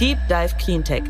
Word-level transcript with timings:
Deep 0.00 0.18
Dive 0.28 0.54
Cleantech. 0.58 1.04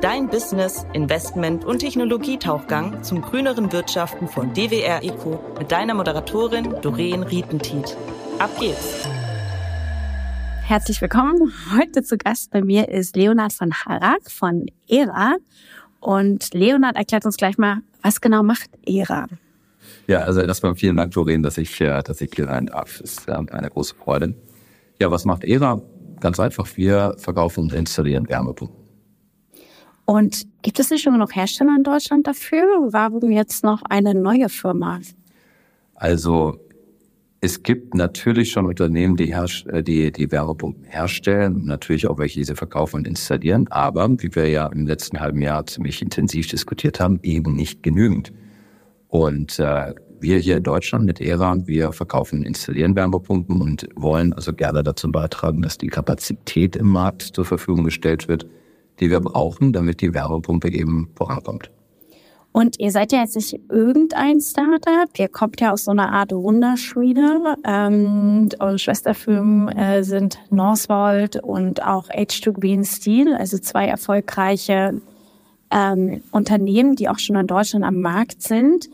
Dein 0.00 0.28
Business, 0.28 0.86
Investment 0.92 1.64
und 1.64 1.80
Technologietauchgang 1.80 3.02
zum 3.02 3.22
grüneren 3.22 3.72
Wirtschaften 3.72 4.28
von 4.28 4.54
DWR 4.54 5.02
Eco 5.02 5.40
mit 5.58 5.72
deiner 5.72 5.94
Moderatorin 5.94 6.76
Doreen 6.80 7.24
Rietentiet. 7.24 7.96
Ab 8.38 8.50
geht's! 8.60 9.08
Herzlich 10.62 11.00
willkommen. 11.00 11.52
Heute 11.76 12.04
zu 12.04 12.16
Gast 12.18 12.52
bei 12.52 12.62
mir 12.62 12.88
ist 12.88 13.16
Leonard 13.16 13.52
von 13.52 13.72
Harak 13.72 14.30
von 14.30 14.66
ERA. 14.86 15.34
Und 15.98 16.54
Leonard 16.54 16.94
erklärt 16.94 17.26
uns 17.26 17.36
gleich 17.36 17.58
mal, 17.58 17.78
was 18.00 18.20
genau 18.20 18.44
macht 18.44 18.70
ERA? 18.86 19.26
Ja, 20.06 20.20
also 20.20 20.40
erstmal 20.40 20.76
vielen 20.76 20.94
Dank, 20.96 21.10
Doreen, 21.14 21.42
dass 21.42 21.58
ich, 21.58 21.80
äh, 21.80 22.00
dass 22.04 22.20
ich 22.20 22.30
hier 22.32 22.48
rein 22.48 22.66
darf. 22.66 22.98
Das 23.00 23.10
ist 23.10 23.28
eine 23.28 23.70
große 23.70 23.96
Freude. 23.96 24.36
Ja, 25.00 25.10
was 25.10 25.24
macht 25.24 25.42
ERA? 25.42 25.82
Ganz 26.20 26.38
einfach, 26.38 26.68
wir 26.76 27.14
verkaufen 27.18 27.64
und 27.64 27.72
installieren 27.72 28.28
Wärmepumpen. 28.28 28.76
Und 30.04 30.46
gibt 30.62 30.80
es 30.80 30.90
nicht 30.90 31.02
schon 31.02 31.12
genug 31.12 31.34
Hersteller 31.36 31.74
in 31.76 31.84
Deutschland 31.84 32.26
dafür? 32.26 32.64
Warum 32.90 33.30
jetzt 33.30 33.62
noch 33.62 33.82
eine 33.88 34.14
neue 34.14 34.48
Firma? 34.48 35.00
Also 35.94 36.58
es 37.40 37.62
gibt 37.62 37.94
natürlich 37.94 38.50
schon 38.50 38.66
Unternehmen, 38.66 39.16
die, 39.16 39.30
äh, 39.30 39.82
die, 39.82 40.12
die 40.12 40.30
Wärmepumpen 40.30 40.84
herstellen, 40.84 41.64
natürlich 41.64 42.06
auch 42.06 42.18
welche, 42.18 42.40
die 42.40 42.44
sie 42.44 42.54
verkaufen 42.54 42.96
und 42.96 43.06
installieren, 43.06 43.66
aber 43.70 44.08
wie 44.18 44.34
wir 44.34 44.48
ja 44.48 44.66
im 44.66 44.86
letzten 44.86 45.20
halben 45.20 45.40
Jahr 45.40 45.66
ziemlich 45.66 46.02
intensiv 46.02 46.48
diskutiert 46.48 47.00
haben, 47.00 47.20
eben 47.22 47.54
nicht 47.54 47.82
genügend. 47.82 48.32
Und 49.08 49.58
äh, 49.58 49.94
wir 50.20 50.38
hier 50.38 50.58
in 50.58 50.62
Deutschland 50.62 51.04
mit 51.04 51.20
ERA, 51.20 51.56
wir 51.66 51.92
verkaufen, 51.92 52.42
installieren 52.42 52.94
Wärmepumpen 52.96 53.60
und 53.60 53.88
wollen 53.96 54.32
also 54.32 54.52
gerne 54.52 54.82
dazu 54.82 55.10
beitragen, 55.10 55.62
dass 55.62 55.78
die 55.78 55.88
Kapazität 55.88 56.76
im 56.76 56.88
Markt 56.88 57.22
zur 57.22 57.44
Verfügung 57.44 57.84
gestellt 57.84 58.28
wird, 58.28 58.46
die 59.00 59.10
wir 59.10 59.20
brauchen, 59.20 59.72
damit 59.72 60.00
die 60.00 60.14
Wärmepumpe 60.14 60.70
eben 60.70 61.10
vorankommt. 61.14 61.70
Und 62.52 62.80
ihr 62.80 62.90
seid 62.90 63.12
ja 63.12 63.20
jetzt 63.20 63.36
nicht 63.36 63.60
irgendein 63.68 64.40
Startup, 64.40 65.08
ihr 65.16 65.28
kommt 65.28 65.60
ja 65.60 65.72
aus 65.72 65.84
so 65.84 65.92
einer 65.92 66.12
Art 66.12 66.32
Wunderschmiede. 66.32 67.56
Ähm, 67.64 68.48
eure 68.58 68.78
Schwesterfirmen 68.78 69.68
äh, 69.68 70.02
sind 70.02 70.38
Northvolt 70.50 71.36
und 71.36 71.84
auch 71.84 72.08
H2 72.08 72.52
Green 72.52 72.84
Steel, 72.84 73.34
also 73.34 73.58
zwei 73.58 73.86
erfolgreiche 73.86 75.00
ähm, 75.70 76.22
Unternehmen, 76.32 76.96
die 76.96 77.08
auch 77.08 77.20
schon 77.20 77.36
in 77.36 77.46
Deutschland 77.46 77.84
am 77.84 78.00
Markt 78.00 78.42
sind. 78.42 78.88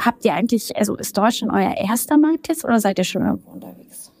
Habt 0.00 0.24
ihr 0.24 0.34
eigentlich, 0.34 0.76
also 0.76 0.96
ist 0.96 1.16
Deutschland 1.16 1.52
euer 1.52 1.74
erster 1.76 2.18
Markt 2.18 2.48
jetzt 2.48 2.64
oder 2.64 2.80
seid 2.80 2.98
ihr 2.98 3.04
schon 3.04 3.22
irgendwo 3.22 3.52
unterwegs? 3.52 4.12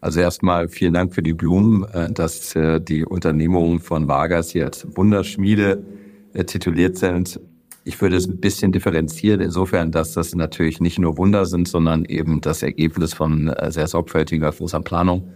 Also 0.00 0.20
erstmal 0.20 0.68
vielen 0.68 0.94
Dank 0.94 1.14
für 1.14 1.22
die 1.22 1.32
Blumen, 1.32 1.84
äh, 1.92 2.12
dass 2.12 2.54
äh, 2.54 2.80
die 2.80 3.04
Unternehmungen 3.04 3.80
von 3.80 4.08
Vargas 4.08 4.50
hier 4.50 4.66
als 4.66 4.86
Wunderschmiede 4.96 5.82
äh, 6.32 6.44
tituliert 6.44 6.96
sind. 6.96 7.40
Ich 7.84 8.00
würde 8.00 8.16
es 8.16 8.26
ein 8.28 8.38
bisschen 8.38 8.72
differenzieren, 8.72 9.40
insofern, 9.40 9.90
dass 9.92 10.12
das 10.12 10.34
natürlich 10.34 10.80
nicht 10.80 10.98
nur 10.98 11.18
Wunder 11.18 11.46
sind, 11.46 11.66
sondern 11.66 12.04
eben 12.04 12.40
das 12.40 12.62
Ergebnis 12.62 13.14
von 13.14 13.52
sehr 13.68 13.86
sorgfältiger, 13.86 14.50
großer 14.50 14.80
Planung 14.80 15.32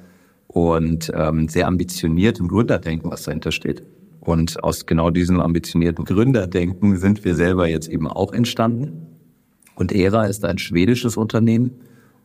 und 0.49 1.13
ähm, 1.15 1.49
sehr 1.49 1.69
ambitioniertem 1.69 2.49
Gründerdenken, 2.49 3.09
was 3.09 3.23
dahinter 3.23 3.53
steht. 3.53 3.85
Und 4.19 4.63
aus 4.65 4.85
genau 4.85 5.11
diesem 5.11 5.41
ambitionierten 5.41 6.05
Gründerdenken 6.05 6.97
sind 6.97 7.25
wir 7.25 7.37
selber 7.37 7.69
jetzt 7.69 7.89
eben 7.89 8.09
auch 8.09 8.33
entstanden. 8.33 9.10
Und 9.81 9.93
ERA 9.93 10.27
ist 10.27 10.45
ein 10.45 10.59
schwedisches 10.59 11.17
Unternehmen 11.17 11.71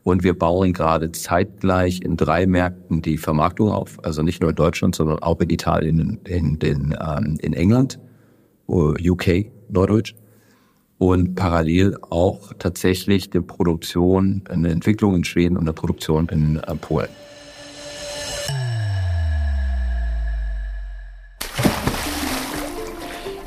und 0.04 0.26
wir 0.26 0.38
bauen 0.38 0.74
gerade 0.74 1.14
zeitgleich 1.14 2.02
in 2.02 2.18
drei 2.18 2.46
Märkten 2.46 3.02
die 3.02 3.18
Vermarktung 3.18 3.72
auf. 3.72 3.98
Also 4.04 4.24
nicht 4.24 4.42
nur 4.42 4.50
in 4.50 4.58
Deutschland, 4.58 4.94
sondern 4.94 5.20
auch 5.20 5.40
in 5.40 5.50
Italien, 5.50 6.20
in, 6.26 6.58
in, 6.58 6.98
ähm, 7.02 7.38
in 7.42 7.54
England, 7.54 7.98
UK 8.68 9.46
Norddeutsch. 9.70 10.16
Und 10.98 11.36
parallel 11.36 11.96
auch 12.02 12.52
tatsächlich 12.60 13.30
die 13.30 13.40
Produktion, 13.40 14.44
eine 14.50 14.72
Entwicklung 14.72 15.16
in 15.16 15.24
Schweden 15.24 15.56
und 15.56 15.64
eine 15.64 15.74
Produktion 15.74 16.28
in 16.28 16.58
äh, 16.58 16.76
Polen. 16.76 17.08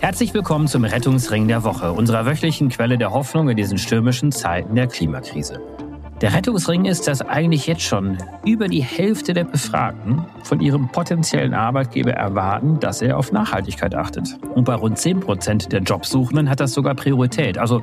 Herzlich 0.00 0.32
willkommen 0.32 0.68
zum 0.68 0.84
Rettungsring 0.84 1.48
der 1.48 1.64
Woche, 1.64 1.92
unserer 1.92 2.24
wöchentlichen 2.24 2.68
Quelle 2.68 2.96
der 2.98 3.12
Hoffnung 3.12 3.48
in 3.48 3.56
diesen 3.56 3.78
stürmischen 3.78 4.30
Zeiten 4.30 4.76
der 4.76 4.86
Klimakrise. 4.86 5.60
Der 6.20 6.32
Rettungsring 6.34 6.84
ist, 6.84 7.08
dass 7.08 7.20
eigentlich 7.20 7.66
jetzt 7.66 7.82
schon 7.82 8.16
über 8.44 8.68
die 8.68 8.80
Hälfte 8.80 9.34
der 9.34 9.42
Befragten 9.42 10.24
von 10.44 10.60
ihrem 10.60 10.88
potenziellen 10.88 11.52
Arbeitgeber 11.52 12.12
erwarten, 12.12 12.78
dass 12.78 13.02
er 13.02 13.18
auf 13.18 13.32
Nachhaltigkeit 13.32 13.96
achtet. 13.96 14.38
Und 14.54 14.64
bei 14.64 14.74
rund 14.74 14.98
10 14.98 15.18
Prozent 15.18 15.72
der 15.72 15.80
Jobsuchenden 15.80 16.48
hat 16.48 16.60
das 16.60 16.74
sogar 16.74 16.94
Priorität. 16.94 17.58
Also 17.58 17.82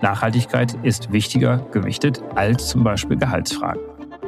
Nachhaltigkeit 0.00 0.76
ist 0.82 1.12
wichtiger 1.12 1.58
gewichtet 1.70 2.20
als 2.34 2.70
zum 2.70 2.82
Beispiel 2.82 3.16
Gehaltsfragen. 3.16 3.80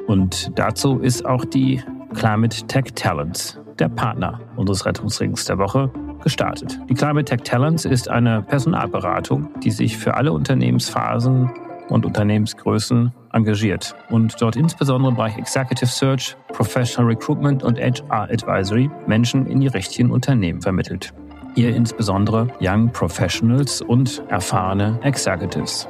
Und 0.07 0.53
dazu 0.57 1.01
ist 1.01 1.27
auch 1.27 1.45
die 1.45 1.83
Climate 2.15 2.65
Tech 2.69 2.93
Talents, 2.95 3.59
der 3.81 3.89
Partner 3.89 4.39
unseres 4.55 4.87
Rettungsrings 4.87 5.47
der 5.47 5.59
Woche, 5.59 5.91
gestartet. 6.25 6.81
Die 6.89 6.95
Climate 6.95 7.25
Tech 7.25 7.43
Talents 7.45 7.85
ist 7.85 8.09
eine 8.09 8.43
Personalberatung, 8.43 9.49
die 9.63 9.71
sich 9.71 9.97
für 9.97 10.15
alle 10.15 10.33
Unternehmensphasen 10.33 11.49
und 11.91 12.05
Unternehmensgrößen 12.05 13.13
engagiert 13.33 13.95
und 14.09 14.35
dort 14.41 14.57
insbesondere 14.57 15.11
im 15.11 15.17
Bereich 15.17 15.37
Executive 15.39 15.87
Search, 15.87 16.37
Professional 16.49 17.07
Recruitment 17.13 17.63
und 17.63 17.79
HR 17.79 18.29
Advisory 18.31 18.91
Menschen 19.07 19.47
in 19.47 19.61
die 19.61 19.69
richtigen 19.69 20.11
Unternehmen 20.11 20.63
vermittelt. 20.63 21.13
Hier 21.55 21.77
insbesondere 21.77 22.49
Young 22.61 22.91
Professionals 22.91 23.81
und 23.81 24.23
erfahrene 24.29 24.99
Executives. 25.03 25.87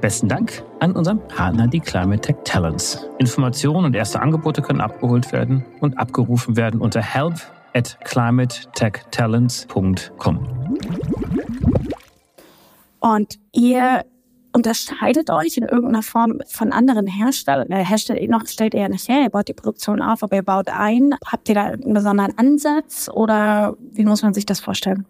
Besten 0.00 0.28
Dank 0.28 0.62
an 0.78 0.92
unseren 0.92 1.26
Partner, 1.28 1.66
die 1.66 1.80
Climate 1.80 2.20
Tech 2.20 2.36
Talents. 2.44 3.06
Informationen 3.18 3.86
und 3.86 3.96
erste 3.96 4.20
Angebote 4.20 4.62
können 4.62 4.80
abgeholt 4.80 5.32
werden 5.32 5.64
und 5.80 5.98
abgerufen 5.98 6.56
werden 6.56 6.80
unter 6.80 7.02
help 7.02 7.34
at 7.74 7.98
climatetechtalents.com. 8.04 10.38
Und 13.00 13.38
ihr 13.52 14.04
unterscheidet 14.52 15.30
euch 15.30 15.56
in 15.56 15.64
irgendeiner 15.64 16.02
Form 16.02 16.40
von 16.46 16.72
anderen 16.72 17.06
Herstellern? 17.06 17.70
Äh, 17.70 17.84
herstellt, 17.84 18.28
noch 18.28 18.46
stellt 18.46 18.74
ihr 18.74 18.88
nicht 18.88 19.08
her, 19.08 19.22
ihr 19.22 19.30
baut 19.30 19.48
die 19.48 19.54
Produktion 19.54 20.02
auf, 20.02 20.22
aber 20.22 20.36
ihr 20.36 20.42
baut 20.42 20.68
ein. 20.68 21.14
Habt 21.24 21.48
ihr 21.48 21.54
da 21.54 21.64
einen 21.66 21.94
besonderen 21.94 22.36
Ansatz 22.36 23.08
oder 23.12 23.76
wie 23.92 24.04
muss 24.04 24.22
man 24.22 24.34
sich 24.34 24.46
das 24.46 24.60
vorstellen? 24.60 25.06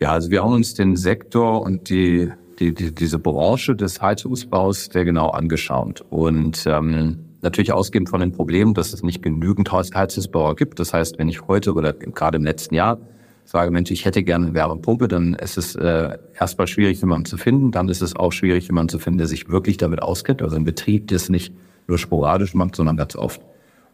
Ja, 0.00 0.12
also 0.12 0.30
wir 0.30 0.42
haben 0.42 0.52
uns 0.52 0.74
den 0.74 0.96
Sektor 0.96 1.62
und 1.62 1.88
die, 1.88 2.30
die, 2.58 2.74
die 2.74 2.94
diese 2.94 3.18
Branche 3.18 3.76
des 3.76 4.02
Heizungsbaus 4.02 4.88
sehr 4.92 5.04
genau 5.04 5.30
angeschaut 5.30 6.04
und 6.10 6.66
ähm, 6.66 7.23
natürlich 7.44 7.72
ausgehend 7.72 8.08
von 8.08 8.20
den 8.20 8.32
Problemen, 8.32 8.74
dass 8.74 8.92
es 8.92 9.02
nicht 9.02 9.22
genügend 9.22 9.70
Heizungsbauer 9.70 10.56
gibt. 10.56 10.80
Das 10.80 10.92
heißt, 10.92 11.18
wenn 11.18 11.28
ich 11.28 11.46
heute 11.46 11.74
oder 11.74 11.92
gerade 11.92 12.36
im 12.36 12.44
letzten 12.44 12.74
Jahr 12.74 12.98
sage, 13.44 13.70
Mensch, 13.70 13.90
ich 13.90 14.04
hätte 14.04 14.22
gerne 14.24 14.46
eine 14.46 14.54
Wärmepumpe, 14.54 15.06
dann 15.06 15.34
ist 15.34 15.58
es 15.58 15.76
äh, 15.76 16.18
erstmal 16.38 16.66
schwierig, 16.66 17.00
jemanden 17.00 17.26
zu 17.26 17.36
finden. 17.36 17.70
Dann 17.70 17.88
ist 17.88 18.02
es 18.02 18.16
auch 18.16 18.32
schwierig, 18.32 18.66
jemanden 18.66 18.88
zu 18.88 18.98
finden, 18.98 19.18
der 19.18 19.26
sich 19.26 19.48
wirklich 19.48 19.76
damit 19.76 20.02
auskennt. 20.02 20.42
Also 20.42 20.56
ein 20.56 20.64
Betrieb, 20.64 21.08
der 21.08 21.16
es 21.16 21.28
nicht 21.28 21.54
nur 21.86 21.98
sporadisch 21.98 22.54
macht, 22.54 22.74
sondern 22.74 22.96
ganz 22.96 23.14
oft. 23.14 23.42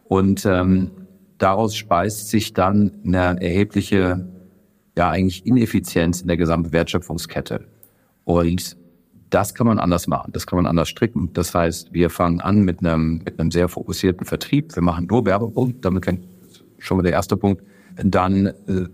Und 0.05 0.45
ähm, 0.45 0.91
daraus 1.37 1.75
speist 1.75 2.29
sich 2.29 2.53
dann 2.53 2.91
eine 3.05 3.41
erhebliche, 3.41 4.27
ja 4.97 5.09
eigentlich 5.09 5.45
Ineffizienz 5.45 6.21
in 6.21 6.27
der 6.27 6.37
gesamten 6.37 6.71
Wertschöpfungskette. 6.71 7.65
Und 8.23 8.77
das 9.31 9.55
kann 9.55 9.65
man 9.65 9.79
anders 9.79 10.07
machen, 10.07 10.31
das 10.33 10.45
kann 10.45 10.57
man 10.57 10.65
anders 10.67 10.89
stricken. 10.89 11.31
Das 11.33 11.55
heißt, 11.55 11.93
wir 11.93 12.09
fangen 12.09 12.41
an 12.41 12.61
mit 12.61 12.79
einem, 12.79 13.21
mit 13.25 13.39
einem 13.39 13.49
sehr 13.49 13.69
fokussierten 13.69 14.25
Vertrieb. 14.25 14.75
Wir 14.75 14.83
machen 14.83 15.07
nur 15.07 15.25
Werbepumpen, 15.25 15.81
damit 15.81 16.05
fängt 16.05 16.27
schon 16.77 16.97
mal 16.97 17.03
der 17.03 17.13
erste 17.13 17.37
Punkt. 17.37 17.63
Dann 18.03 18.47
äh, 18.47 18.87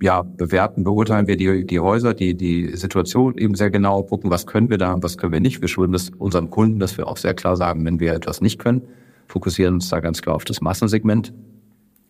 ja, 0.00 0.22
bewerten, 0.22 0.84
beurteilen 0.84 1.26
wir 1.26 1.36
die, 1.36 1.66
die 1.66 1.80
Häuser, 1.80 2.14
die, 2.14 2.34
die 2.34 2.76
Situation 2.76 3.36
eben 3.36 3.54
sehr 3.54 3.70
genau, 3.70 4.02
gucken, 4.02 4.30
was 4.30 4.46
können 4.46 4.70
wir 4.70 4.78
da, 4.78 4.96
was 5.02 5.18
können 5.18 5.32
wir 5.32 5.40
nicht. 5.40 5.60
Wir 5.60 5.68
schulden 5.68 5.92
das 5.92 6.10
unseren 6.10 6.50
Kunden, 6.50 6.78
dass 6.78 6.96
wir 6.96 7.06
auch 7.06 7.16
sehr 7.16 7.34
klar 7.34 7.56
sagen, 7.56 7.84
wenn 7.84 8.00
wir 8.00 8.14
etwas 8.14 8.40
nicht 8.40 8.58
können, 8.58 8.82
fokussieren 9.26 9.74
uns 9.74 9.88
da 9.88 10.00
ganz 10.00 10.22
klar 10.22 10.36
auf 10.36 10.44
das 10.44 10.60
Massensegment, 10.60 11.34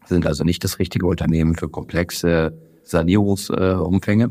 sind 0.07 0.27
also 0.27 0.45
nicht 0.45 0.63
das 0.65 0.79
richtige 0.79 1.07
Unternehmen 1.07 1.55
für 1.57 1.69
komplexe 1.69 2.57
Sanierungsumfänge. 2.83 4.31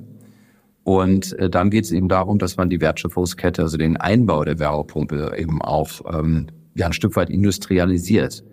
Und 0.87 1.37
äh, 1.37 1.49
dann 1.49 1.69
geht 1.69 1.83
es 1.83 1.91
eben 1.91 2.07
darum, 2.07 2.39
dass 2.39 2.55
man 2.55 2.69
die 2.69 2.79
Wertschöpfungskette, 2.79 3.61
also 3.61 3.75
den 3.75 3.97
Einbau 3.97 4.45
der 4.45 4.57
Wärmepumpe 4.57 5.33
eben 5.37 5.61
auch 5.61 5.89
ähm, 6.09 6.47
ja, 6.75 6.85
ein 6.85 6.93
Stück 6.93 7.17
weit 7.17 7.29
industrialisiert. 7.29 8.45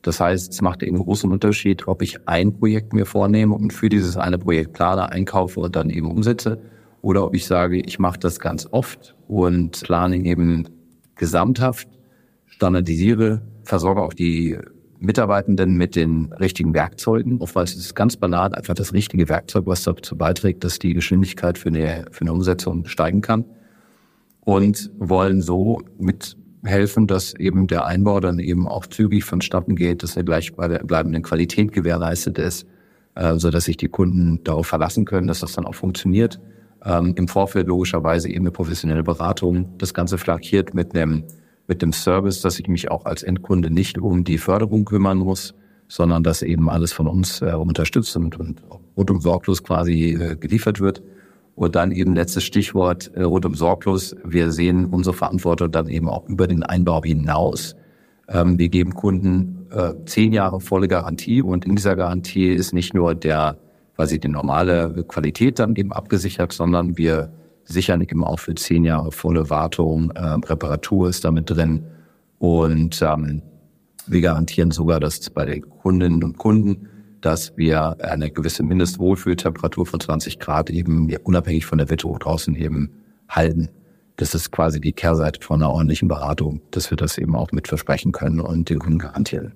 Das 0.00 0.18
heißt, 0.18 0.54
es 0.54 0.62
macht 0.62 0.82
eben 0.82 0.96
großen 0.96 1.30
Unterschied, 1.30 1.86
ob 1.88 2.00
ich 2.00 2.26
ein 2.26 2.54
Projekt 2.54 2.94
mir 2.94 3.04
vornehme 3.04 3.54
und 3.54 3.74
für 3.74 3.90
dieses 3.90 4.16
eine 4.16 4.38
Projekt 4.38 4.72
plane, 4.72 5.10
einkaufe 5.12 5.60
und 5.60 5.76
dann 5.76 5.90
eben 5.90 6.10
umsetze, 6.10 6.62
oder 7.02 7.26
ob 7.26 7.34
ich 7.34 7.44
sage, 7.44 7.78
ich 7.78 7.98
mache 7.98 8.18
das 8.18 8.40
ganz 8.40 8.66
oft 8.70 9.14
und 9.28 9.78
plane 9.82 10.16
eben 10.16 10.70
gesamthaft, 11.16 11.88
standardisiere, 12.46 13.42
versorge 13.64 14.00
auch 14.00 14.14
die 14.14 14.56
Mitarbeitenden 15.02 15.76
mit 15.76 15.96
den 15.96 16.32
richtigen 16.32 16.74
Werkzeugen. 16.74 17.40
Oftmals 17.40 17.72
ist 17.72 17.84
es 17.84 17.94
ganz 17.94 18.16
banal 18.16 18.54
einfach 18.54 18.74
das 18.74 18.92
richtige 18.92 19.28
Werkzeug, 19.28 19.66
was 19.66 19.82
dazu 19.82 20.16
beiträgt, 20.16 20.64
dass 20.64 20.78
die 20.78 20.94
Geschwindigkeit 20.94 21.58
für 21.58 21.68
eine, 21.68 22.06
für 22.10 22.22
eine 22.22 22.32
Umsetzung 22.32 22.86
steigen 22.86 23.20
kann. 23.20 23.44
Und 24.44 24.90
wollen 24.98 25.40
so 25.40 25.82
mithelfen, 25.98 27.06
dass 27.06 27.34
eben 27.34 27.66
der 27.66 27.86
Einbau 27.86 28.18
dann 28.20 28.38
eben 28.38 28.66
auch 28.66 28.86
zügig 28.86 29.24
vonstatten 29.24 29.76
geht, 29.76 30.02
dass 30.02 30.16
eine 30.16 30.24
gleichbleibende 30.24 31.20
Qualität 31.22 31.72
gewährleistet 31.72 32.38
ist, 32.38 32.66
äh, 33.14 33.36
so 33.36 33.50
dass 33.50 33.64
sich 33.64 33.76
die 33.76 33.88
Kunden 33.88 34.42
darauf 34.42 34.66
verlassen 34.66 35.04
können, 35.04 35.28
dass 35.28 35.40
das 35.40 35.52
dann 35.52 35.64
auch 35.64 35.74
funktioniert. 35.74 36.40
Ähm, 36.84 37.14
Im 37.16 37.28
Vorfeld 37.28 37.68
logischerweise 37.68 38.28
eben 38.28 38.40
eine 38.40 38.50
professionelle 38.50 39.04
Beratung. 39.04 39.78
Das 39.78 39.94
Ganze 39.94 40.18
flankiert 40.18 40.74
mit 40.74 40.96
einem 40.96 41.24
mit 41.66 41.82
dem 41.82 41.92
Service, 41.92 42.40
dass 42.40 42.58
ich 42.58 42.68
mich 42.68 42.90
auch 42.90 43.04
als 43.04 43.22
Endkunde 43.22 43.70
nicht 43.70 43.98
um 43.98 44.24
die 44.24 44.38
Förderung 44.38 44.84
kümmern 44.84 45.18
muss, 45.18 45.54
sondern 45.88 46.22
dass 46.22 46.42
eben 46.42 46.70
alles 46.70 46.92
von 46.92 47.06
uns 47.06 47.42
äh, 47.42 47.52
unterstützt 47.52 48.16
und, 48.16 48.38
und 48.38 48.62
rundum 48.96 49.20
sorglos 49.20 49.62
quasi 49.62 50.14
äh, 50.14 50.36
geliefert 50.36 50.80
wird. 50.80 51.02
Und 51.54 51.76
dann 51.76 51.92
eben 51.92 52.14
letztes 52.14 52.44
Stichwort 52.44 53.10
äh, 53.14 53.22
rundum 53.22 53.54
sorglos. 53.54 54.16
Wir 54.24 54.50
sehen 54.50 54.86
unsere 54.86 55.14
Verantwortung 55.14 55.70
dann 55.70 55.88
eben 55.88 56.08
auch 56.08 56.26
über 56.28 56.46
den 56.46 56.62
Einbau 56.62 57.02
hinaus. 57.02 57.76
Ähm, 58.28 58.58
wir 58.58 58.68
geben 58.70 58.94
Kunden 58.94 59.66
äh, 59.70 59.92
zehn 60.06 60.32
Jahre 60.32 60.60
volle 60.60 60.88
Garantie 60.88 61.42
und 61.42 61.66
in 61.66 61.76
dieser 61.76 61.96
Garantie 61.96 62.48
ist 62.48 62.72
nicht 62.72 62.94
nur 62.94 63.14
der 63.14 63.58
quasi 63.96 64.18
die 64.18 64.28
normale 64.28 65.04
Qualität 65.06 65.58
dann 65.58 65.76
eben 65.76 65.92
abgesichert, 65.92 66.52
sondern 66.52 66.96
wir 66.96 67.32
sichern 67.64 68.00
eben 68.00 68.24
auch 68.24 68.38
für 68.38 68.54
zehn 68.54 68.84
Jahre 68.84 69.12
volle 69.12 69.50
Wartung, 69.50 70.10
äh, 70.10 70.20
Reparatur 70.20 71.08
ist 71.08 71.24
damit 71.24 71.50
drin 71.50 71.84
und 72.38 73.00
ähm, 73.02 73.42
wir 74.06 74.20
garantieren 74.20 74.70
sogar, 74.72 75.00
dass 75.00 75.30
bei 75.30 75.44
den 75.44 75.62
Kundinnen 75.68 76.24
und 76.24 76.38
Kunden, 76.38 76.88
dass 77.20 77.56
wir 77.56 77.96
eine 78.00 78.30
gewisse 78.30 78.64
Mindestwohlfühltemperatur 78.64 79.86
von 79.86 80.00
20 80.00 80.40
Grad 80.40 80.70
eben 80.70 81.14
unabhängig 81.22 81.66
von 81.66 81.78
der 81.78 81.88
Witterung 81.88 82.18
draußen 82.18 82.56
eben 82.56 82.90
halten. 83.28 83.68
Das 84.16 84.34
ist 84.34 84.50
quasi 84.50 84.80
die 84.80 84.92
Kehrseite 84.92 85.40
von 85.40 85.62
einer 85.62 85.70
ordentlichen 85.70 86.08
Beratung, 86.08 86.60
dass 86.72 86.90
wir 86.90 86.96
das 86.96 87.16
eben 87.16 87.36
auch 87.36 87.52
mit 87.52 87.68
versprechen 87.68 88.12
können 88.12 88.40
und 88.40 88.68
den 88.68 88.80
Kunden 88.80 88.98
garantieren. 88.98 89.52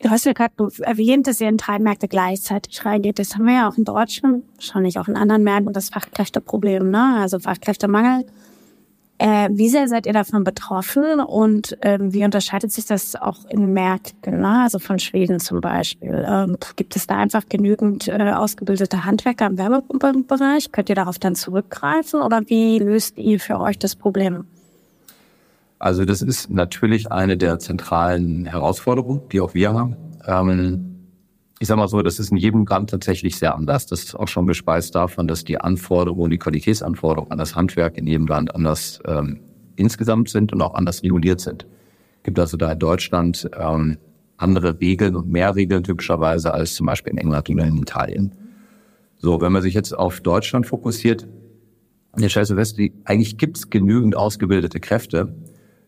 Du 0.00 0.10
hast 0.10 0.26
ja 0.26 0.32
gerade 0.32 0.54
erwähnt, 0.82 1.26
dass 1.26 1.40
ihr 1.40 1.48
in 1.48 1.56
drei 1.56 1.80
Märkte 1.80 2.06
gleichzeitig 2.06 2.84
reingeht. 2.84 3.18
Das 3.18 3.34
haben 3.34 3.46
wir 3.46 3.54
ja 3.54 3.68
auch 3.68 3.76
in 3.76 3.84
Deutschland, 3.84 4.44
wahrscheinlich 4.54 4.98
auch 4.98 5.08
in 5.08 5.16
anderen 5.16 5.42
Märkten, 5.42 5.72
das 5.72 5.90
Fachkräfteproblem, 5.90 6.90
ne? 6.90 7.16
also 7.18 7.40
Fachkräftemangel. 7.40 8.24
Äh, 9.20 9.48
wie 9.50 9.68
sehr 9.68 9.88
seid 9.88 10.06
ihr 10.06 10.12
davon 10.12 10.44
betroffen 10.44 11.18
und 11.18 11.76
ähm, 11.82 12.14
wie 12.14 12.24
unterscheidet 12.24 12.70
sich 12.70 12.86
das 12.86 13.16
auch 13.16 13.44
in 13.46 13.72
Märkten, 13.72 14.40
ne? 14.40 14.62
also 14.62 14.78
von 14.78 15.00
Schweden 15.00 15.40
zum 15.40 15.60
Beispiel? 15.60 16.24
Ähm, 16.24 16.56
gibt 16.76 16.94
es 16.94 17.08
da 17.08 17.16
einfach 17.16 17.48
genügend 17.48 18.06
äh, 18.06 18.32
ausgebildete 18.32 19.04
Handwerker 19.04 19.46
im 19.46 19.58
Wärmepumpenbereich? 19.58 20.70
Könnt 20.70 20.90
ihr 20.90 20.94
darauf 20.94 21.18
dann 21.18 21.34
zurückgreifen 21.34 22.22
oder 22.22 22.42
wie 22.46 22.78
löst 22.78 23.18
ihr 23.18 23.40
für 23.40 23.58
euch 23.58 23.80
das 23.80 23.96
Problem? 23.96 24.44
Also 25.78 26.04
das 26.04 26.22
ist 26.22 26.50
natürlich 26.50 27.12
eine 27.12 27.36
der 27.36 27.58
zentralen 27.58 28.46
Herausforderungen, 28.46 29.22
die 29.30 29.40
auch 29.40 29.54
wir 29.54 29.72
haben. 29.72 29.96
Ähm, 30.26 30.84
ich 31.60 31.66
sage 31.66 31.80
mal 31.80 31.88
so, 31.88 32.02
das 32.02 32.18
ist 32.18 32.30
in 32.30 32.36
jedem 32.36 32.66
Land 32.66 32.90
tatsächlich 32.90 33.36
sehr 33.36 33.54
anders. 33.54 33.86
Das 33.86 34.04
ist 34.04 34.14
auch 34.14 34.28
schon 34.28 34.46
gespeist 34.46 34.94
davon, 34.94 35.26
dass 35.26 35.44
die 35.44 35.60
Anforderungen, 35.60 36.30
die 36.30 36.38
Qualitätsanforderungen 36.38 37.32
an 37.32 37.38
das 37.38 37.56
Handwerk 37.56 37.96
in 37.98 38.06
jedem 38.06 38.26
Land 38.26 38.54
anders 38.54 39.00
ähm, 39.06 39.40
insgesamt 39.76 40.28
sind 40.28 40.52
und 40.52 40.62
auch 40.62 40.74
anders 40.74 41.02
reguliert 41.02 41.40
sind. 41.40 41.66
Es 42.18 42.22
gibt 42.24 42.38
also 42.38 42.56
da 42.56 42.72
in 42.72 42.78
Deutschland 42.78 43.48
ähm, 43.58 43.98
andere 44.36 44.80
Regeln 44.80 45.16
und 45.16 45.28
mehr 45.28 45.54
Regeln 45.56 45.82
typischerweise 45.82 46.52
als 46.52 46.74
zum 46.74 46.86
Beispiel 46.86 47.12
in 47.12 47.18
England 47.18 47.50
oder 47.50 47.64
in 47.64 47.76
Italien. 47.76 48.32
So, 49.16 49.40
wenn 49.40 49.52
man 49.52 49.62
sich 49.62 49.74
jetzt 49.74 49.92
auf 49.92 50.20
Deutschland 50.20 50.66
fokussiert, 50.66 51.26
in 52.16 52.28
stellst 52.28 52.50
du 52.50 52.54
fest, 52.54 52.78
eigentlich 53.04 53.36
gibt 53.36 53.58
es 53.58 53.70
genügend 53.70 54.16
ausgebildete 54.16 54.80
Kräfte, 54.80 55.34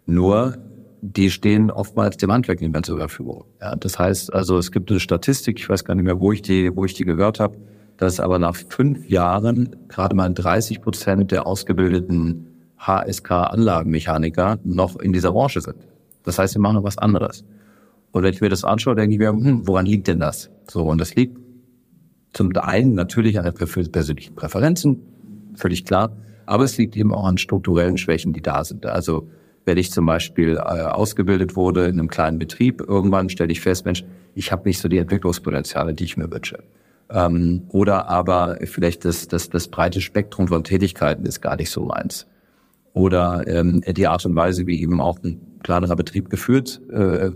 nur 0.06 0.56
die 1.02 1.30
stehen 1.30 1.70
oftmals 1.70 2.16
dem 2.18 2.30
Handwerk 2.30 2.60
nicht 2.60 2.72
mehr 2.72 2.82
zur 2.82 2.98
Verfügung. 2.98 3.44
Ja, 3.60 3.74
das 3.74 3.98
heißt 3.98 4.32
also, 4.32 4.58
es 4.58 4.70
gibt 4.70 4.90
eine 4.90 5.00
Statistik, 5.00 5.58
ich 5.58 5.68
weiß 5.68 5.84
gar 5.84 5.94
nicht 5.94 6.04
mehr, 6.04 6.20
wo 6.20 6.32
ich 6.32 6.42
die, 6.42 6.74
wo 6.76 6.84
ich 6.84 6.94
die 6.94 7.04
gehört 7.04 7.40
habe, 7.40 7.56
dass 7.96 8.20
aber 8.20 8.38
nach 8.38 8.56
fünf 8.56 9.08
Jahren 9.08 9.76
gerade 9.88 10.14
mal 10.14 10.32
30 10.32 10.82
Prozent 10.82 11.30
der 11.30 11.46
ausgebildeten 11.46 12.46
HSK-Anlagenmechaniker 12.78 14.58
noch 14.64 14.96
in 14.96 15.12
dieser 15.12 15.32
Branche 15.32 15.60
sind. 15.60 15.76
Das 16.22 16.38
heißt, 16.38 16.54
sie 16.54 16.58
machen 16.58 16.76
noch 16.76 16.84
was 16.84 16.98
anderes. 16.98 17.44
Und 18.12 18.22
wenn 18.22 18.32
ich 18.32 18.40
mir 18.40 18.48
das 18.48 18.64
anschaue, 18.64 18.94
denke 18.94 19.14
ich 19.14 19.18
mir, 19.18 19.28
hm, 19.28 19.66
woran 19.66 19.86
liegt 19.86 20.08
denn 20.08 20.20
das? 20.20 20.50
So, 20.68 20.84
und 20.84 20.98
das 20.98 21.14
liegt 21.14 21.38
zum 22.32 22.54
einen 22.56 22.94
natürlich 22.94 23.38
an 23.38 23.44
den 23.44 23.54
persönlichen 23.54 24.34
Präferenzen, 24.34 25.02
völlig 25.54 25.84
klar, 25.84 26.16
aber 26.46 26.64
es 26.64 26.76
liegt 26.78 26.96
eben 26.96 27.12
auch 27.12 27.24
an 27.24 27.38
strukturellen 27.38 27.98
Schwächen, 27.98 28.32
die 28.32 28.42
da 28.42 28.64
sind. 28.64 28.86
Also 28.86 29.28
wenn 29.64 29.78
ich 29.78 29.90
zum 29.90 30.06
Beispiel 30.06 30.56
äh, 30.56 30.60
ausgebildet 30.60 31.56
wurde 31.56 31.86
in 31.86 31.98
einem 31.98 32.08
kleinen 32.08 32.38
Betrieb, 32.38 32.80
irgendwann 32.80 33.28
stelle 33.28 33.52
ich 33.52 33.60
fest, 33.60 33.84
Mensch, 33.84 34.04
ich 34.34 34.52
habe 34.52 34.68
nicht 34.68 34.80
so 34.80 34.88
die 34.88 34.98
Entwicklungspotenziale, 34.98 35.94
die 35.94 36.04
ich 36.04 36.16
mir 36.16 36.30
wünsche. 36.30 36.62
Ähm, 37.10 37.62
oder 37.68 38.08
aber 38.08 38.58
vielleicht 38.64 39.04
das, 39.04 39.28
das, 39.28 39.50
das 39.50 39.68
breite 39.68 40.00
Spektrum 40.00 40.48
von 40.48 40.64
Tätigkeiten 40.64 41.24
ist 41.26 41.40
gar 41.40 41.56
nicht 41.56 41.70
so 41.70 41.84
meins. 41.84 42.26
Oder 42.92 43.46
ähm, 43.46 43.82
die 43.86 44.06
Art 44.06 44.24
und 44.26 44.34
Weise, 44.34 44.66
wie 44.66 44.80
eben 44.80 45.00
auch 45.00 45.18
ein 45.22 45.40
kleinerer 45.62 45.96
Betrieb 45.96 46.30
geführt 46.30 46.80
äh, 46.90 47.30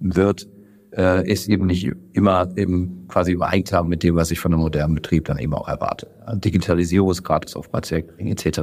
wird, 0.00 0.48
äh, 0.96 1.30
ist 1.30 1.48
eben 1.48 1.66
nicht 1.66 1.90
immer 2.12 2.48
eben 2.56 3.06
quasi 3.08 3.32
im 3.32 3.42
Einklang 3.42 3.88
mit 3.88 4.02
dem, 4.02 4.14
was 4.14 4.30
ich 4.30 4.40
von 4.40 4.52
einem 4.52 4.62
modernen 4.62 4.94
Betrieb 4.94 5.26
dann 5.26 5.38
eben 5.38 5.54
auch 5.54 5.68
erwarte. 5.68 6.08
Digitalisierungsgrad 6.34 7.44
ist 7.44 7.56
oftmals 7.56 7.88
sehr 7.88 8.02
gering 8.02 8.28
etc. 8.28 8.60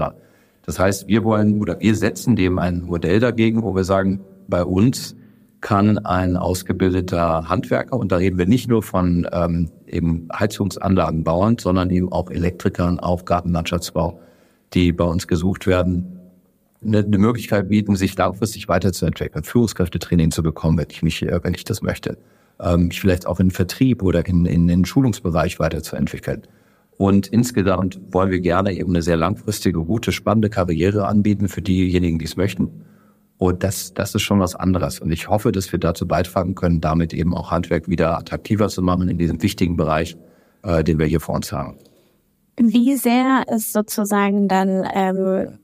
Das 0.66 0.80
heißt, 0.80 1.08
wir 1.08 1.24
wollen 1.24 1.62
oder 1.62 1.80
wir 1.80 1.96
setzen 1.96 2.36
dem 2.36 2.58
ein 2.60 2.82
Modell 2.82 3.20
dagegen, 3.20 3.64
wo 3.64 3.76
wir 3.76 3.84
sagen, 3.84 4.22
bei 4.48 4.64
uns 4.64 5.16
kann 5.62 5.98
ein 6.00 6.38
ausgebildeter 6.38 7.50
Handwerker, 7.50 7.98
und 7.98 8.12
da 8.12 8.18
reden 8.18 8.38
wir 8.38 8.46
nicht 8.46 8.68
nur 8.70 8.84
von 8.84 9.28
ähm, 9.32 9.72
eben 9.88 10.28
Heizungsanlagenbauern, 10.32 11.58
sondern 11.58 11.90
eben 11.90 12.12
auch 12.12 12.30
Elektrikern, 12.30 13.00
auch 13.00 13.26
Gartenlandschaftsbau, 13.26 14.20
die 14.74 14.92
bei 14.92 15.06
uns 15.06 15.28
gesucht 15.28 15.66
werden, 15.66 16.20
eine, 16.84 17.00
eine 17.00 17.18
Möglichkeit 17.18 17.70
bieten, 17.70 17.96
sich 17.96 18.16
langfristig 18.16 18.68
weiterzuentwickeln, 18.68 19.44
Führungskräftetraining 19.44 20.32
zu 20.32 20.44
bekommen, 20.44 20.78
wenn 20.78 20.88
ich 20.90 21.02
mich, 21.02 21.24
äh, 21.24 21.44
wenn 21.44 21.56
ich 21.56 21.64
das 21.64 21.82
möchte, 21.82 22.18
ähm, 22.60 22.92
vielleicht 22.92 23.26
auch 23.26 23.40
in 23.40 23.52
Vertrieb 23.52 24.04
oder 24.04 24.26
in, 24.26 24.46
in 24.46 24.68
den 24.68 24.86
Schulungsbereich 24.86 25.60
weiterzuentwickeln. 25.60 26.44
Und 26.98 27.28
insgesamt 27.28 28.00
wollen 28.12 28.32
wir 28.32 28.40
gerne 28.40 28.74
eben 28.74 28.92
eine 28.92 29.02
sehr 29.02 29.18
langfristige, 29.18 29.84
gute, 29.84 30.12
spannende 30.12 30.50
Karriere 30.50 31.08
anbieten 31.08 31.50
für 31.50 31.62
diejenigen, 31.62 32.20
die 32.20 32.26
es 32.26 32.38
möchten. 32.38 32.86
Und 33.38 33.64
das, 33.64 33.94
das 33.94 34.16
ist 34.16 34.22
schon 34.22 34.40
was 34.40 34.56
anderes. 34.56 35.00
Und 35.00 35.12
ich 35.12 35.28
hoffe, 35.28 35.52
dass 35.52 35.72
wir 35.72 35.80
dazu 35.80 36.08
beitragen 36.08 36.56
können, 36.56 36.80
damit 36.80 37.14
eben 37.14 37.36
auch 37.36 37.52
Handwerk 37.52 37.90
wieder 37.90 38.18
attraktiver 38.18 38.70
zu 38.70 38.82
machen 38.82 39.10
in 39.10 39.18
diesem 39.18 39.42
wichtigen 39.42 39.76
Bereich, 39.76 40.16
äh, 40.64 40.84
den 40.84 41.00
wir 41.00 41.06
hier 41.06 41.20
vor 41.20 41.36
uns 41.36 41.52
haben. 41.52 41.78
Wie 42.58 42.96
sehr 42.96 43.44
ist 43.54 43.74
sozusagen 43.74 44.48
dann 44.48 44.88
ähm, 44.94 45.60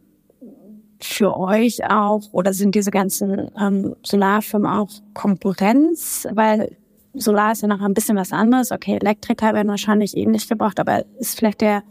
für 1.02 1.38
euch 1.38 1.90
auch 1.90 2.22
oder 2.34 2.54
sind 2.54 2.76
diese 2.76 2.92
ganzen 2.92 3.50
ähm, 3.58 3.96
Solarfirmen 4.04 4.70
auch 4.70 4.90
Konkurrenz? 5.14 6.28
Weil 6.34 6.76
Solar 7.13 7.51
ist 7.51 7.62
ja 7.62 7.68
noch 7.68 7.82
ein 7.82 7.94
bisschen 7.94 8.18
was 8.18 8.32
anderes. 8.32 8.72
Okay, 8.72 8.96
Elektriker 8.96 9.53
werden 9.53 9.68
wahrscheinlich 9.68 10.15
ähnlich 10.15 10.48
gebraucht, 10.48 10.80
aber 10.80 11.03
ist 11.20 11.38
vielleicht 11.38 11.62
der 11.62 11.84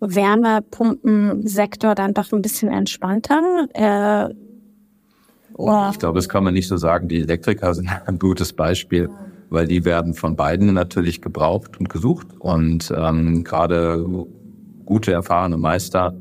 Wärmepumpensektor 0.00 1.94
dann 1.94 2.14
doch 2.14 2.32
ein 2.32 2.42
bisschen 2.42 2.70
entspannter? 2.70 3.66
Äh, 3.72 4.34
oder? 5.54 5.90
Ich 5.92 5.98
glaube, 5.98 6.18
das 6.18 6.28
kann 6.28 6.44
man 6.44 6.54
nicht 6.54 6.68
so 6.68 6.76
sagen. 6.76 7.08
Die 7.08 7.20
Elektriker 7.20 7.74
sind 7.74 7.88
ein 8.06 8.18
gutes 8.18 8.52
Beispiel, 8.52 9.10
weil 9.50 9.66
die 9.66 9.84
werden 9.84 10.14
von 10.14 10.36
beiden 10.36 10.74
natürlich 10.74 11.22
gebraucht 11.22 11.78
und 11.78 11.88
gesucht. 11.88 12.28
Und 12.38 12.92
ähm, 12.96 13.44
gerade 13.44 14.04
gute, 14.84 15.12
erfahrene 15.12 15.56
Meister 15.56 16.14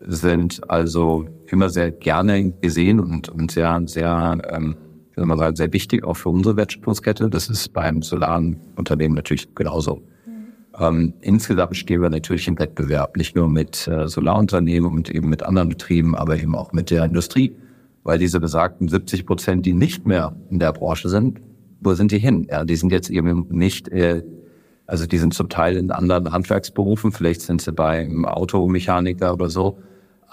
sind 0.00 0.68
also 0.70 1.26
immer 1.46 1.70
sehr 1.70 1.90
gerne 1.90 2.50
gesehen 2.50 3.00
und, 3.00 3.28
und 3.28 3.50
sehr, 3.50 3.80
sehr 3.86 4.38
ähm, 4.50 4.76
mal, 5.16 5.56
sehr 5.56 5.72
wichtig 5.72 6.04
auch 6.04 6.14
für 6.16 6.28
unsere 6.28 6.56
Wertschöpfungskette. 6.56 7.30
Das 7.30 7.48
ist 7.48 7.72
beim 7.72 8.02
solaren 8.02 8.56
Unternehmen 8.76 9.14
natürlich 9.14 9.54
genauso. 9.54 10.02
Ähm, 10.78 11.14
insgesamt 11.20 11.76
stehen 11.76 12.02
wir 12.02 12.10
natürlich 12.10 12.48
im 12.48 12.58
Wettbewerb, 12.58 13.16
nicht 13.16 13.36
nur 13.36 13.48
mit 13.48 13.86
äh, 13.86 14.08
Solarunternehmen 14.08 14.90
und 14.90 15.08
eben 15.08 15.28
mit 15.28 15.42
anderen 15.42 15.68
Betrieben, 15.68 16.16
aber 16.16 16.36
eben 16.36 16.54
auch 16.56 16.72
mit 16.72 16.90
der 16.90 17.04
Industrie, 17.04 17.54
weil 18.02 18.18
diese 18.18 18.40
besagten 18.40 18.88
70 18.88 19.24
Prozent, 19.24 19.66
die 19.66 19.72
nicht 19.72 20.06
mehr 20.06 20.34
in 20.50 20.58
der 20.58 20.72
Branche 20.72 21.08
sind, 21.08 21.40
wo 21.80 21.94
sind 21.94 22.10
die 22.10 22.18
hin? 22.18 22.48
Ja, 22.50 22.64
die 22.64 22.76
sind 22.76 22.90
jetzt 22.90 23.10
eben 23.10 23.46
nicht, 23.50 23.88
äh, 23.88 24.24
also 24.86 25.06
die 25.06 25.18
sind 25.18 25.32
zum 25.32 25.48
Teil 25.48 25.76
in 25.76 25.92
anderen 25.92 26.32
Handwerksberufen, 26.32 27.12
vielleicht 27.12 27.42
sind 27.42 27.62
sie 27.62 27.72
beim 27.72 28.24
Automechaniker 28.24 29.32
oder 29.32 29.48
so, 29.48 29.78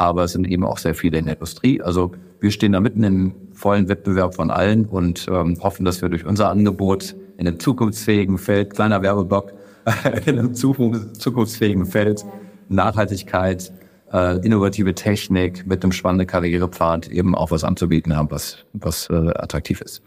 aber 0.01 0.23
es 0.23 0.31
sind 0.31 0.47
eben 0.47 0.65
auch 0.65 0.77
sehr 0.79 0.95
viele 0.95 1.19
in 1.19 1.25
der 1.25 1.35
Industrie. 1.35 1.81
Also 1.81 2.11
wir 2.39 2.51
stehen 2.51 2.71
da 2.71 2.79
mitten 2.79 3.03
im 3.03 3.33
vollen 3.53 3.87
Wettbewerb 3.87 4.35
von 4.35 4.49
allen 4.49 4.85
und 4.85 5.27
ähm, 5.29 5.57
hoffen, 5.61 5.85
dass 5.85 6.01
wir 6.01 6.09
durch 6.09 6.25
unser 6.25 6.49
Angebot 6.49 7.15
in 7.37 7.47
einem 7.47 7.59
zukunftsfähigen 7.59 8.37
Feld, 8.37 8.73
kleiner 8.73 9.01
Werbeblock, 9.01 9.53
in 10.25 10.39
einem 10.39 10.53
zukunftsfähigen 10.55 11.85
Feld, 11.85 12.25
Nachhaltigkeit, 12.69 13.71
äh, 14.11 14.43
innovative 14.45 14.95
Technik 14.95 15.67
mit 15.67 15.83
einem 15.83 15.91
spannenden 15.91 16.27
Karrierepfad 16.27 17.07
eben 17.07 17.35
auch 17.35 17.51
was 17.51 17.63
anzubieten 17.63 18.15
haben, 18.15 18.31
was, 18.31 18.65
was 18.73 19.07
äh, 19.09 19.13
attraktiv 19.13 19.81
ist. 19.81 20.01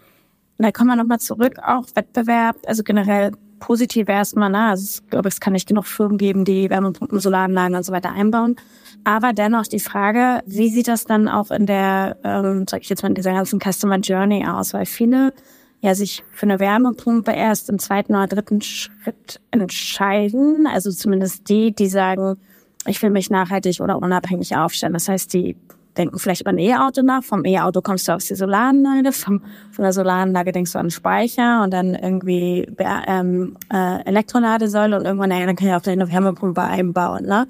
Da 0.59 0.71
kommen 0.73 0.91
wir 0.91 0.97
nochmal 0.97 1.21
zurück, 1.21 1.59
auch 1.65 1.85
Wettbewerb, 1.95 2.57
also 2.67 2.83
generell 2.83 3.33
positiv 3.59 4.09
erstmal, 4.09 4.51
ne? 4.51 4.69
also 4.69 5.01
ich 5.03 5.11
glaube, 5.11 5.29
es 5.29 5.41
kann 5.41 5.53
nicht 5.53 5.69
genug 5.69 5.87
Firmen 5.87 6.19
geben, 6.19 6.45
die 6.45 6.71
Wärmepumpen, 6.71 7.21
Solaranlagen 7.21 7.77
und 7.77 7.85
so 7.85 7.93
weiter 7.93 8.13
einbauen. 8.13 8.57
Aber 9.05 9.33
dennoch 9.33 9.67
die 9.67 9.81
Frage, 9.81 10.43
wie 10.47 10.69
sieht 10.71 10.89
das 10.89 11.05
dann 11.05 11.29
auch 11.29 11.51
in 11.51 11.67
der, 11.67 12.17
ähm, 12.25 12.67
sag 12.69 12.83
ich 12.83 12.89
jetzt 12.89 13.03
mal, 13.03 13.11
in 13.11 13.15
dieser 13.15 13.33
ganzen 13.33 13.61
Customer 13.61 13.99
Journey 13.99 14.47
aus? 14.47 14.73
Weil 14.73 14.87
viele 14.87 15.33
ja 15.81 15.95
sich 15.95 16.25
für 16.33 16.45
eine 16.45 16.61
Wärmepumpe 16.61 17.33
erst 17.33 17.69
im 17.69 17.79
zweiten 17.79 18.15
oder 18.15 18.27
dritten 18.27 18.63
Schritt 18.63 19.41
entscheiden. 19.51 20.67
Also 20.67 20.91
zumindest 20.91 21.49
die, 21.51 21.75
die 21.75 21.89
sagen, 21.89 22.39
ich 22.87 23.03
will 23.03 23.11
mich 23.11 23.31
nachhaltig 23.31 23.81
oder 23.81 23.99
unabhängig 23.99 24.57
aufstellen. 24.57 24.95
Das 24.95 25.09
heißt, 25.09 25.33
die 25.35 25.57
denken 25.97 26.19
vielleicht 26.19 26.43
über 26.43 26.51
ein 26.51 26.59
E-Auto 26.59 27.03
nach. 27.03 27.23
Vom 27.23 27.45
E-Auto 27.45 27.81
kommst 27.81 28.09
du 28.09 28.13
auf 28.13 28.25
die 28.25 28.35
Solaranlage, 28.35 29.13
vom, 29.13 29.43
von 29.71 29.83
der 29.83 29.93
Solaranlage 29.93 30.53
denkst 30.53 30.73
du 30.73 30.79
an 30.79 30.91
Speicher 30.91 31.63
und 31.63 31.73
dann 31.73 31.95
irgendwie 31.95 32.67
ähm, 32.79 33.57
äh, 33.73 34.03
Elektroladesäule 34.05 34.99
und 34.99 35.05
irgendwann, 35.05 35.31
naja, 35.31 35.47
dann 35.47 35.57
kann 35.57 35.69
ich 35.69 35.75
auch 35.75 35.87
eine 35.87 36.11
Wärmepumpe 36.11 36.63
einbauen. 36.63 37.27
Ne? 37.27 37.47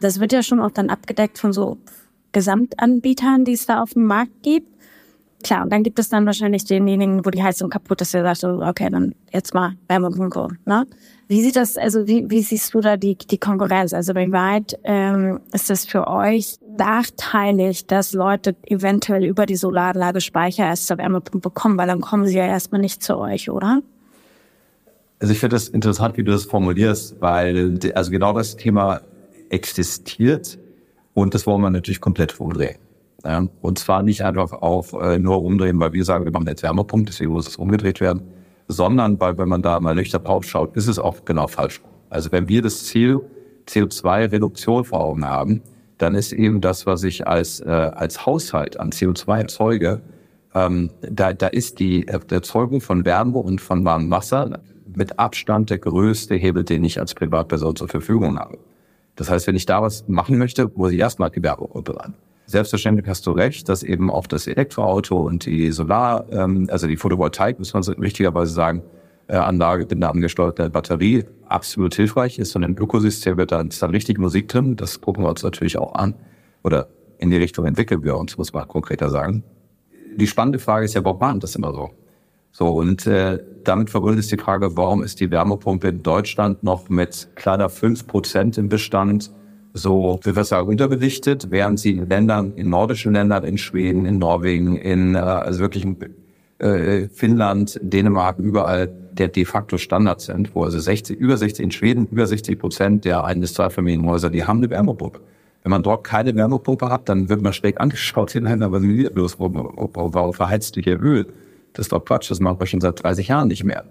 Das 0.00 0.20
wird 0.20 0.32
ja 0.32 0.42
schon 0.42 0.60
auch 0.60 0.70
dann 0.70 0.90
abgedeckt 0.90 1.38
von 1.38 1.52
so 1.52 1.78
Gesamtanbietern, 2.32 3.44
die 3.44 3.52
es 3.52 3.66
da 3.66 3.82
auf 3.82 3.94
dem 3.94 4.04
Markt 4.04 4.42
gibt. 4.42 4.68
Klar, 5.42 5.62
und 5.62 5.72
dann 5.72 5.82
gibt 5.82 5.98
es 5.98 6.10
dann 6.10 6.26
wahrscheinlich 6.26 6.64
denjenigen, 6.64 7.24
wo 7.24 7.30
die 7.30 7.42
Heizung 7.42 7.70
kaputt 7.70 8.02
ist, 8.02 8.12
der 8.12 8.22
sagt 8.22 8.40
so, 8.40 8.62
okay, 8.62 8.90
dann 8.90 9.14
jetzt 9.32 9.54
mal 9.54 9.72
Wärmepumpe. 9.88 10.48
Ne? 10.66 10.86
Wie 11.28 11.42
sieht 11.42 11.56
das, 11.56 11.78
also 11.78 12.06
wie, 12.06 12.28
wie 12.28 12.42
siehst 12.42 12.74
du 12.74 12.80
da 12.80 12.96
die, 12.96 13.16
die 13.16 13.38
Konkurrenz? 13.38 13.94
Also 13.94 14.14
wie 14.14 14.32
weit 14.32 14.78
ähm, 14.84 15.40
ist 15.52 15.70
das 15.70 15.86
für 15.86 16.06
euch 16.08 16.56
nachteilig, 16.76 17.86
dass 17.86 18.12
Leute 18.12 18.54
eventuell 18.66 19.24
über 19.24 19.46
die 19.46 19.56
Solaranlage 19.56 20.20
Speicher 20.20 20.64
erst 20.64 20.88
zur 20.88 20.98
Wärmepumpe 20.98 21.50
kommen, 21.50 21.78
weil 21.78 21.86
dann 21.86 22.02
kommen 22.02 22.26
sie 22.26 22.36
ja 22.36 22.46
erstmal 22.46 22.80
nicht 22.80 23.02
zu 23.02 23.16
euch, 23.16 23.50
oder? 23.50 23.80
Also 25.20 25.32
ich 25.32 25.38
finde 25.38 25.56
das 25.56 25.68
interessant, 25.68 26.16
wie 26.16 26.24
du 26.24 26.32
das 26.32 26.44
formulierst, 26.44 27.20
weil 27.20 27.78
also 27.94 28.10
genau 28.10 28.32
das 28.34 28.56
Thema 28.56 29.00
existiert 29.48 30.58
und 31.14 31.34
das 31.34 31.46
wollen 31.46 31.62
wir 31.62 31.70
natürlich 31.70 32.00
komplett 32.00 32.38
umdrehen. 32.40 32.76
Und 33.60 33.78
zwar 33.78 34.02
nicht 34.02 34.22
einfach 34.24 34.52
auf 34.52 34.92
äh, 34.92 35.18
nur 35.18 35.42
umdrehen, 35.42 35.78
weil 35.78 35.92
wir 35.92 36.04
sagen, 36.04 36.24
wir 36.24 36.32
machen 36.32 36.46
jetzt 36.46 36.62
Wärmepumpe, 36.62 37.06
deswegen 37.06 37.32
muss 37.32 37.48
es 37.48 37.56
umgedreht 37.56 38.00
werden, 38.00 38.22
sondern 38.68 39.20
weil 39.20 39.36
wenn 39.36 39.48
man 39.48 39.62
da 39.62 39.78
mal 39.80 39.94
nüchtern 39.94 40.24
drauf 40.24 40.44
schaut, 40.44 40.76
ist 40.76 40.88
es 40.88 40.98
auch 40.98 41.24
genau 41.24 41.46
falsch. 41.46 41.82
Also 42.08 42.32
wenn 42.32 42.48
wir 42.48 42.62
das 42.62 42.84
Ziel 42.84 43.20
CO2-Reduktion 43.68 44.84
vor 44.84 45.00
Augen 45.00 45.24
haben, 45.24 45.62
dann 45.98 46.14
ist 46.14 46.32
eben 46.32 46.60
das, 46.60 46.86
was 46.86 47.04
ich 47.04 47.26
als, 47.26 47.60
äh, 47.60 47.68
als 47.68 48.24
Haushalt 48.24 48.80
an 48.80 48.90
CO2 48.90 49.40
erzeuge, 49.40 50.00
ähm, 50.54 50.90
da, 51.02 51.32
da 51.32 51.46
ist 51.46 51.78
die 51.78 52.08
Erzeugung 52.08 52.80
von 52.80 53.04
Wärme 53.04 53.38
und 53.38 53.60
von 53.60 53.84
warmem 53.84 54.10
Wasser 54.10 54.60
mit 54.94 55.18
Abstand 55.18 55.70
der 55.70 55.78
größte 55.78 56.34
Hebel, 56.34 56.64
den 56.64 56.82
ich 56.84 56.98
als 56.98 57.14
Privatperson 57.14 57.76
zur 57.76 57.88
Verfügung 57.88 58.38
habe. 58.38 58.58
Das 59.14 59.30
heißt, 59.30 59.46
wenn 59.46 59.56
ich 59.56 59.66
da 59.66 59.82
was 59.82 60.08
machen 60.08 60.38
möchte, 60.38 60.70
muss 60.74 60.92
ich 60.92 60.98
erstmal 60.98 61.30
die 61.30 61.42
Wärmepumpe 61.42 61.96
ran. 61.96 62.14
Selbstverständlich 62.50 63.06
hast 63.06 63.28
du 63.28 63.30
recht, 63.30 63.68
dass 63.68 63.84
eben 63.84 64.10
auch 64.10 64.26
das 64.26 64.48
Elektroauto 64.48 65.16
und 65.16 65.46
die 65.46 65.70
Solar, 65.70 66.26
ähm, 66.32 66.66
also 66.68 66.88
die 66.88 66.96
Photovoltaik, 66.96 67.60
muss 67.60 67.72
man 67.74 67.84
so 67.84 67.92
richtigerweise 67.92 68.52
sagen, 68.52 68.82
äh, 69.28 69.36
Anlage 69.36 69.84
mit 69.84 69.92
einer 69.92 70.10
angesteuerten 70.10 70.72
Batterie 70.72 71.26
absolut 71.46 71.94
hilfreich 71.94 72.40
ist. 72.40 72.56
Und 72.56 72.64
im 72.64 72.76
Ökosystem 72.76 73.36
wird 73.36 73.52
dann, 73.52 73.68
ist 73.68 73.80
dann 73.80 73.92
richtig 73.92 74.18
Musik 74.18 74.48
drin. 74.48 74.74
Das 74.74 75.00
gucken 75.00 75.22
wir 75.22 75.28
uns 75.28 75.44
natürlich 75.44 75.78
auch 75.78 75.94
an. 75.94 76.14
Oder 76.64 76.88
in 77.18 77.30
die 77.30 77.36
Richtung 77.36 77.66
entwickeln 77.66 78.02
wir 78.02 78.16
uns, 78.16 78.36
muss 78.36 78.52
man 78.52 78.66
konkreter 78.66 79.10
sagen. 79.10 79.44
Die 80.16 80.26
spannende 80.26 80.58
Frage 80.58 80.86
ist 80.86 80.94
ja, 80.94 81.04
warum 81.04 81.20
machen 81.20 81.38
das 81.38 81.54
immer 81.54 81.72
so? 81.72 81.90
So, 82.50 82.66
und 82.66 83.06
äh, 83.06 83.38
damit 83.62 83.90
verbunden 83.90 84.18
ist 84.18 84.32
die 84.32 84.38
Frage, 84.38 84.76
warum 84.76 85.04
ist 85.04 85.20
die 85.20 85.30
Wärmepumpe 85.30 85.86
in 85.86 86.02
Deutschland 86.02 86.64
noch 86.64 86.88
mit 86.88 87.28
kleiner 87.36 87.68
fünf 87.68 88.08
Prozent 88.08 88.58
im 88.58 88.68
Bestand 88.68 89.30
so, 89.72 90.18
wie 90.24 90.34
wir 90.34 90.44
sagen, 90.44 90.68
unterbelichtet, 90.68 91.50
während 91.50 91.78
sie 91.78 91.92
in 91.92 92.08
Ländern, 92.08 92.52
in 92.56 92.70
nordischen 92.70 93.12
Ländern, 93.12 93.44
in 93.44 93.58
Schweden, 93.58 94.04
in 94.06 94.18
Norwegen, 94.18 94.76
in, 94.76 95.14
äh, 95.14 95.18
also 95.18 95.60
wirklich 95.60 95.86
äh, 96.58 97.08
Finnland, 97.08 97.78
Dänemark, 97.82 98.38
überall 98.38 98.88
der 99.12 99.28
de 99.28 99.44
facto 99.44 99.76
Standard 99.78 100.20
sind, 100.20 100.54
wo 100.54 100.64
also 100.64 100.78
60, 100.78 101.18
über 101.18 101.36
60, 101.36 101.64
in 101.64 101.70
Schweden 101.70 102.06
über 102.10 102.26
60 102.26 102.58
Prozent 102.58 103.04
der 103.04 103.24
Ein- 103.24 103.40
bis 103.40 103.54
Zweifamilienhäuser, 103.54 104.30
die 104.30 104.44
haben 104.44 104.58
eine 104.58 104.70
Wärmepumpe. 104.70 105.20
Wenn 105.62 105.70
man 105.70 105.82
dort 105.82 106.04
keine 106.04 106.34
Wärmepumpe 106.34 106.88
hat, 106.88 107.08
dann 107.08 107.28
wird 107.28 107.42
man 107.42 107.52
schräg 107.52 107.80
angeschaut 107.80 108.34
in 108.34 108.44
Ländern, 108.44 108.72
was 108.72 108.82
ist 108.82 109.14
bloß, 109.14 109.36
warum 109.38 110.32
verheizt 110.32 110.76
du 110.76 110.80
hier 110.80 111.00
Öl? 111.00 111.26
Das 111.74 111.86
ist 111.86 111.92
doch 111.92 112.04
Quatsch, 112.04 112.30
das 112.30 112.40
machen 112.40 112.58
wir 112.58 112.66
schon 112.66 112.80
seit 112.80 113.02
30 113.02 113.28
Jahren 113.28 113.48
nicht 113.48 113.64
mehr. 113.64 113.84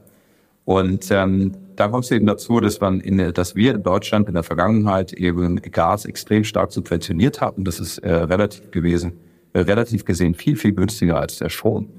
Und 0.69 1.09
ähm, 1.09 1.53
da 1.77 1.87
kommt 1.87 2.05
es 2.05 2.11
eben 2.11 2.27
dazu, 2.27 2.59
dass, 2.59 2.79
man 2.79 2.99
in, 2.99 3.33
dass 3.33 3.55
wir 3.55 3.73
in 3.73 3.81
Deutschland 3.81 4.27
in 4.27 4.35
der 4.35 4.43
Vergangenheit 4.43 5.13
eben 5.13 5.55
Gas 5.63 6.05
extrem 6.05 6.43
stark 6.43 6.71
subventioniert 6.71 7.41
haben. 7.41 7.63
Das 7.63 7.79
ist 7.79 7.97
äh, 7.97 8.13
relativ 8.13 8.69
gewesen, 8.69 9.13
äh, 9.53 9.61
relativ 9.61 10.05
gesehen 10.05 10.35
viel, 10.35 10.55
viel 10.57 10.73
günstiger 10.73 11.19
als 11.19 11.39
der 11.39 11.49
Strom. 11.49 11.89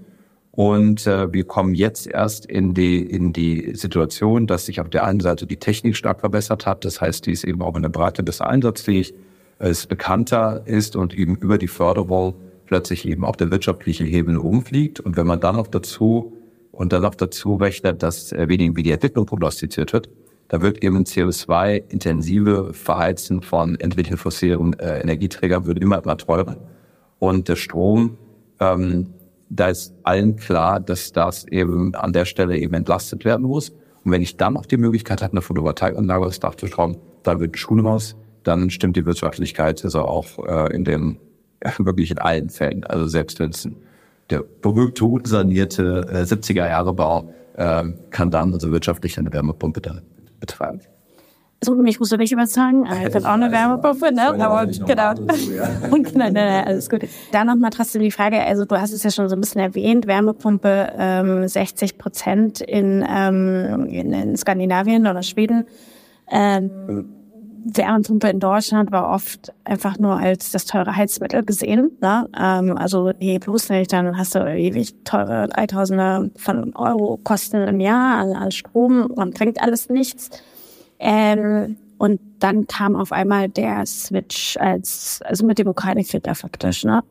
Und 0.52 1.04
äh, 1.08 1.32
wir 1.32 1.42
kommen 1.42 1.74
jetzt 1.74 2.06
erst 2.06 2.46
in 2.46 2.72
die, 2.72 3.02
in 3.02 3.32
die 3.32 3.74
Situation, 3.74 4.46
dass 4.46 4.66
sich 4.66 4.80
auf 4.80 4.88
der 4.88 5.02
einen 5.02 5.18
Seite 5.18 5.48
die 5.48 5.56
Technik 5.56 5.96
stark 5.96 6.20
verbessert 6.20 6.64
hat. 6.64 6.84
Das 6.84 7.00
heißt, 7.00 7.26
die 7.26 7.32
ist 7.32 7.42
eben 7.42 7.62
auch 7.62 7.74
in 7.74 7.82
der 7.82 7.88
Breite 7.88 8.22
besser 8.22 8.46
einsatzfähig, 8.46 9.14
es 9.58 9.88
bekannter 9.88 10.62
ist 10.66 10.94
und 10.94 11.12
eben 11.12 11.34
über 11.34 11.58
die 11.58 11.66
Förderung 11.66 12.34
plötzlich 12.66 13.08
eben 13.08 13.24
auch 13.24 13.34
der 13.34 13.50
wirtschaftliche 13.50 14.04
Hebel 14.04 14.36
umfliegt. 14.36 15.00
Und 15.00 15.16
wenn 15.16 15.26
man 15.26 15.40
dann 15.40 15.56
noch 15.56 15.66
dazu 15.66 16.36
und 16.80 16.94
dann 16.94 17.02
noch 17.02 17.14
dazu 17.14 17.56
rechnet, 17.56 18.02
dass 18.02 18.32
äh, 18.32 18.48
weniger 18.48 18.74
wie 18.74 18.82
die 18.82 18.92
Entwicklung 18.92 19.26
prognostiziert 19.26 19.92
wird, 19.92 20.08
da 20.48 20.62
wird 20.62 20.82
eben 20.82 21.04
CO2-intensive 21.04 22.72
Verheizen 22.72 23.42
von 23.42 23.78
entweder 23.78 24.16
fossilen 24.16 24.72
äh, 24.78 25.00
Energieträgern 25.00 25.66
wird 25.66 25.78
immer, 25.78 26.02
immer 26.02 26.16
teurer. 26.16 26.56
Und 27.18 27.48
der 27.48 27.56
Strom, 27.56 28.16
ähm, 28.60 29.12
da 29.50 29.68
ist 29.68 29.92
allen 30.04 30.36
klar, 30.36 30.80
dass 30.80 31.12
das 31.12 31.46
eben 31.48 31.94
an 31.94 32.14
der 32.14 32.24
Stelle 32.24 32.56
eben 32.56 32.72
entlastet 32.72 33.26
werden 33.26 33.46
muss. 33.46 33.68
Und 34.02 34.12
wenn 34.12 34.22
ich 34.22 34.38
dann 34.38 34.54
noch 34.54 34.64
die 34.64 34.78
Möglichkeit 34.78 35.20
habe, 35.20 35.32
eine 35.32 35.42
Photovoltaikanlage 35.42 36.24
aufs 36.24 36.40
Dach 36.40 36.54
zu 36.54 36.66
schrauben, 36.66 36.96
dann 37.24 37.40
wird 37.40 37.58
Schuhe 37.58 37.82
raus, 37.82 38.16
dann 38.42 38.70
stimmt 38.70 38.96
die 38.96 39.04
Wirtschaftlichkeit 39.04 39.84
also 39.84 40.00
auch 40.00 40.46
äh, 40.46 40.74
in 40.74 40.84
dem, 40.84 41.18
ja, 41.62 41.74
wirklich 41.84 42.10
in 42.10 42.18
allen 42.18 42.48
Fällen. 42.48 42.84
Also 42.84 43.06
selbst 43.06 43.38
wenn 43.38 43.50
es 43.50 43.68
der 44.30 44.42
berühmte, 44.62 45.04
unsanierte 45.04 46.06
äh, 46.10 46.22
70er-Jahre-Bau 46.22 47.32
äh, 47.56 47.84
kann 48.10 48.30
dann 48.30 48.52
also 48.52 48.70
wirtschaftlich 48.70 49.18
eine 49.18 49.32
Wärmepumpe 49.32 49.80
dann 49.80 50.02
betreiben. 50.38 50.80
So, 51.62 51.74
mich 51.74 52.00
musst 52.00 52.10
du 52.10 52.16
nicht 52.16 52.32
überzeugen. 52.32 52.86
Ich 52.86 53.14
habe 53.14 53.28
auch 53.28 53.34
eine 53.34 53.52
Wärmepumpe, 53.52 54.12
ne? 54.14 54.28
Aber 54.42 54.66
genau. 54.66 55.14
genau, 55.92 56.12
nein, 56.14 56.32
nein, 56.32 56.64
alles 56.64 56.88
gut. 56.88 57.02
Dann 57.32 57.48
nochmal 57.48 57.68
trotzdem 57.68 58.00
die 58.00 58.10
Frage, 58.10 58.40
also 58.42 58.64
du 58.64 58.80
hast 58.80 58.92
es 58.92 59.02
ja 59.02 59.10
schon 59.10 59.28
so 59.28 59.36
ein 59.36 59.40
bisschen 59.42 59.60
erwähnt, 59.60 60.06
Wärmepumpe 60.06 60.92
ähm, 60.96 61.46
60 61.46 61.98
Prozent 61.98 62.62
in, 62.62 63.04
ähm, 63.06 63.86
in, 63.90 64.12
in 64.14 64.36
Skandinavien 64.38 65.06
oder 65.06 65.22
Schweden. 65.22 65.66
Ähm, 66.30 67.19
Wärmepumpe 67.64 68.28
in 68.28 68.40
Deutschland 68.40 68.92
war 68.92 69.10
oft 69.10 69.52
einfach 69.64 69.98
nur 69.98 70.16
als 70.16 70.50
das 70.50 70.64
teure 70.64 70.96
Heizmittel 70.96 71.44
gesehen. 71.44 71.92
Ne? 72.00 72.28
Ähm, 72.38 72.76
also 72.76 73.12
nee, 73.18 73.38
bloß 73.38 73.70
nicht, 73.70 73.92
dann 73.92 74.16
hast 74.16 74.34
du 74.34 74.40
ewig 74.40 74.94
teure 75.04 75.48
3000 75.48 76.38
von 76.38 76.74
Euro 76.74 77.18
Kosten 77.22 77.66
im 77.68 77.80
Jahr 77.80 78.18
an, 78.18 78.32
an 78.32 78.50
Strom 78.50 79.06
und 79.06 79.34
bringt 79.34 79.60
alles 79.62 79.88
nichts. 79.88 80.30
Ähm, 80.98 81.76
und 81.98 82.20
dann 82.38 82.66
kam 82.66 82.96
auf 82.96 83.12
einmal 83.12 83.48
der 83.48 83.84
Switch 83.84 84.56
als, 84.56 85.20
also 85.24 85.44
mit 85.44 85.58
dem 85.58 85.68
Ukraine-Filter 85.68 86.34
faktisch. 86.34 86.84
Ne? 86.84 87.02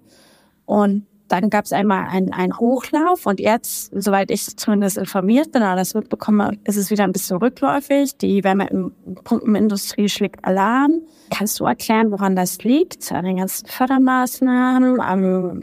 Und 0.65 1.05
dann 1.29 1.49
gab 1.49 1.65
es 1.65 1.71
einmal 1.71 2.07
einen, 2.09 2.57
Hochlauf 2.57 3.25
und 3.25 3.39
jetzt, 3.39 3.91
soweit 3.95 4.31
ich 4.31 4.57
zumindest 4.57 4.97
informiert 4.97 5.51
bin, 5.51 5.61
oder 5.61 5.75
das 5.75 5.93
mitbekomme, 5.93 6.57
ist 6.65 6.75
es 6.75 6.89
wieder 6.89 7.03
ein 7.03 7.11
bisschen 7.11 7.37
rückläufig. 7.37 8.17
Die 8.17 8.43
Wärmepumpenindustrie 8.43 10.09
schlägt 10.09 10.43
Alarm. 10.43 11.01
Kannst 11.29 11.59
du 11.59 11.65
erklären, 11.65 12.11
woran 12.11 12.35
das 12.35 12.63
liegt? 12.63 13.11
An 13.11 13.25
den 13.25 13.37
ganzen 13.37 13.67
Fördermaßnahmen, 13.67 14.99
am 14.99 15.61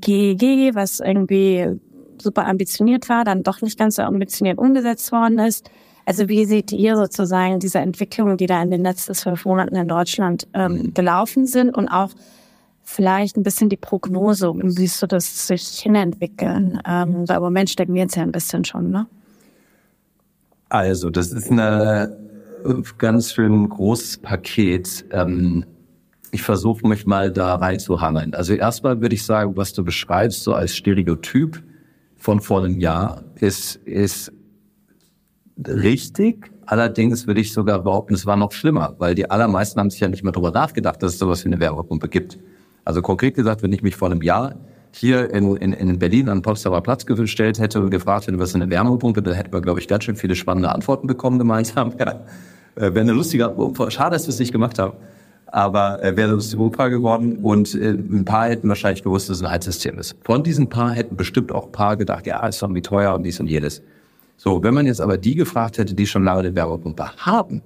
GEG, 0.00 0.74
was 0.74 1.00
irgendwie 1.00 1.78
super 2.20 2.46
ambitioniert 2.46 3.08
war, 3.08 3.24
dann 3.24 3.42
doch 3.42 3.60
nicht 3.60 3.78
ganz 3.78 3.96
so 3.96 4.02
ambitioniert 4.02 4.58
umgesetzt 4.58 5.12
worden 5.12 5.38
ist. 5.38 5.70
Also 6.04 6.28
wie 6.28 6.46
seht 6.46 6.72
ihr 6.72 6.96
sozusagen 6.96 7.60
diese 7.60 7.80
Entwicklungen, 7.80 8.38
die 8.38 8.46
da 8.46 8.62
in 8.62 8.70
den 8.70 8.82
letzten 8.82 9.14
zwölf 9.14 9.44
Monaten 9.44 9.76
in 9.76 9.88
Deutschland 9.88 10.48
ähm, 10.54 10.72
mhm. 10.72 10.94
gelaufen 10.94 11.46
sind 11.46 11.76
und 11.76 11.88
auch 11.88 12.10
vielleicht 12.88 13.36
ein 13.36 13.42
bisschen 13.42 13.68
die 13.68 13.76
Prognose, 13.76 14.52
wie 14.54 14.70
siehst 14.70 15.02
du 15.02 15.06
das 15.06 15.46
sich 15.46 15.78
hinentwickeln? 15.80 16.80
Ähm, 16.86 17.28
weil 17.28 17.36
im 17.36 17.42
Moment 17.42 17.70
stecken 17.70 17.94
wir 17.94 18.02
jetzt 18.02 18.16
ja 18.16 18.22
ein 18.22 18.32
bisschen 18.32 18.64
schon, 18.64 18.90
ne? 18.90 19.06
Also, 20.70 21.10
das 21.10 21.32
ist 21.32 21.50
eine 21.50 22.16
ganz 22.96 23.32
schön 23.32 23.68
großes 23.68 24.18
Paket. 24.18 25.04
Ähm, 25.12 25.64
ich 26.30 26.42
versuche 26.42 26.86
mich 26.86 27.06
mal 27.06 27.30
da 27.30 27.54
reinzuhangeln. 27.54 28.34
Also 28.34 28.54
erstmal 28.54 29.00
würde 29.00 29.14
ich 29.14 29.24
sagen, 29.24 29.56
was 29.56 29.72
du 29.72 29.84
beschreibst 29.84 30.42
so 30.42 30.54
als 30.54 30.74
Stereotyp 30.76 31.62
von 32.16 32.40
vor 32.40 32.64
einem 32.64 32.80
Jahr 32.80 33.24
ist, 33.36 33.76
ist 33.84 34.32
richtig. 35.66 36.50
Allerdings 36.66 37.26
würde 37.26 37.40
ich 37.40 37.52
sogar 37.52 37.82
behaupten, 37.82 38.12
es 38.12 38.26
war 38.26 38.36
noch 38.36 38.52
schlimmer, 38.52 38.94
weil 38.98 39.14
die 39.14 39.30
allermeisten 39.30 39.80
haben 39.80 39.90
sich 39.90 40.00
ja 40.00 40.08
nicht 40.08 40.22
mehr 40.22 40.32
darüber 40.32 40.50
nachgedacht, 40.50 41.02
dass 41.02 41.14
es 41.14 41.18
sowas 41.18 41.44
wie 41.44 41.48
eine 41.48 41.60
Wärmepumpe 41.60 42.08
gibt. 42.08 42.38
Also 42.88 43.02
konkret 43.02 43.34
gesagt, 43.34 43.62
wenn 43.62 43.70
ich 43.74 43.82
mich 43.82 43.96
vor 43.96 44.10
einem 44.10 44.22
Jahr 44.22 44.54
hier 44.92 45.30
in, 45.34 45.56
in, 45.56 45.74
in 45.74 45.98
Berlin 45.98 46.30
an 46.30 46.40
Potsdamer 46.40 46.80
Platz 46.80 47.04
gestellt 47.04 47.58
hätte 47.58 47.82
und 47.82 47.90
gefragt 47.90 48.26
hätte, 48.26 48.38
was 48.38 48.48
ist 48.48 48.54
eine 48.54 48.70
Wärmepumpe, 48.70 49.20
dann 49.20 49.34
hätten 49.34 49.52
wir, 49.52 49.60
glaube 49.60 49.78
ich, 49.78 49.88
ganz 49.88 50.04
schön 50.04 50.16
viele 50.16 50.34
spannende 50.34 50.72
Antworten 50.72 51.06
bekommen 51.06 51.38
gemeinsam. 51.38 51.92
Ja, 51.98 52.12
äh, 52.76 52.94
wäre 52.94 53.00
eine 53.00 53.12
lustige 53.12 53.50
Umfrage. 53.50 53.90
Schade, 53.90 54.16
dass 54.16 54.26
wir 54.26 54.30
es 54.30 54.38
nicht 54.38 54.52
gemacht 54.52 54.78
haben. 54.78 54.94
Aber 55.48 56.02
äh, 56.02 56.16
wäre 56.16 56.30
lustige 56.30 56.62
Umfrage 56.62 56.96
geworden 56.96 57.36
und 57.42 57.74
äh, 57.74 57.90
ein 57.90 58.24
paar 58.24 58.48
hätten 58.48 58.70
wahrscheinlich 58.70 59.02
gewusst, 59.02 59.28
dass 59.28 59.36
es 59.36 59.42
ein 59.42 59.50
Heizsystem 59.50 59.98
ist. 59.98 60.16
Von 60.24 60.42
diesen 60.42 60.70
paar 60.70 60.92
hätten 60.92 61.14
bestimmt 61.14 61.52
auch 61.52 61.66
ein 61.66 61.72
paar 61.72 61.98
gedacht, 61.98 62.26
ja, 62.26 62.46
ist 62.46 62.62
doch 62.62 62.72
wie 62.72 62.80
teuer 62.80 63.14
und 63.14 63.22
dies 63.22 63.38
und 63.38 63.48
jedes. 63.48 63.82
So, 64.38 64.62
wenn 64.62 64.72
man 64.72 64.86
jetzt 64.86 65.02
aber 65.02 65.18
die 65.18 65.34
gefragt 65.34 65.76
hätte, 65.76 65.92
die 65.92 66.06
schon 66.06 66.24
lange 66.24 66.40
eine 66.40 66.54
Wärmepumpe 66.54 67.16
haben, 67.18 67.60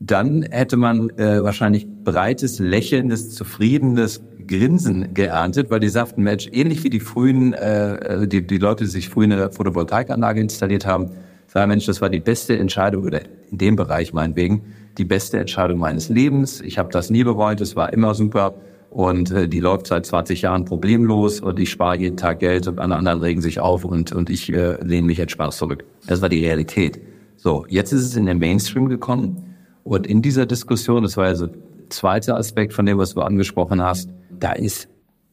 dann 0.00 0.42
hätte 0.42 0.76
man 0.76 1.10
äh, 1.10 1.42
wahrscheinlich 1.42 1.86
breites, 2.04 2.58
lächelndes, 2.58 3.34
zufriedenes 3.34 4.22
Grinsen 4.46 5.12
geerntet, 5.12 5.70
weil 5.70 5.80
die 5.80 5.88
sagten, 5.88 6.22
Mensch, 6.22 6.48
ähnlich 6.52 6.84
wie 6.84 6.90
die 6.90 7.00
frühen, 7.00 7.52
äh, 7.52 8.26
die, 8.26 8.46
die 8.46 8.58
Leute, 8.58 8.84
die 8.84 8.90
sich 8.90 9.08
früh 9.08 9.24
eine 9.24 9.50
Photovoltaikanlage 9.50 10.40
installiert 10.40 10.86
haben, 10.86 11.10
sagen, 11.48 11.68
Mensch, 11.68 11.86
das 11.86 12.00
war 12.00 12.08
die 12.08 12.20
beste 12.20 12.58
Entscheidung, 12.58 13.04
oder 13.04 13.20
in 13.50 13.58
dem 13.58 13.76
Bereich 13.76 14.12
meinetwegen, 14.12 14.62
die 14.96 15.04
beste 15.04 15.38
Entscheidung 15.38 15.78
meines 15.78 16.08
Lebens. 16.08 16.60
Ich 16.60 16.78
habe 16.78 16.90
das 16.90 17.10
nie 17.10 17.24
bereut, 17.24 17.60
es 17.60 17.76
war 17.76 17.92
immer 17.92 18.14
super 18.14 18.54
und 18.90 19.30
äh, 19.32 19.48
die 19.48 19.60
läuft 19.60 19.88
seit 19.88 20.06
20 20.06 20.42
Jahren 20.42 20.64
problemlos 20.64 21.40
und 21.40 21.58
ich 21.58 21.70
spare 21.70 21.98
jeden 21.98 22.16
Tag 22.16 22.38
Geld 22.38 22.68
und 22.68 22.78
alle 22.78 22.96
anderen 22.96 23.20
regen 23.20 23.42
sich 23.42 23.60
auf 23.60 23.84
und, 23.84 24.12
und 24.12 24.30
ich 24.30 24.52
äh, 24.52 24.82
lehne 24.82 25.06
mich 25.06 25.18
entspannt 25.18 25.54
zurück. 25.54 25.84
Das 26.06 26.22
war 26.22 26.28
die 26.28 26.44
Realität. 26.44 27.00
So, 27.36 27.66
jetzt 27.68 27.92
ist 27.92 28.02
es 28.02 28.16
in 28.16 28.26
den 28.26 28.38
Mainstream 28.38 28.88
gekommen 28.88 29.47
und 29.88 30.06
in 30.06 30.20
dieser 30.20 30.44
Diskussion, 30.44 31.02
das 31.02 31.16
war 31.16 31.28
ja 31.28 31.34
so 31.34 31.46
der 31.46 31.56
zweite 31.88 32.36
Aspekt 32.36 32.74
von 32.74 32.84
dem, 32.84 32.98
was 32.98 33.14
du 33.14 33.22
angesprochen 33.22 33.82
hast, 33.82 34.10
da 34.38 34.52
ist, 34.52 34.86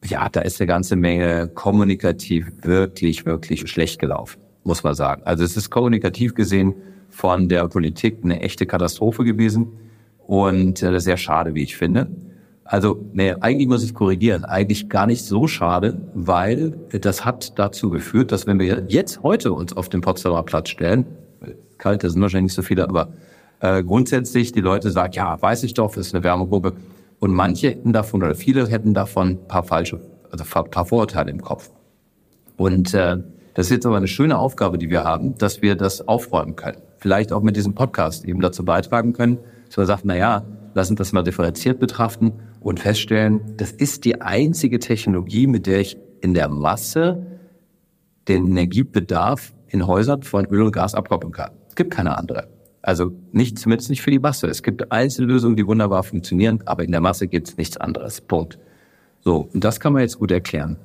ja, 0.05 0.29
da 0.29 0.39
ist 0.39 0.61
eine 0.61 0.67
ganze 0.67 0.95
Menge 0.95 1.49
kommunikativ 1.49 2.49
wirklich, 2.61 3.25
wirklich 3.25 3.69
schlecht 3.69 3.99
gelaufen, 3.99 4.39
muss 4.63 4.81
man 4.81 4.95
sagen. 4.95 5.23
Also 5.25 5.43
es 5.43 5.57
ist 5.57 5.69
kommunikativ 5.69 6.35
gesehen 6.35 6.73
von 7.09 7.49
der 7.49 7.67
Politik 7.67 8.19
eine 8.23 8.39
echte 8.39 8.65
Katastrophe 8.65 9.25
gewesen 9.25 9.73
und 10.25 10.81
äh, 10.81 11.01
sehr 11.01 11.17
schade, 11.17 11.53
wie 11.53 11.63
ich 11.63 11.75
finde. 11.75 12.07
Also, 12.63 13.05
nee, 13.11 13.33
eigentlich 13.33 13.67
muss 13.67 13.83
ich 13.83 13.93
korrigieren. 13.93 14.45
Eigentlich 14.45 14.87
gar 14.87 15.05
nicht 15.05 15.25
so 15.25 15.47
schade, 15.47 15.97
weil 16.13 16.77
das 16.91 17.25
hat 17.25 17.59
dazu 17.59 17.89
geführt, 17.89 18.31
dass 18.31 18.47
wenn 18.47 18.57
wir 18.57 18.85
jetzt 18.87 19.21
heute 19.21 19.51
uns 19.51 19.75
auf 19.75 19.89
den 19.89 19.99
Potsdamer 19.99 20.43
Platz 20.43 20.69
stellen, 20.69 21.05
kalt, 21.77 22.05
da 22.05 22.09
sind 22.09 22.21
wahrscheinlich 22.21 22.51
nicht 22.51 22.55
so 22.55 22.61
viele, 22.61 22.87
aber 22.87 23.09
äh, 23.65 23.83
grundsätzlich 23.83 24.51
die 24.51 24.61
Leute 24.61 24.91
sagen, 24.91 25.13
ja, 25.13 25.41
weiß 25.41 25.63
ich 25.63 25.73
doch, 25.73 25.97
ist 25.97 26.13
eine 26.13 26.23
Wärmegruppe. 26.23 26.73
Und 27.19 27.33
manche 27.33 27.69
hätten 27.69 27.93
davon 27.93 28.21
oder 28.21 28.35
viele 28.35 28.67
hätten 28.67 28.93
davon 28.93 29.29
ein 29.29 29.47
paar 29.47 29.63
falsche, 29.63 29.99
also 30.29 30.43
ein 30.43 30.69
paar 30.69 30.85
Vorurteile 30.85 31.31
im 31.31 31.41
Kopf. 31.41 31.71
Und 32.57 32.93
äh, 32.93 33.17
das 33.55 33.67
ist 33.67 33.71
jetzt 33.71 33.85
aber 33.85 33.97
eine 33.97 34.07
schöne 34.07 34.37
Aufgabe, 34.37 34.77
die 34.77 34.89
wir 34.89 35.03
haben, 35.03 35.37
dass 35.37 35.61
wir 35.61 35.75
das 35.75 36.07
aufräumen 36.07 36.55
können. 36.55 36.77
Vielleicht 36.97 37.31
auch 37.31 37.41
mit 37.41 37.55
diesem 37.55 37.73
Podcast 37.73 38.25
eben 38.25 38.41
dazu 38.41 38.63
beitragen 38.63 39.13
können, 39.13 39.39
dass 39.67 39.77
wir 39.77 39.85
sagen, 39.85 40.01
na 40.05 40.15
ja, 40.15 40.45
lass 40.73 40.89
uns 40.89 40.97
das 40.97 41.13
mal 41.13 41.23
differenziert 41.23 41.79
betrachten 41.79 42.33
und 42.59 42.79
feststellen, 42.79 43.41
das 43.57 43.71
ist 43.71 44.05
die 44.05 44.21
einzige 44.21 44.79
Technologie, 44.79 45.47
mit 45.47 45.67
der 45.67 45.79
ich 45.79 45.97
in 46.21 46.33
der 46.33 46.49
Masse 46.49 47.25
den 48.27 48.47
Energiebedarf 48.47 49.53
in 49.67 49.87
Häusern 49.87 50.23
von 50.23 50.45
Öl 50.45 50.63
und 50.63 50.71
Gas 50.71 50.93
abkoppeln 50.95 51.31
kann. 51.31 51.51
Es 51.69 51.75
gibt 51.75 51.91
keine 51.91 52.17
andere. 52.17 52.54
Also 52.85 53.13
nicht, 53.31 53.57
zumindest 53.57 53.89
nicht 53.89 54.03
für 54.03 54.11
die 54.11 54.19
Masse. 54.19 54.45
Es 54.45 54.61
gibt 54.61 54.91
Einzellösungen, 54.91 55.55
die 55.55 55.65
wunderbar 55.65 56.03
funktionieren, 56.03 56.59
aber 56.67 56.83
in 56.83 56.91
der 56.91 57.01
Masse 57.01 57.27
gibt 57.27 57.47
es 57.47 57.57
nichts 57.57 57.77
anderes. 57.77 58.21
Punkt. 58.21 58.59
So, 59.21 59.49
und 59.51 59.63
das 59.63 59.79
kann 59.79 59.91
man 59.93 60.03
jetzt 60.03 60.19
gut 60.19 60.29
erklären. 60.29 60.77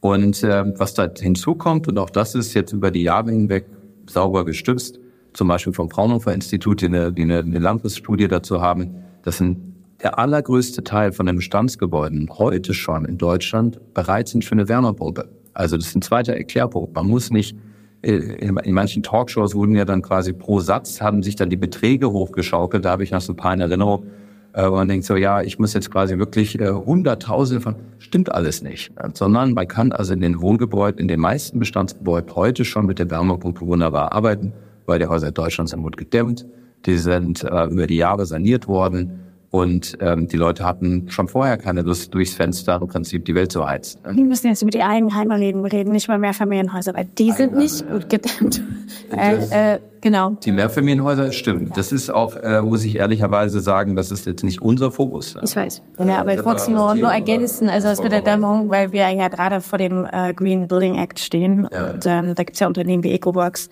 Und 0.00 0.42
äh, 0.44 0.78
was 0.78 0.92
da 0.92 1.08
hinzukommt, 1.10 1.88
und 1.88 1.96
auch 1.96 2.10
das 2.10 2.34
ist 2.34 2.52
jetzt 2.52 2.74
über 2.74 2.90
die 2.90 3.02
Jahre 3.02 3.30
hinweg 3.30 3.64
sauber 4.06 4.44
gestützt, 4.44 5.00
zum 5.32 5.48
Beispiel 5.48 5.72
vom 5.72 5.88
Fraunhofer 5.88 6.34
Institut, 6.34 6.82
die 6.82 6.86
eine, 6.86 7.14
die 7.14 7.22
eine, 7.22 7.38
eine 7.38 8.28
dazu 8.28 8.60
haben, 8.60 8.96
dass 9.22 9.40
ein, 9.40 9.74
der 10.02 10.18
allergrößte 10.18 10.84
Teil 10.84 11.12
von 11.12 11.24
den 11.24 11.36
Bestandsgebäuden 11.36 12.28
heute 12.36 12.74
schon 12.74 13.06
in 13.06 13.16
Deutschland 13.16 13.80
bereit 13.94 14.28
sind 14.28 14.44
für 14.44 14.52
eine 14.52 14.68
Wärmepumpe. 14.68 15.30
Also 15.54 15.78
das 15.78 15.86
ist 15.86 15.96
ein 15.96 16.02
zweiter 16.02 16.34
Erklärpunkt. 16.34 16.94
Man 16.94 17.06
muss 17.06 17.30
nicht 17.30 17.56
in 18.02 18.74
manchen 18.74 19.02
Talkshows 19.02 19.54
wurden 19.54 19.74
ja 19.74 19.84
dann 19.84 20.02
quasi 20.02 20.32
pro 20.32 20.60
Satz, 20.60 21.00
haben 21.00 21.22
sich 21.22 21.36
dann 21.36 21.50
die 21.50 21.56
Beträge 21.56 22.12
hochgeschaukelt. 22.12 22.84
Da 22.84 22.90
habe 22.90 23.02
ich 23.02 23.10
noch 23.10 23.20
so 23.20 23.32
ein 23.32 23.36
paar 23.36 23.54
in 23.54 23.60
Erinnerung. 23.60 24.06
Äh, 24.54 24.70
wo 24.70 24.76
man 24.76 24.88
denkt 24.88 25.04
so, 25.04 25.14
ja, 25.14 25.42
ich 25.42 25.58
muss 25.58 25.74
jetzt 25.74 25.90
quasi 25.90 26.18
wirklich 26.18 26.58
äh, 26.58 26.70
Hunderttausende 26.70 27.60
von, 27.60 27.76
stimmt 27.98 28.32
alles 28.32 28.62
nicht. 28.62 28.90
Sondern 29.14 29.52
man 29.52 29.68
kann 29.68 29.92
also 29.92 30.14
in 30.14 30.20
den 30.20 30.40
Wohngebäuden, 30.40 31.00
in 31.00 31.08
den 31.08 31.20
meisten 31.20 31.58
Bestandsgebäuden 31.58 32.34
heute 32.34 32.64
schon 32.64 32.86
mit 32.86 32.98
der 32.98 33.10
Wärmepumpe 33.10 33.66
wunderbar 33.66 34.12
arbeiten, 34.12 34.52
weil 34.86 34.98
die 34.98 35.06
Häuser 35.06 35.32
Deutschlands 35.32 35.72
sind 35.72 35.82
gut 35.82 35.96
gedämmt. 35.96 36.46
Die 36.86 36.96
sind 36.96 37.42
über 37.42 37.86
die 37.86 37.96
Jahre 37.96 38.24
saniert 38.24 38.68
worden. 38.68 39.20
Und 39.50 39.96
ähm, 40.00 40.28
die 40.28 40.36
Leute 40.36 40.64
hatten 40.64 41.10
schon 41.10 41.26
vorher 41.26 41.56
keine 41.56 41.80
Lust, 41.80 42.12
durchs 42.12 42.34
Fenster 42.34 42.78
im 42.80 42.86
Prinzip 42.86 43.24
die 43.24 43.34
Welt 43.34 43.50
zu 43.50 43.66
heizen. 43.66 44.00
Wir 44.04 44.24
müssen 44.24 44.48
jetzt 44.48 44.60
über 44.60 44.70
die 44.70 44.82
Eigenheime 44.82 45.38
reden, 45.38 45.64
reden 45.64 45.92
nicht 45.92 46.06
über 46.06 46.18
Mehrfamilienhäuser, 46.18 46.92
weil 46.94 47.06
die 47.06 47.32
sind 47.32 47.56
nicht 47.56 47.88
gut 47.88 48.10
gedämmt. 48.10 48.62
Äh, 49.10 49.74
äh, 49.74 49.78
genau. 50.02 50.32
Die 50.44 50.52
Mehrfamilienhäuser, 50.52 51.32
stimmt. 51.32 51.70
Ja. 51.70 51.76
Das 51.76 51.92
ist 51.92 52.10
auch, 52.10 52.36
äh, 52.36 52.60
muss 52.60 52.84
ich 52.84 52.96
ehrlicherweise 52.96 53.60
sagen, 53.60 53.96
das 53.96 54.10
ist 54.10 54.26
jetzt 54.26 54.44
nicht 54.44 54.60
unser 54.60 54.90
Fokus. 54.90 55.34
Ich 55.42 55.56
weiß. 55.56 55.82
Ja, 56.06 56.18
aber 56.18 56.34
ich 56.34 56.44
wollte 56.44 56.62
es 56.62 56.68
nur, 56.68 56.94
nur 56.94 57.10
ergänzen, 57.10 57.70
also 57.70 57.88
das 57.88 58.02
mit 58.02 58.12
der 58.12 58.20
Dämmung, 58.20 58.68
weil 58.68 58.92
wir 58.92 59.08
ja 59.08 59.28
gerade 59.28 59.62
vor 59.62 59.78
dem 59.78 60.06
äh, 60.10 60.34
Green 60.34 60.68
Building 60.68 60.96
Act 60.96 61.20
stehen. 61.20 61.66
Ja. 61.72 61.92
Und 61.92 62.04
ähm, 62.04 62.34
da 62.34 62.42
gibt's 62.42 62.60
ja 62.60 62.66
Unternehmen 62.66 63.02
wie 63.02 63.12
EcoWorks, 63.12 63.70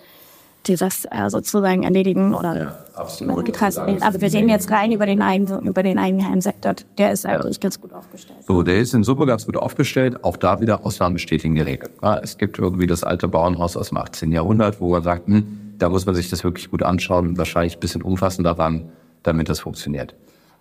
die 0.67 0.77
das 0.77 1.07
äh, 1.11 1.29
sozusagen 1.29 1.83
erledigen 1.83 2.35
oder 2.35 2.57
ja, 2.57 2.79
absolut. 2.95 3.63
Aber 3.63 4.21
wir 4.21 4.33
reden 4.33 4.49
jetzt 4.49 4.71
rein 4.71 4.93
über 4.93 5.07
den, 5.07 5.23
Eigen, 5.23 5.47
über 5.67 5.83
den 5.83 5.99
Eigenheimsektor. 5.99 6.75
Der 6.99 7.13
ist 7.13 7.27
eigentlich 7.27 7.61
ganz 7.61 7.81
gut 7.81 7.93
aufgestellt. 7.93 8.41
So, 8.47 8.63
der 8.63 8.79
ist 8.79 8.95
in 8.95 9.05
Summe 9.05 9.27
ganz 9.27 9.47
gut 9.47 9.57
aufgestellt. 9.57 10.25
Auch 10.25 10.37
da 10.37 10.61
wieder 10.61 10.85
Ausnahmen 10.85 11.15
bestätigen 11.15 11.55
die 11.55 11.63
Regel. 11.63 11.91
Ja, 12.03 12.19
es 12.19 12.39
gibt 12.39 12.59
irgendwie 12.59 12.87
das 12.87 13.05
alte 13.05 13.29
Bauernhaus 13.29 13.77
aus 13.77 13.89
dem 13.89 13.99
18. 13.99 14.33
Jahrhundert, 14.33 14.81
wo 14.81 14.91
man 14.91 15.03
sagt, 15.03 15.27
hm, 15.27 15.75
da 15.79 15.89
muss 15.89 16.07
man 16.07 16.15
sich 16.15 16.31
das 16.31 16.45
wirklich 16.45 16.71
gut 16.71 16.83
anschauen 16.83 17.37
wahrscheinlich 17.39 17.77
ein 17.77 17.81
bisschen 17.81 18.03
umfassender 18.03 18.53
ran, 18.53 18.91
damit 19.23 19.49
das 19.49 19.61
funktioniert. 19.61 20.15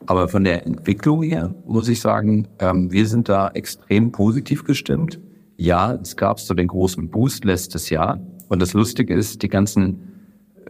Aber 0.07 0.27
von 0.27 0.43
der 0.43 0.65
Entwicklung 0.65 1.23
her 1.23 1.53
muss 1.65 1.87
ich 1.87 2.01
sagen, 2.01 2.47
ähm, 2.59 2.91
wir 2.91 3.07
sind 3.07 3.29
da 3.29 3.49
extrem 3.49 4.11
positiv 4.11 4.63
gestimmt. 4.63 5.19
Ja, 5.57 5.93
es 5.93 6.15
gab 6.17 6.39
so 6.39 6.53
den 6.53 6.67
großen 6.67 7.09
Boost 7.09 7.45
letztes 7.45 7.89
Jahr. 7.89 8.19
Und 8.47 8.61
das 8.61 8.73
Lustige 8.73 9.13
ist, 9.13 9.41
die 9.41 9.47
ganzen, 9.47 9.99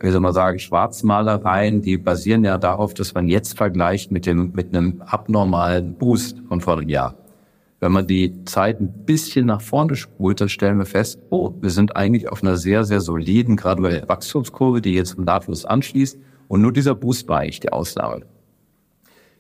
wie 0.02 0.12
soll 0.12 0.22
man 0.22 0.34
sagen, 0.34 0.60
Schwarzmalereien, 0.60 1.82
die 1.82 1.98
basieren 1.98 2.44
ja 2.44 2.58
darauf, 2.58 2.94
dass 2.94 3.14
man 3.14 3.28
jetzt 3.28 3.58
vergleicht 3.58 4.12
mit 4.12 4.26
dem, 4.26 4.52
mit 4.54 4.76
einem 4.76 5.02
abnormalen 5.06 5.96
Boost 5.96 6.42
von 6.48 6.62
vor 6.62 6.78
einem 6.78 6.90
Jahr. 6.90 7.16
Wenn 7.82 7.92
man 7.92 8.08
die 8.08 8.46
Zeit 8.46 8.80
ein 8.80 9.06
bisschen 9.06 9.46
nach 9.46 9.62
vorne 9.62 9.96
spult, 9.96 10.40
dann 10.40 10.50
stellen 10.50 10.78
wir 10.78 10.86
fest, 10.86 11.20
oh, 11.30 11.54
wir 11.60 11.70
sind 11.70 11.96
eigentlich 11.96 12.30
auf 12.30 12.42
einer 12.42 12.56
sehr, 12.56 12.86
sehr 12.86 13.02
soliden, 13.02 13.58
der 13.58 14.08
Wachstumskurve, 14.08 14.82
die 14.82 14.94
jetzt 14.94 15.20
nahtlos 15.20 15.66
anschließt. 15.66 16.18
Und 16.48 16.62
nur 16.62 16.72
dieser 16.72 16.96
Boost 16.96 17.28
war 17.28 17.40
eigentlich 17.40 17.60
die 17.60 17.72
Ausnahme. 17.72 18.22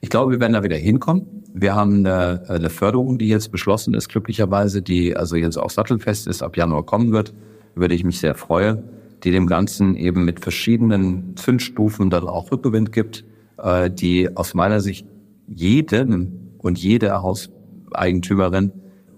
Ich 0.01 0.09
glaube, 0.09 0.33
wir 0.33 0.39
werden 0.39 0.53
da 0.53 0.63
wieder 0.63 0.75
hinkommen. 0.75 1.43
Wir 1.53 1.73
haben 1.73 2.05
eine, 2.05 2.43
eine 2.49 2.69
Förderung, 2.69 3.17
die 3.17 3.29
jetzt 3.29 3.51
beschlossen 3.51 3.93
ist, 3.93 4.09
glücklicherweise, 4.09 4.81
die 4.81 5.15
also 5.15 5.37
jetzt 5.37 5.57
auch 5.57 5.69
sattelfest 5.69 6.27
ist, 6.27 6.43
ab 6.43 6.57
Januar 6.57 6.83
kommen 6.83 7.13
wird 7.13 7.33
über 7.75 7.87
die 7.87 7.95
ich 7.95 8.03
mich 8.03 8.19
sehr 8.19 8.35
freue, 8.35 8.83
die 9.23 9.31
dem 9.31 9.47
Ganzen 9.47 9.95
eben 9.95 10.25
mit 10.25 10.39
verschiedenen 10.39 11.35
Zündstufen 11.35 12.09
dann 12.09 12.27
auch 12.27 12.51
Rückgewinn 12.51 12.91
gibt, 12.91 13.25
äh, 13.57 13.89
die 13.89 14.35
aus 14.35 14.53
meiner 14.53 14.81
Sicht 14.81 15.07
jedem 15.47 16.51
und 16.57 16.77
jede 16.77 17.21
Hauseigentümerin, 17.21 18.71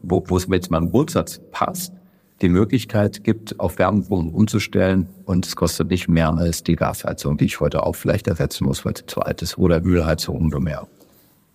wo, 0.03 0.23
wo 0.27 0.37
es 0.37 0.47
mit 0.47 0.69
meinem 0.69 0.91
Grundsatz 0.91 1.41
passt, 1.51 1.93
die 2.41 2.49
Möglichkeit 2.49 3.23
gibt, 3.23 3.59
auf 3.59 3.79
Wärmepumpen 3.79 4.33
umzustellen 4.33 5.07
und 5.25 5.45
es 5.45 5.55
kostet 5.55 5.89
nicht 5.89 6.07
mehr 6.07 6.29
als 6.33 6.63
die 6.63 6.75
Gasheizung, 6.75 7.37
die 7.37 7.45
ich 7.45 7.59
heute 7.59 7.83
auch 7.83 7.95
vielleicht 7.95 8.27
ersetzen 8.27 8.65
muss, 8.65 8.85
weil 8.85 8.95
sie 8.95 9.05
zu 9.07 9.21
alt 9.21 9.41
ist, 9.41 9.57
oder 9.57 9.83
Ölheizung 9.83 10.37
umso 10.37 10.59
mehr. 10.59 10.87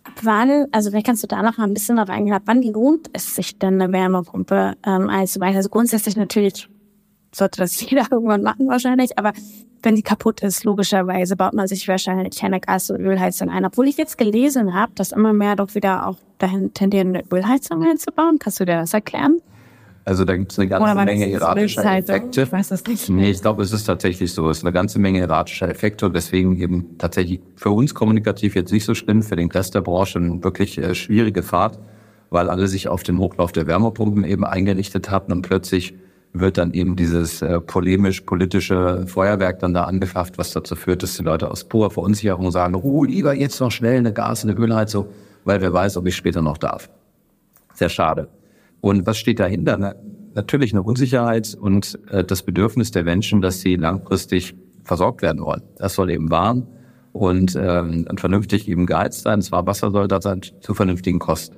Ab 0.04 0.14
wann, 0.22 0.66
also 0.72 0.90
vielleicht 0.90 1.06
kannst 1.06 1.22
du 1.22 1.28
da 1.28 1.42
noch 1.42 1.58
mal 1.58 1.64
ein 1.64 1.74
bisschen 1.74 1.96
darauf 1.96 2.10
eingehen, 2.10 2.34
ab 2.34 2.42
wann 2.46 2.62
lohnt 2.62 3.08
es 3.12 3.36
sich 3.36 3.58
denn 3.58 3.80
eine 3.80 3.92
Wärmepumpe 3.92 4.74
ähm, 4.84 5.08
einzubauen? 5.08 5.54
Also 5.54 5.68
grundsätzlich 5.68 6.16
natürlich 6.16 6.68
sollte 7.34 7.60
das 7.60 7.80
jeder 7.90 8.06
irgendwann 8.10 8.42
machen 8.42 8.68
wahrscheinlich, 8.68 9.18
aber 9.18 9.32
wenn 9.82 9.96
die 9.96 10.02
kaputt 10.02 10.42
ist, 10.42 10.64
logischerweise 10.64 11.36
baut 11.36 11.54
man 11.54 11.66
sich 11.66 11.88
wahrscheinlich 11.88 12.42
eine 12.42 12.60
Gas- 12.60 12.90
und 12.90 13.00
Ölheizung 13.00 13.50
ein. 13.50 13.64
Obwohl 13.64 13.88
ich 13.88 13.96
jetzt 13.96 14.16
gelesen 14.16 14.74
habe, 14.74 14.92
dass 14.94 15.12
immer 15.12 15.32
mehr 15.32 15.56
doch 15.56 15.74
wieder 15.74 16.06
auch 16.06 16.18
dahin 16.38 16.72
tendieren, 16.72 17.08
eine 17.08 17.24
Ölheizung 17.32 17.82
einzubauen. 17.82 18.38
Kannst 18.38 18.60
du 18.60 18.64
dir 18.64 18.76
das 18.76 18.94
erklären? 18.94 19.40
Also 20.04 20.24
da 20.24 20.36
gibt 20.36 20.50
es 20.50 20.58
eine 20.58 20.68
ganze 20.68 20.94
Menge 21.04 21.30
erratischer 21.30 21.96
Effekte. 21.96 22.42
Ich 22.42 22.52
weiß 22.52 22.68
das 22.68 22.84
nicht. 22.84 23.08
Nee, 23.08 23.30
ich 23.30 23.40
glaube, 23.40 23.62
es 23.62 23.72
ist 23.72 23.84
tatsächlich 23.84 24.32
so. 24.32 24.50
Es 24.50 24.58
ist 24.58 24.64
eine 24.64 24.72
ganze 24.72 24.98
Menge 24.98 25.20
erratischer 25.20 25.68
Effekte 25.68 26.06
und 26.06 26.16
deswegen 26.16 26.56
eben 26.60 26.98
tatsächlich 26.98 27.40
für 27.54 27.70
uns 27.70 27.94
kommunikativ 27.94 28.56
jetzt 28.56 28.72
nicht 28.72 28.84
so 28.84 28.94
schlimm, 28.94 29.22
für 29.22 29.36
den 29.36 29.50
Rest 29.50 29.74
der 29.76 29.80
Branche 29.80 30.18
eine 30.18 30.42
wirklich 30.42 30.78
äh, 30.78 30.94
schwierige 30.96 31.44
Fahrt, 31.44 31.78
weil 32.30 32.50
alle 32.50 32.66
sich 32.66 32.88
auf 32.88 33.04
den 33.04 33.18
Hochlauf 33.18 33.52
der 33.52 33.68
Wärmepumpen 33.68 34.24
eben 34.24 34.44
eingerichtet 34.44 35.08
hatten 35.08 35.30
und 35.30 35.42
plötzlich 35.42 35.94
wird 36.32 36.58
dann 36.58 36.72
eben 36.72 36.96
dieses 36.96 37.42
äh, 37.42 37.60
polemisch-politische 37.60 39.06
Feuerwerk 39.06 39.58
dann 39.58 39.74
da 39.74 39.84
angefasst, 39.84 40.38
was 40.38 40.52
dazu 40.52 40.76
führt, 40.76 41.02
dass 41.02 41.16
die 41.16 41.22
Leute 41.22 41.50
aus 41.50 41.64
purer 41.64 41.90
Verunsicherung 41.90 42.50
sagen, 42.50 42.74
oh, 42.74 43.04
lieber 43.04 43.34
jetzt 43.34 43.60
noch 43.60 43.70
schnell 43.70 43.98
eine 43.98 44.12
Gas- 44.12 44.44
und 44.44 44.50
eine 44.50 44.58
Ölheizung, 44.58 45.06
weil 45.44 45.60
wer 45.60 45.72
weiß, 45.72 45.96
ob 45.98 46.06
ich 46.06 46.16
später 46.16 46.40
noch 46.40 46.58
darf. 46.58 46.88
Sehr 47.74 47.90
schade. 47.90 48.28
Und 48.80 49.06
was 49.06 49.18
steht 49.18 49.40
dahinter? 49.40 49.76
Na, 49.78 49.94
natürlich 50.34 50.72
eine 50.72 50.82
Unsicherheit 50.82 51.56
und 51.60 51.98
äh, 52.10 52.24
das 52.24 52.42
Bedürfnis 52.42 52.90
der 52.90 53.04
Menschen, 53.04 53.42
dass 53.42 53.60
sie 53.60 53.76
langfristig 53.76 54.54
versorgt 54.84 55.22
werden 55.22 55.42
wollen. 55.42 55.62
Das 55.76 55.94
soll 55.94 56.10
eben 56.10 56.30
warm 56.30 56.66
und 57.12 57.54
ähm, 57.56 58.06
vernünftig 58.16 58.68
eben 58.68 58.86
geheizt 58.86 59.22
sein. 59.22 59.40
Das 59.40 59.52
Wasser 59.52 59.90
soll 59.90 60.08
da 60.08 60.20
sein 60.20 60.40
zu 60.60 60.74
vernünftigen 60.74 61.18
Kosten. 61.18 61.56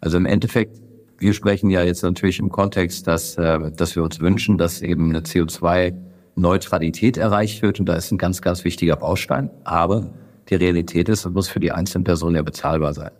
Also 0.00 0.16
im 0.16 0.26
Endeffekt 0.26 0.80
wir 1.18 1.32
sprechen 1.34 1.68
ja 1.70 1.82
jetzt 1.82 2.02
natürlich 2.02 2.38
im 2.38 2.50
Kontext, 2.50 3.06
dass, 3.06 3.36
äh, 3.36 3.70
dass 3.72 3.96
wir 3.96 4.02
uns 4.02 4.20
wünschen, 4.20 4.56
dass 4.56 4.80
eben 4.82 5.10
eine 5.10 5.20
CO2-Neutralität 5.20 7.16
erreicht 7.16 7.62
wird. 7.62 7.80
Und 7.80 7.86
da 7.86 7.94
ist 7.94 8.10
ein 8.12 8.18
ganz, 8.18 8.40
ganz 8.40 8.64
wichtiger 8.64 8.96
Baustein. 8.96 9.50
Aber 9.64 10.10
die 10.48 10.54
Realität 10.54 11.08
ist, 11.08 11.26
es 11.26 11.32
muss 11.32 11.48
für 11.48 11.60
die 11.60 11.72
einzelne 11.72 12.04
Person 12.04 12.34
ja 12.34 12.42
bezahlbar 12.42 12.94
sein. 12.94 13.10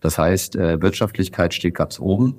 Das 0.00 0.18
heißt, 0.18 0.56
äh, 0.56 0.80
Wirtschaftlichkeit 0.80 1.52
steht 1.52 1.74
ganz 1.74 1.98
oben. 1.98 2.36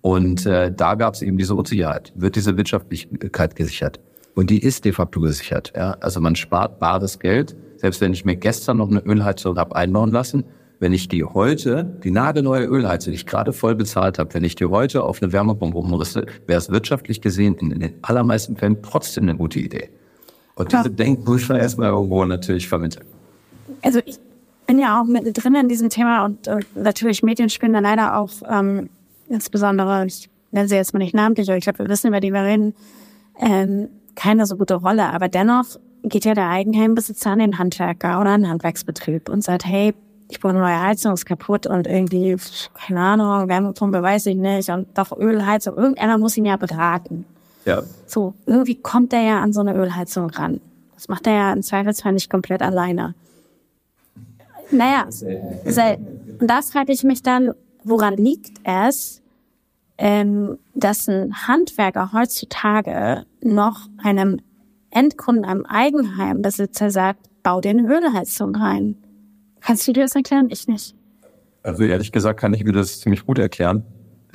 Und 0.00 0.46
äh, 0.46 0.72
da 0.72 0.94
gab 0.94 1.14
es 1.14 1.22
eben 1.22 1.36
diese 1.36 1.54
Unsicherheit. 1.54 2.12
Wird 2.16 2.34
diese 2.34 2.56
Wirtschaftlichkeit 2.56 3.54
gesichert? 3.54 4.00
Und 4.34 4.48
die 4.48 4.58
ist 4.58 4.84
de 4.84 4.92
facto 4.92 5.20
gesichert. 5.20 5.72
Ja? 5.76 5.92
Also 6.00 6.20
man 6.20 6.34
spart 6.34 6.80
bares 6.80 7.18
Geld. 7.18 7.54
Selbst 7.76 8.00
wenn 8.00 8.12
ich 8.12 8.24
mir 8.24 8.36
gestern 8.36 8.78
noch 8.78 8.90
eine 8.90 9.00
Ölheizung 9.00 9.58
habe 9.58 9.76
einbauen 9.76 10.10
lassen, 10.10 10.44
wenn 10.82 10.92
ich 10.92 11.06
die 11.06 11.22
heute, 11.22 11.84
die 12.02 12.10
nagelneue 12.10 12.66
Ölheizung, 12.66 13.12
die 13.12 13.14
ich 13.14 13.24
gerade 13.24 13.52
voll 13.52 13.76
bezahlt 13.76 14.18
habe, 14.18 14.34
wenn 14.34 14.42
ich 14.42 14.56
die 14.56 14.64
heute 14.64 15.04
auf 15.04 15.22
eine 15.22 15.32
Wärmepumpe 15.32 15.78
umrüste, 15.78 16.26
wäre 16.48 16.58
es 16.58 16.70
wirtschaftlich 16.70 17.20
gesehen 17.20 17.54
in, 17.60 17.78
den 17.78 17.94
allermeisten 18.02 18.56
Fällen 18.56 18.82
trotzdem 18.82 19.22
eine 19.28 19.36
gute 19.36 19.60
Idee. 19.60 19.90
Und 20.56 20.72
diese. 20.72 20.90
Denken 20.90 21.22
muss 21.22 21.48
man 21.48 21.58
erstmal 21.58 21.90
irgendwo 21.90 22.24
natürlich 22.24 22.68
vermitteln. 22.68 23.06
Also 23.80 24.00
ich 24.04 24.16
bin 24.66 24.80
ja 24.80 25.00
auch 25.00 25.04
mit 25.04 25.24
drin 25.32 25.54
in 25.54 25.68
diesem 25.68 25.88
Thema 25.88 26.24
und 26.24 26.48
äh, 26.48 26.58
natürlich 26.74 27.22
Medien 27.22 27.48
spielen 27.48 27.74
da 27.74 27.78
leider 27.78 28.18
auch 28.18 28.30
ähm, 28.50 28.88
insbesondere, 29.28 30.06
ich 30.06 30.28
nenne 30.50 30.66
sie 30.66 30.74
jetzt 30.74 30.92
mal 30.94 30.98
nicht 30.98 31.14
namentlich, 31.14 31.48
aber 31.48 31.58
ich 31.58 31.62
glaube, 31.62 31.78
wir 31.78 31.88
wissen, 31.88 32.08
über 32.08 32.18
die 32.18 32.32
wir 32.32 32.42
reden, 32.42 32.74
ähm, 33.38 33.88
keine 34.16 34.46
so 34.46 34.56
gute 34.56 34.74
Rolle. 34.74 35.04
Aber 35.10 35.28
dennoch 35.28 35.78
geht 36.02 36.24
ja 36.24 36.34
der 36.34 36.48
Eigenheimbesitzer 36.48 37.30
an 37.30 37.38
den 37.38 37.58
Handwerker 37.58 38.20
oder 38.20 38.30
an 38.30 38.42
den 38.42 38.50
Handwerksbetrieb 38.50 39.28
und 39.28 39.44
sagt, 39.44 39.64
hey, 39.64 39.94
ich 40.32 40.40
brauche 40.40 40.50
eine 40.50 40.60
neue 40.60 40.80
Heizung, 40.80 41.12
ist 41.12 41.26
kaputt 41.26 41.66
und 41.66 41.86
irgendwie, 41.86 42.36
keine 42.86 43.00
Ahnung, 43.00 43.48
Wärmepumpe 43.48 44.02
weiß 44.02 44.26
ich 44.26 44.36
nicht 44.36 44.70
und 44.70 44.86
doch 44.96 45.16
Ölheizung. 45.16 45.76
Irgendeiner 45.76 46.16
muss 46.18 46.36
ihn 46.36 46.46
ja 46.46 46.56
beraten. 46.56 47.26
Ja. 47.64 47.82
So, 48.06 48.34
irgendwie 48.46 48.76
kommt 48.76 49.12
er 49.12 49.22
ja 49.22 49.40
an 49.40 49.52
so 49.52 49.60
eine 49.60 49.74
Ölheizung 49.74 50.30
ran. 50.30 50.60
Das 50.94 51.08
macht 51.08 51.26
er 51.26 51.34
ja 51.34 51.52
im 51.52 51.62
Zweifelsfall 51.62 52.12
nicht 52.12 52.30
komplett 52.30 52.62
alleine. 52.62 53.14
Naja, 54.70 55.04
und 56.40 56.48
da 56.48 56.62
frage 56.62 56.92
ich 56.92 57.04
mich 57.04 57.22
dann, 57.22 57.52
woran 57.84 58.16
liegt 58.16 58.58
es, 58.64 59.20
ähm, 59.98 60.58
dass 60.74 61.08
ein 61.08 61.46
Handwerker 61.46 62.12
heutzutage 62.14 63.26
noch 63.42 63.88
einem 64.02 64.40
Endkunden, 64.90 65.44
einem 65.44 65.66
Eigenheimbesitzer 65.66 66.90
sagt, 66.90 67.28
bau 67.42 67.60
dir 67.60 67.70
eine 67.70 67.86
Ölheizung 67.86 68.54
rein. 68.56 68.96
Kannst 69.64 69.86
du 69.86 69.92
dir 69.92 70.02
das 70.02 70.14
erklären? 70.14 70.48
Ich 70.50 70.66
nicht. 70.66 70.94
Also 71.62 71.84
ehrlich 71.84 72.12
gesagt 72.12 72.40
kann 72.40 72.52
ich 72.54 72.64
mir 72.64 72.72
das 72.72 73.00
ziemlich 73.00 73.24
gut 73.24 73.38
erklären. 73.38 73.84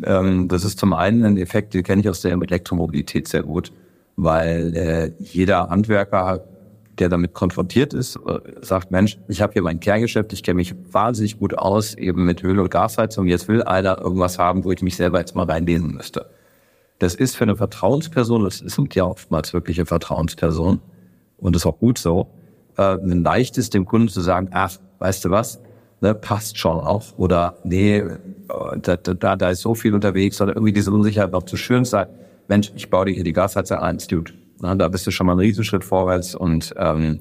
Ähm, 0.03 0.47
das 0.47 0.63
ist 0.63 0.79
zum 0.79 0.93
einen 0.93 1.23
ein 1.25 1.37
Effekt, 1.37 1.73
den 1.73 1.83
kenne 1.83 2.01
ich 2.01 2.09
aus 2.09 2.21
der 2.21 2.31
Elektromobilität 2.31 3.27
sehr 3.27 3.43
gut, 3.43 3.71
weil 4.15 4.75
äh, 4.75 5.11
jeder 5.19 5.69
Handwerker, 5.69 6.45
der 6.99 7.09
damit 7.09 7.33
konfrontiert 7.33 7.93
ist, 7.93 8.15
äh, 8.15 8.39
sagt, 8.61 8.91
Mensch, 8.91 9.17
ich 9.27 9.41
habe 9.41 9.53
hier 9.53 9.61
mein 9.61 9.79
Kerngeschäft, 9.79 10.31
ich 10.33 10.43
kenne 10.43 10.55
mich 10.55 10.73
wahnsinnig 10.91 11.39
gut 11.39 11.57
aus, 11.57 11.95
eben 11.95 12.25
mit 12.25 12.43
Öl- 12.43 12.59
und 12.59 12.71
Gasheizung, 12.71 13.27
jetzt 13.27 13.47
will 13.47 13.63
einer 13.63 13.99
irgendwas 13.99 14.39
haben, 14.39 14.63
wo 14.63 14.71
ich 14.71 14.81
mich 14.81 14.95
selber 14.95 15.19
jetzt 15.19 15.35
mal 15.35 15.45
reinlesen 15.45 15.93
müsste. 15.93 16.29
Das 16.99 17.13
ist 17.13 17.35
für 17.35 17.43
eine 17.43 17.55
Vertrauensperson, 17.55 18.43
das 18.43 18.59
sind 18.59 18.95
ja 18.95 19.03
oftmals 19.03 19.53
wirkliche 19.53 19.85
Vertrauenspersonen, 19.85 20.79
und 21.37 21.55
das 21.55 21.63
ist 21.63 21.65
auch 21.67 21.79
gut 21.79 21.97
so, 21.97 22.27
äh, 22.77 22.93
ein 22.93 23.23
leichtes 23.23 23.69
dem 23.69 23.85
Kunden 23.85 24.07
zu 24.07 24.21
sagen, 24.21 24.49
ach, 24.51 24.77
weißt 24.99 25.25
du 25.25 25.29
was, 25.29 25.61
ne, 26.01 26.13
passt 26.13 26.57
schon 26.57 26.79
auch. 26.79 27.03
Oder 27.17 27.57
nee, 27.63 27.97
äh, 27.97 28.15
da, 28.81 28.97
da, 28.97 29.35
da 29.35 29.49
ist 29.49 29.61
so 29.61 29.75
viel 29.75 29.93
unterwegs 29.93 30.41
oder 30.41 30.55
irgendwie 30.55 30.73
diese 30.73 30.91
Unsicherheit 30.91 31.31
noch 31.31 31.43
zu 31.43 31.57
schön 31.57 31.85
sein. 31.85 32.07
Mensch, 32.47 32.71
ich 32.75 32.89
baue 32.89 33.05
dir 33.05 33.13
hier 33.13 33.23
die 33.23 33.33
Gasheizung 33.33 33.79
ein, 33.79 33.97
Dude. 33.97 34.33
Na, 34.59 34.75
da 34.75 34.87
bist 34.87 35.05
du 35.05 35.11
schon 35.11 35.27
mal 35.27 35.33
einen 35.33 35.41
Riesenschritt 35.41 35.83
vorwärts 35.83 36.33
und 36.33 36.73
ähm, 36.77 37.19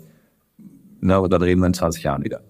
ne, 1.01 1.21
und 1.21 1.33
dann 1.33 1.43
reden 1.43 1.61
wir 1.61 1.67
in 1.67 1.75
20 1.75 2.03
Jahren 2.03 2.25
wieder. 2.25 2.41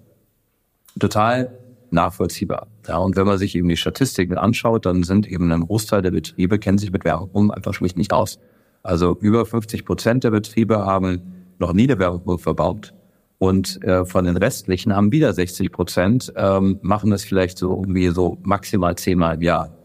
Total 0.99 1.51
nachvollziehbar. 1.91 2.69
Ja, 2.87 2.99
und 2.99 3.17
wenn 3.17 3.27
man 3.27 3.39
sich 3.39 3.55
eben 3.57 3.69
die 3.69 3.77
Statistiken 3.77 4.37
anschaut, 4.37 4.87
dann 4.87 5.03
sind 5.03 5.27
eben 5.27 5.51
ein 5.51 5.62
Großteil 5.62 6.03
der 6.03 6.11
Betriebe 6.11 6.59
kennen 6.59 6.79
sich 6.79 6.93
mit 6.93 7.05
Werbung 7.05 7.51
einfach 7.51 7.75
schlicht 7.75 7.97
nicht 7.97 8.12
aus. 8.12 8.39
Also 8.83 9.17
über 9.21 9.45
50 9.45 9.85
Prozent 9.85 10.25
der 10.25 10.31
Betriebe 10.31 10.79
haben 10.79 11.21
noch 11.59 11.73
nie 11.73 11.85
eine 11.85 11.99
Werbung 11.99 12.39
verbaut. 12.39 12.95
Und 13.38 13.83
äh, 13.85 14.05
von 14.07 14.25
den 14.25 14.37
restlichen 14.37 14.94
haben 14.94 15.12
wieder 15.12 15.33
60 15.33 15.70
Prozent, 15.70 16.33
ähm, 16.37 16.79
machen 16.83 17.11
das 17.11 17.25
vielleicht 17.25 17.59
so 17.59 17.70
irgendwie 17.70 18.09
so 18.09 18.38
maximal 18.42 18.96
zehnmal 18.96 19.35
im 19.35 19.42
Jahr. 19.42 19.77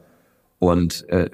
Und 0.59 1.07
äh, 1.09 1.29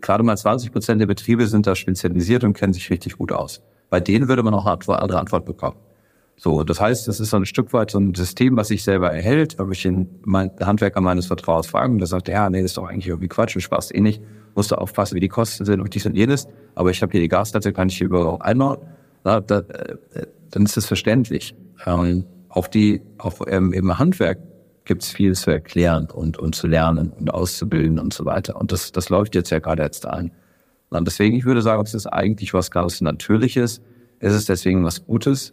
gerade 0.00 0.22
mal 0.22 0.36
20 0.36 0.72
Prozent 0.72 1.00
der 1.00 1.06
Betriebe 1.06 1.46
sind 1.46 1.66
da 1.66 1.74
spezialisiert 1.74 2.44
und 2.44 2.52
kennen 2.52 2.72
sich 2.72 2.90
richtig 2.90 3.16
gut 3.16 3.32
aus. 3.32 3.62
Bei 3.88 4.00
denen 4.00 4.28
würde 4.28 4.42
man 4.42 4.52
auch 4.52 4.66
eine 4.66 5.02
andere 5.02 5.18
Antwort 5.20 5.46
bekommen. 5.46 5.76
So, 6.40 6.62
das 6.62 6.80
heißt, 6.80 7.08
das 7.08 7.18
ist 7.18 7.30
so 7.30 7.36
ein 7.36 7.46
Stück 7.46 7.72
weit 7.72 7.90
so 7.90 7.98
ein 7.98 8.14
System, 8.14 8.56
was 8.56 8.68
sich 8.68 8.84
selber 8.84 9.10
erhält. 9.10 9.58
Ob 9.58 9.72
ich 9.72 9.82
den 9.82 10.08
Handwerker 10.60 11.00
meines 11.00 11.26
Vertrauens 11.26 11.66
fragen 11.66 11.94
und 11.94 11.98
der 11.98 12.06
sagt, 12.06 12.28
ja, 12.28 12.48
nee, 12.48 12.62
das 12.62 12.72
ist 12.72 12.76
doch 12.76 12.86
eigentlich 12.86 13.08
irgendwie 13.08 13.26
Quatsch, 13.26 13.56
du 13.56 13.60
sparst 13.60 13.92
eh 13.92 14.00
nicht, 14.00 14.22
musst 14.54 14.70
du 14.70 14.76
aufpassen, 14.76 15.16
wie 15.16 15.20
die 15.20 15.28
Kosten 15.28 15.64
sind 15.64 15.80
und 15.80 15.92
dies 15.94 16.06
und 16.06 16.14
jenes. 16.14 16.46
Aber 16.76 16.90
ich 16.90 17.02
habe 17.02 17.10
hier 17.10 17.20
die 17.20 17.28
Gasdatei, 17.28 17.72
kann 17.72 17.88
ich 17.88 17.98
hier 17.98 18.06
überall 18.06 18.40
einbauen. 18.40 18.78
Na, 19.28 19.40
da, 19.40 19.58
äh, 19.58 20.26
dann 20.50 20.64
ist 20.64 20.78
es 20.78 20.86
verständlich. 20.86 21.54
Ähm, 21.84 22.24
auf 22.48 22.70
die, 22.70 23.02
auf, 23.18 23.42
ähm, 23.46 23.74
im 23.74 23.98
Handwerk 23.98 24.38
gibt 24.86 25.02
es 25.02 25.10
viel 25.10 25.34
zu 25.34 25.50
erklären 25.50 26.08
und, 26.10 26.38
und 26.38 26.54
zu 26.54 26.66
lernen 26.66 27.12
und 27.12 27.30
auszubilden 27.30 27.98
und 27.98 28.14
so 28.14 28.24
weiter. 28.24 28.56
Und 28.56 28.72
das, 28.72 28.90
das 28.90 29.10
läuft 29.10 29.34
jetzt 29.34 29.50
ja 29.50 29.58
gerade 29.58 29.82
jetzt 29.82 30.06
ein. 30.06 30.32
Und 30.88 31.06
deswegen, 31.06 31.36
ich 31.36 31.44
würde 31.44 31.60
sagen, 31.60 31.82
es 31.82 31.92
ist 31.92 32.06
eigentlich 32.06 32.54
was 32.54 32.70
ganz 32.70 33.02
Natürliches. 33.02 33.82
Es 34.18 34.32
ist 34.32 34.48
deswegen 34.48 34.82
was 34.82 35.04
Gutes. 35.04 35.52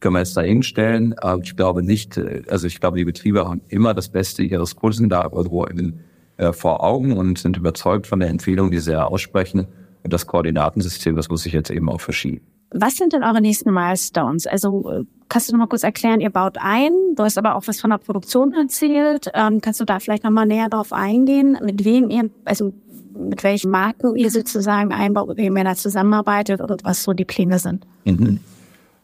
Können 0.00 0.16
wir 0.16 0.18
jetzt 0.18 0.36
da 0.36 0.42
hinstellen. 0.42 1.18
Aber 1.18 1.42
ich 1.42 1.56
glaube 1.56 1.82
nicht, 1.82 2.18
äh, 2.18 2.42
also 2.50 2.66
ich 2.66 2.80
glaube, 2.80 2.98
die 2.98 3.06
Betriebe 3.06 3.48
haben 3.48 3.62
immer 3.68 3.94
das 3.94 4.10
Beste 4.10 4.42
ihres 4.42 4.76
Kunden 4.76 5.08
da 5.08 5.22
irgendwo 5.32 5.64
in, 5.64 6.00
äh, 6.36 6.52
vor 6.52 6.84
Augen 6.84 7.16
und 7.16 7.38
sind 7.38 7.56
überzeugt 7.56 8.06
von 8.06 8.20
der 8.20 8.28
Empfehlung, 8.28 8.70
die 8.70 8.80
sie 8.80 8.92
ja 8.92 9.06
aussprechen. 9.06 9.68
Und 10.02 10.12
das 10.12 10.26
Koordinatensystem, 10.26 11.16
das 11.16 11.30
muss 11.30 11.44
sich 11.44 11.54
jetzt 11.54 11.70
eben 11.70 11.88
auch 11.88 12.02
verschieben. 12.02 12.42
Was 12.70 12.96
sind 12.96 13.12
denn 13.12 13.22
eure 13.22 13.40
nächsten 13.40 13.72
Milestones? 13.72 14.46
Also 14.46 14.90
äh, 14.90 15.04
kannst 15.28 15.48
du 15.48 15.52
noch 15.52 15.60
mal 15.60 15.66
kurz 15.66 15.84
erklären, 15.84 16.20
ihr 16.20 16.30
baut 16.30 16.58
ein, 16.58 16.92
du 17.14 17.22
hast 17.22 17.38
aber 17.38 17.54
auch 17.56 17.66
was 17.66 17.80
von 17.80 17.90
der 17.90 17.98
Produktion 17.98 18.52
erzählt. 18.52 19.30
Ähm, 19.34 19.60
kannst 19.60 19.80
du 19.80 19.84
da 19.84 20.00
vielleicht 20.00 20.24
noch 20.24 20.30
mal 20.30 20.46
näher 20.46 20.68
drauf 20.68 20.92
eingehen, 20.92 21.58
mit 21.62 21.84
wem 21.84 22.10
ihr, 22.10 22.30
also 22.44 22.72
mit 23.16 23.42
welchen 23.44 23.70
Marken 23.70 24.16
ihr 24.16 24.30
sozusagen 24.30 24.92
einbaut, 24.92 25.28
mit 25.28 25.38
wem 25.38 25.56
ihr 25.56 25.64
da 25.64 25.74
zusammenarbeitet 25.74 26.60
oder 26.60 26.76
was 26.82 27.02
so 27.02 27.12
die 27.12 27.24
Pläne 27.24 27.58
sind? 27.58 27.86
Mhm. 28.04 28.40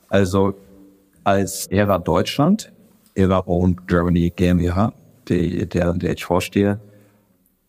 Also 0.09 0.55
als 1.25 1.67
ERA 1.67 1.99
Deutschland, 1.99 2.73
ERA 3.15 3.45
Own 3.47 3.77
Germany 3.87 4.33
GmbH, 4.35 4.93
der, 5.29 5.95
der 5.95 6.13
ich 6.13 6.25
vorstehe, 6.25 6.81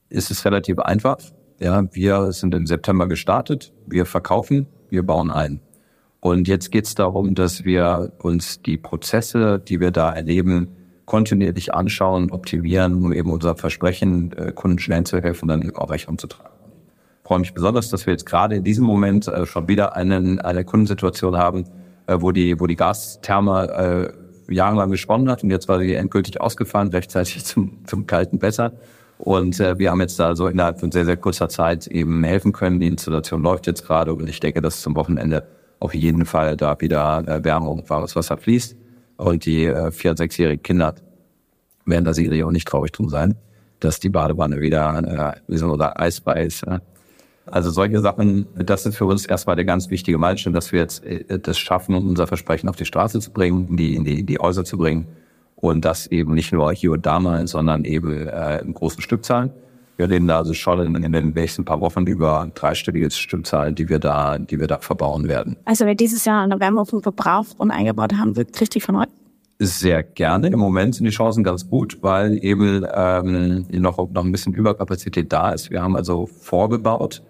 ist 0.10 0.32
es 0.32 0.44
relativ 0.46 0.80
einfach. 0.80 1.18
Ja, 1.60 1.84
wir 1.94 2.32
sind 2.32 2.56
im 2.56 2.66
September 2.66 3.08
gestartet, 3.08 3.72
wir 3.86 4.06
verkaufen, 4.06 4.66
wir 4.90 5.04
bauen 5.04 5.30
ein. 5.30 5.62
Und 6.22 6.48
jetzt 6.48 6.72
geht 6.72 6.86
es 6.86 6.94
darum, 6.94 7.34
dass 7.34 7.66
wir 7.66 8.14
uns 8.20 8.62
die 8.62 8.78
Prozesse, 8.78 9.60
die 9.60 9.80
wir 9.80 9.90
da 9.90 10.14
erleben, 10.14 10.68
kontinuierlich 11.06 11.74
anschauen, 11.74 12.32
optimieren, 12.32 12.94
um 13.04 13.12
eben 13.12 13.32
unser 13.32 13.56
Versprechen, 13.56 14.32
äh, 14.38 14.52
Kunden 14.52 14.78
schnell 14.78 15.04
zu 15.04 15.20
helfen, 15.20 15.48
dann 15.50 15.76
auch 15.76 15.90
Rechnung 15.90 16.20
zu 16.20 16.28
tragen. 16.28 16.54
Ich 17.24 17.28
freue 17.28 17.40
mich 17.40 17.54
besonders, 17.56 17.90
dass 17.90 18.06
wir 18.06 18.14
jetzt 18.14 18.28
gerade 18.28 18.56
in 18.56 18.64
diesem 18.64 18.86
Moment 18.86 19.28
äh, 19.28 19.48
schon 19.48 19.68
wieder 19.68 19.96
einen, 19.96 20.40
eine 20.40 20.64
Kundensituation 20.64 21.36
haben, 21.38 21.66
äh, 22.06 22.18
wo 22.20 22.32
die, 22.32 22.60
wo 22.60 22.68
die 22.68 22.76
Gastherme 22.76 24.14
äh, 24.48 24.54
jahrelang 24.54 24.92
gesponnen 24.92 25.28
hat 25.28 25.44
und 25.44 25.50
jetzt 25.50 25.68
war 25.68 25.80
sie 25.80 25.96
endgültig 25.96 26.40
ausgefallen, 26.40 26.90
rechtzeitig 26.90 27.44
zum, 27.46 27.84
zum 27.88 28.06
kalten 28.06 28.38
Besser. 28.38 28.74
Und 29.18 29.60
äh, 29.60 29.80
wir 29.80 29.90
haben 29.90 30.02
jetzt 30.02 30.20
da 30.20 30.36
so 30.36 30.48
innerhalb 30.48 30.80
von 30.80 30.92
sehr, 30.92 31.06
sehr 31.06 31.18
kurzer 31.18 31.50
Zeit 31.50 31.88
eben 31.88 32.24
helfen 32.24 32.54
können. 32.54 32.80
Die 32.80 32.88
Installation 32.88 33.42
läuft 33.42 33.66
jetzt 33.66 33.86
gerade 33.86 34.14
und 34.14 34.30
ich 34.30 34.40
denke, 34.40 34.62
dass 34.62 34.82
zum 34.82 34.96
Wochenende 34.96 35.48
auf 35.82 35.96
jeden 35.96 36.26
Fall 36.26 36.56
da 36.56 36.80
wieder 36.80 37.24
äh, 37.28 37.44
Wärme 37.44 37.70
und 37.70 37.90
warmes 37.90 38.16
Wasser 38.16 38.38
fließt. 38.38 38.78
Und 39.18 39.46
die 39.46 39.66
äh, 39.66 39.92
vier- 39.92 40.12
und 40.12 40.18
sechsjährigen 40.18 40.64
Kinder 40.64 40.96
werden 41.86 42.06
da 42.06 42.14
sicherlich 42.14 42.44
auch 42.44 42.52
nicht 42.52 42.68
traurig 42.68 42.92
drum 42.92 43.10
sein, 43.10 43.36
dass 43.80 44.00
die 44.00 44.10
Badewanne 44.10 44.62
wieder 44.62 45.34
äh, 45.50 45.58
so 45.58 45.74
eine 45.74 46.00
Eisbei 46.00 46.46
ist. 46.46 46.64
Also 47.48 47.72
solche 47.72 48.00
Sachen, 48.00 48.46
das 48.56 48.86
ist 48.86 48.96
für 48.96 49.06
uns 49.06 49.26
erstmal 49.26 49.56
der 49.56 49.66
ganz 49.66 49.90
wichtige 49.90 50.20
Meilenstein, 50.20 50.54
dass 50.54 50.72
wir 50.72 50.82
jetzt 50.82 51.04
äh, 51.04 51.40
das 51.40 51.58
schaffen, 51.58 51.96
unser 51.96 52.28
Versprechen 52.28 52.70
auf 52.70 52.76
die 52.76 52.86
Straße 52.86 53.20
zu 53.20 53.32
bringen, 53.32 53.68
in 53.70 53.78
die, 53.78 53.96
in 53.96 54.04
die, 54.04 54.20
in 54.20 54.26
die 54.28 54.38
Häuser 54.38 54.64
zu 54.64 54.78
bringen. 54.78 55.08
Und 55.56 55.84
das 55.84 56.08
eben 56.08 56.34
nicht 56.36 56.54
nur 56.54 56.72
hier 56.74 56.92
und 56.92 57.06
da 57.06 57.20
mal, 57.20 57.48
sondern 57.48 57.86
eben 57.86 58.28
äh, 58.28 58.60
in 58.60 58.74
großen 58.74 59.02
Stückzahlen. 59.02 59.52
Wir 59.98 60.10
reden 60.10 60.28
da 60.28 60.38
also 60.38 60.54
schon 60.54 60.96
in, 60.96 61.12
den 61.12 61.30
nächsten 61.30 61.66
paar 61.66 61.80
Wochen 61.82 62.06
über 62.08 62.50
dreistellige 62.56 63.12
Stückzahlen, 63.12 63.76
die 63.76 63.90
wir 63.90 64.00
da, 64.00 64.38
die 64.38 64.60
wir 64.60 64.68
da 64.68 64.80
verbauen 64.80 65.28
werden. 65.28 65.58
Also 65.66 65.86
wer 65.86 65.96
dieses 65.96 66.26
Jahr 66.26 66.44
eine 66.44 66.60
Wärmepumpe 66.60 67.12
braucht 67.12 67.60
und 67.60 67.72
eingebaut 67.72 68.14
haben, 68.14 68.36
wird 68.36 68.60
richtig 68.60 68.84
von 68.84 68.96
euch? 68.96 69.08
Sehr 69.60 70.02
gerne. 70.02 70.48
Im 70.48 70.58
Moment 70.58 70.96
sind 70.96 71.06
die 71.06 71.12
Chancen 71.12 71.44
ganz 71.44 71.70
gut, 71.70 72.00
weil 72.02 72.44
eben 72.44 72.84
ähm, 72.92 73.68
noch, 73.70 73.98
noch 74.10 74.24
ein 74.26 74.32
bisschen 74.32 74.54
Überkapazität 74.54 75.32
da 75.32 75.52
ist. 75.52 75.70
Wir 75.70 75.84
haben 75.84 75.96
also 75.96 76.26
vorgebaut 76.26 77.22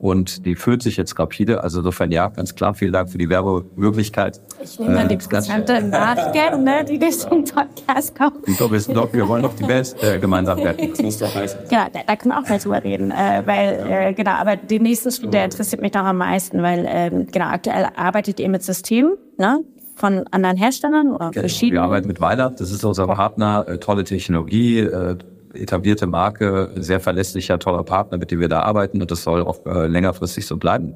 und 0.00 0.46
die 0.46 0.56
fühlt 0.56 0.82
sich 0.82 0.96
jetzt 0.96 1.16
rapide. 1.18 1.62
Also 1.62 1.78
insofern 1.80 2.10
ja, 2.10 2.28
ganz 2.28 2.54
klar, 2.54 2.74
vielen 2.74 2.92
Dank 2.92 3.10
für 3.10 3.18
die 3.18 3.28
Werbemöglichkeit. 3.28 4.40
Ich 4.62 4.78
nehme 4.80 4.94
dann 4.94 5.08
die 5.08 5.16
Prozente 5.18 5.74
im 5.74 5.90
Nachgang, 5.90 6.64
ne, 6.64 6.84
die 6.88 6.98
durch 6.98 7.18
den 7.26 7.44
Podcast 7.44 8.16
kommen. 8.16 8.42
Doch, 8.58 8.72
wir, 8.72 8.80
doch, 8.94 9.12
wir 9.12 9.28
wollen 9.28 9.42
doch 9.42 9.54
die 9.54 9.68
Welt 9.68 9.94
äh, 10.02 10.18
gemeinsam 10.18 10.58
retten. 10.58 10.88
Das 10.90 11.02
muss 11.02 11.18
doch 11.18 11.34
heißen. 11.34 11.60
Ja, 11.70 11.88
da, 11.92 12.00
da 12.06 12.16
können 12.16 12.34
wir 12.34 12.38
auch 12.40 12.48
mal 12.48 12.58
drüber 12.58 12.82
reden. 12.82 13.10
Äh, 13.10 13.42
weil, 13.44 13.86
äh, 14.08 14.12
genau, 14.14 14.32
aber 14.32 14.56
die 14.56 14.80
nächste 14.80 15.10
Studie 15.12 15.38
interessiert 15.38 15.82
mich 15.82 15.92
doch 15.92 16.00
am 16.00 16.16
meisten, 16.16 16.62
weil 16.62 16.86
ähm, 16.88 17.26
genau, 17.30 17.46
aktuell 17.46 17.86
arbeitet 17.94 18.40
ihr 18.40 18.48
mit 18.48 18.62
Systemen, 18.62 19.12
ne? 19.38 19.60
Von 19.96 20.24
anderen 20.30 20.56
Herstellern 20.56 21.12
oder 21.12 21.26
Okay. 21.26 21.40
verschiedenen? 21.40 21.74
Wir 21.74 21.82
arbeiten 21.82 22.08
mit 22.08 22.22
Weiler, 22.22 22.48
das 22.58 22.70
ist 22.70 22.82
unser 22.84 23.06
Partner, 23.06 23.66
äh, 23.68 23.76
tolle 23.76 24.04
Technologie, 24.04 24.78
äh, 24.78 25.16
etablierte 25.54 26.06
Marke, 26.06 26.70
sehr 26.76 27.00
verlässlicher, 27.00 27.58
toller 27.58 27.84
Partner, 27.84 28.18
mit 28.18 28.30
dem 28.30 28.40
wir 28.40 28.48
da 28.48 28.60
arbeiten 28.62 29.00
und 29.00 29.10
das 29.10 29.22
soll 29.22 29.42
auch 29.42 29.64
äh, 29.66 29.86
längerfristig 29.86 30.46
so 30.46 30.56
bleiben. 30.56 30.94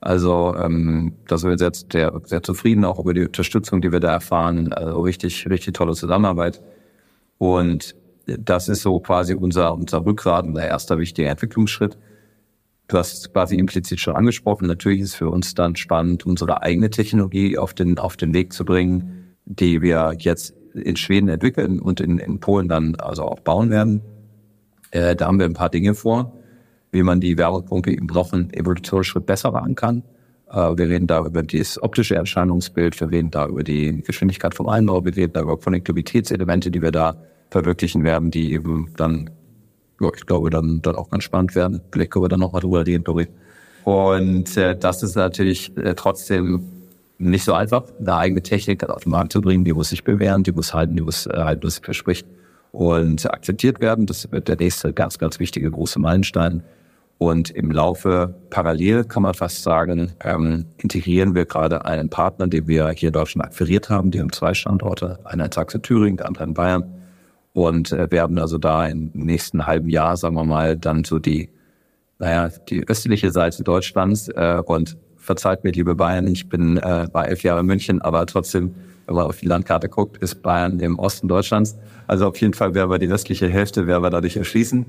Also 0.00 0.54
ähm, 0.56 1.14
da 1.26 1.38
sind 1.38 1.50
wir 1.50 1.58
sehr, 1.58 1.72
sehr, 1.90 2.20
sehr 2.24 2.42
zufrieden, 2.42 2.84
auch 2.84 3.00
über 3.00 3.14
die 3.14 3.26
Unterstützung, 3.26 3.80
die 3.80 3.90
wir 3.90 4.00
da 4.00 4.12
erfahren. 4.12 4.72
Also 4.72 5.00
richtig, 5.00 5.48
richtig 5.48 5.74
tolle 5.74 5.94
Zusammenarbeit. 5.94 6.62
Und 7.38 7.96
das 8.26 8.68
ist 8.68 8.82
so 8.82 9.00
quasi 9.00 9.34
unser, 9.34 9.74
unser 9.74 10.04
Rückgrat, 10.04 10.46
unser 10.46 10.66
erster 10.66 10.98
wichtiger 10.98 11.30
Entwicklungsschritt. 11.30 11.98
Du 12.86 12.96
hast 12.96 13.12
es 13.12 13.32
quasi 13.32 13.56
implizit 13.56 14.00
schon 14.00 14.16
angesprochen. 14.16 14.66
Natürlich 14.66 15.00
ist 15.00 15.14
für 15.14 15.28
uns 15.28 15.54
dann 15.54 15.76
spannend, 15.76 16.24
unsere 16.26 16.62
eigene 16.62 16.90
Technologie 16.90 17.58
auf 17.58 17.74
den, 17.74 17.98
auf 17.98 18.16
den 18.16 18.32
Weg 18.34 18.52
zu 18.52 18.64
bringen, 18.64 19.34
die 19.44 19.82
wir 19.82 20.14
jetzt 20.18 20.54
in 20.80 20.96
Schweden 20.96 21.28
entwickeln 21.28 21.80
und 21.80 22.00
in, 22.00 22.18
in 22.18 22.40
Polen 22.40 22.68
dann 22.68 22.94
also 22.96 23.22
auch 23.22 23.40
bauen 23.40 23.70
werden. 23.70 24.02
Äh, 24.90 25.16
da 25.16 25.26
haben 25.26 25.38
wir 25.38 25.46
ein 25.46 25.54
paar 25.54 25.70
Dinge 25.70 25.94
vor, 25.94 26.32
wie 26.90 27.02
man 27.02 27.20
die 27.20 27.36
Wärmepumpe 27.36 27.92
im 27.92 28.06
noch 28.06 28.32
einen 28.32 28.52
Evolutionsschritt 28.52 29.26
besser 29.26 29.52
machen 29.52 29.74
kann. 29.74 30.02
Äh, 30.50 30.76
wir 30.76 30.88
reden 30.88 31.06
da 31.06 31.24
über 31.24 31.42
das 31.42 31.82
optische 31.82 32.14
Erscheinungsbild, 32.14 32.98
wir 33.00 33.10
reden 33.10 33.30
da 33.30 33.46
über 33.46 33.62
die 33.62 34.02
Geschwindigkeit 34.02 34.54
vom 34.54 34.68
Einbau, 34.68 35.04
wir 35.04 35.16
reden 35.16 35.34
da 35.34 35.42
über 35.42 35.58
Konnektivitätselemente, 35.58 36.70
die 36.70 36.82
wir 36.82 36.92
da 36.92 37.16
verwirklichen 37.50 38.04
werden, 38.04 38.30
die 38.30 38.52
eben 38.52 38.90
dann, 38.96 39.30
ja, 40.00 40.08
ich 40.14 40.26
glaube, 40.26 40.50
dann, 40.50 40.82
dann 40.82 40.96
auch 40.96 41.10
ganz 41.10 41.24
spannend 41.24 41.54
werden. 41.54 41.80
Vielleicht 41.92 42.10
können 42.10 42.24
wir 42.24 42.28
dann 42.28 42.40
nochmal 42.40 42.60
drüber 42.60 42.86
reden. 42.86 43.04
Und 43.84 44.56
äh, 44.56 44.76
das 44.76 45.02
ist 45.02 45.16
natürlich 45.16 45.76
äh, 45.76 45.94
trotzdem 45.94 46.77
nicht 47.18 47.44
so 47.44 47.52
einfach, 47.52 47.84
eine 47.98 48.14
eigene 48.14 48.42
Technik 48.42 48.88
auf 48.88 49.02
den 49.02 49.10
Markt 49.10 49.32
zu 49.32 49.40
bringen. 49.40 49.64
Die 49.64 49.72
muss 49.72 49.90
sich 49.90 50.04
bewähren, 50.04 50.44
die 50.44 50.52
muss 50.52 50.72
halten, 50.72 50.96
die 50.96 51.02
muss 51.02 51.26
äh, 51.26 51.32
halten, 51.36 51.64
was 51.64 51.76
sie 51.76 51.82
verspricht 51.82 52.26
und 52.72 53.30
akzeptiert 53.30 53.80
werden. 53.80 54.06
Das 54.06 54.30
wird 54.30 54.48
der 54.48 54.56
nächste 54.56 54.92
ganz, 54.92 55.18
ganz 55.18 55.38
wichtige 55.40 55.70
große 55.70 55.98
Meilenstein. 55.98 56.62
Und 57.18 57.50
im 57.50 57.72
Laufe 57.72 58.36
parallel 58.50 59.02
kann 59.02 59.24
man 59.24 59.34
fast 59.34 59.64
sagen, 59.64 60.12
ähm, 60.22 60.66
integrieren 60.76 61.34
wir 61.34 61.46
gerade 61.46 61.84
einen 61.84 62.08
Partner, 62.08 62.46
den 62.46 62.68
wir 62.68 62.88
hier 62.90 63.08
in 63.08 63.12
Deutschland 63.12 63.48
akquiriert 63.48 63.90
haben. 63.90 64.12
Die 64.12 64.20
haben 64.20 64.32
zwei 64.32 64.54
Standorte, 64.54 65.18
einer 65.24 65.46
in 65.46 65.52
Sachsen-Thüringen, 65.52 66.18
der 66.18 66.26
andere 66.26 66.44
in 66.44 66.54
Bayern. 66.54 66.84
Und 67.54 67.90
äh, 67.90 68.08
werden 68.12 68.38
also 68.38 68.56
da 68.56 68.86
im 68.86 69.10
nächsten 69.14 69.66
halben 69.66 69.88
Jahr, 69.88 70.16
sagen 70.16 70.36
wir 70.36 70.44
mal, 70.44 70.76
dann 70.76 71.02
so 71.02 71.18
die, 71.18 71.50
naja, 72.20 72.50
die 72.68 72.86
östliche 72.86 73.32
Seite 73.32 73.64
Deutschlands 73.64 74.28
äh, 74.28 74.62
und 74.64 74.96
verzeiht 75.28 75.62
mir, 75.62 75.72
liebe 75.72 75.94
Bayern, 75.94 76.26
ich 76.26 76.48
bin 76.48 76.78
äh, 76.78 77.06
war 77.12 77.28
elf 77.28 77.42
Jahre 77.42 77.60
in 77.60 77.66
München, 77.66 78.00
aber 78.00 78.24
trotzdem, 78.24 78.74
wenn 79.04 79.14
man 79.14 79.26
auf 79.26 79.40
die 79.40 79.46
Landkarte 79.46 79.90
guckt, 79.90 80.16
ist 80.16 80.42
Bayern 80.42 80.80
im 80.80 80.98
Osten 80.98 81.28
Deutschlands. 81.28 81.76
Also 82.06 82.26
auf 82.26 82.40
jeden 82.40 82.54
Fall 82.54 82.74
werden 82.74 82.90
wir 82.90 82.98
die 82.98 83.10
westliche 83.10 83.46
Hälfte 83.46 83.86
werden 83.86 84.02
wir 84.02 84.08
dadurch 84.08 84.38
erschließen 84.38 84.86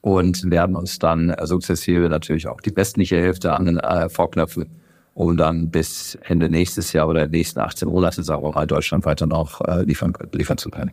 und 0.00 0.50
werden 0.50 0.76
uns 0.76 0.98
dann 0.98 1.28
äh, 1.28 1.46
sukzessive 1.46 2.08
natürlich 2.08 2.48
auch 2.48 2.62
die 2.62 2.74
westliche 2.74 3.16
Hälfte 3.16 3.52
an 3.52 3.66
den 3.66 3.78
äh, 3.78 4.08
vorknöpfen, 4.08 4.70
um 5.12 5.36
dann 5.36 5.70
bis 5.70 6.16
Ende 6.22 6.48
nächstes 6.48 6.94
Jahr 6.94 7.06
oder 7.06 7.28
nächsten 7.28 7.60
18 7.60 7.86
Monate, 7.86 8.22
sagen 8.22 8.42
wir 8.42 8.50
mal, 8.50 8.66
Deutschland 8.66 9.04
weiter 9.04 9.26
noch 9.26 9.60
äh, 9.60 9.82
liefern, 9.82 10.14
liefern 10.32 10.56
zu 10.56 10.70
können. 10.70 10.92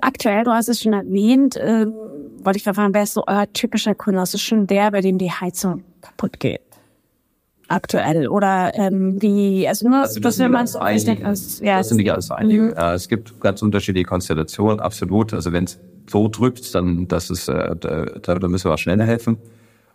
Aktuell, 0.00 0.42
du 0.42 0.50
hast 0.50 0.68
es 0.68 0.82
schon 0.82 0.92
erwähnt, 0.92 1.56
ähm, 1.60 1.92
wollte 2.42 2.56
ich 2.56 2.64
fragen, 2.64 2.92
wer 2.94 3.04
ist 3.04 3.14
so 3.14 3.22
euer 3.28 3.46
typischer 3.52 3.94
Kunde? 3.94 4.18
Das 4.18 4.34
ist 4.34 4.42
schon 4.42 4.66
der, 4.66 4.90
bei 4.90 5.02
dem 5.02 5.18
die 5.18 5.30
Heizung 5.30 5.84
kaputt 6.00 6.40
geht. 6.40 6.71
Aktuell. 7.72 8.28
Oder 8.28 8.72
ähm, 8.74 9.20
wie, 9.20 9.66
also 9.66 9.88
nur, 9.88 10.00
Also 10.00 10.20
dass 10.20 10.38
man 10.38 10.54
alles 10.54 10.72
so 10.72 10.78
einige. 10.78 11.04
denkt, 11.06 11.24
also, 11.24 11.64
ja, 11.64 11.78
Das 11.78 11.88
sind 11.88 11.96
nicht 11.98 12.12
alles 12.12 12.30
einige. 12.30 12.76
Äh, 12.76 12.94
Es 12.94 13.08
gibt 13.08 13.40
ganz 13.40 13.62
unterschiedliche 13.62 14.04
Konstellationen, 14.06 14.80
absolut. 14.80 15.32
Also 15.32 15.52
wenn 15.52 15.64
es 15.64 15.78
so 16.10 16.28
drückt, 16.28 16.74
dann 16.74 17.08
das 17.08 17.30
ist, 17.30 17.48
äh, 17.48 17.74
da, 17.78 18.34
da 18.34 18.48
müssen 18.48 18.68
wir 18.68 18.74
auch 18.74 18.78
schneller 18.78 19.04
helfen. 19.04 19.38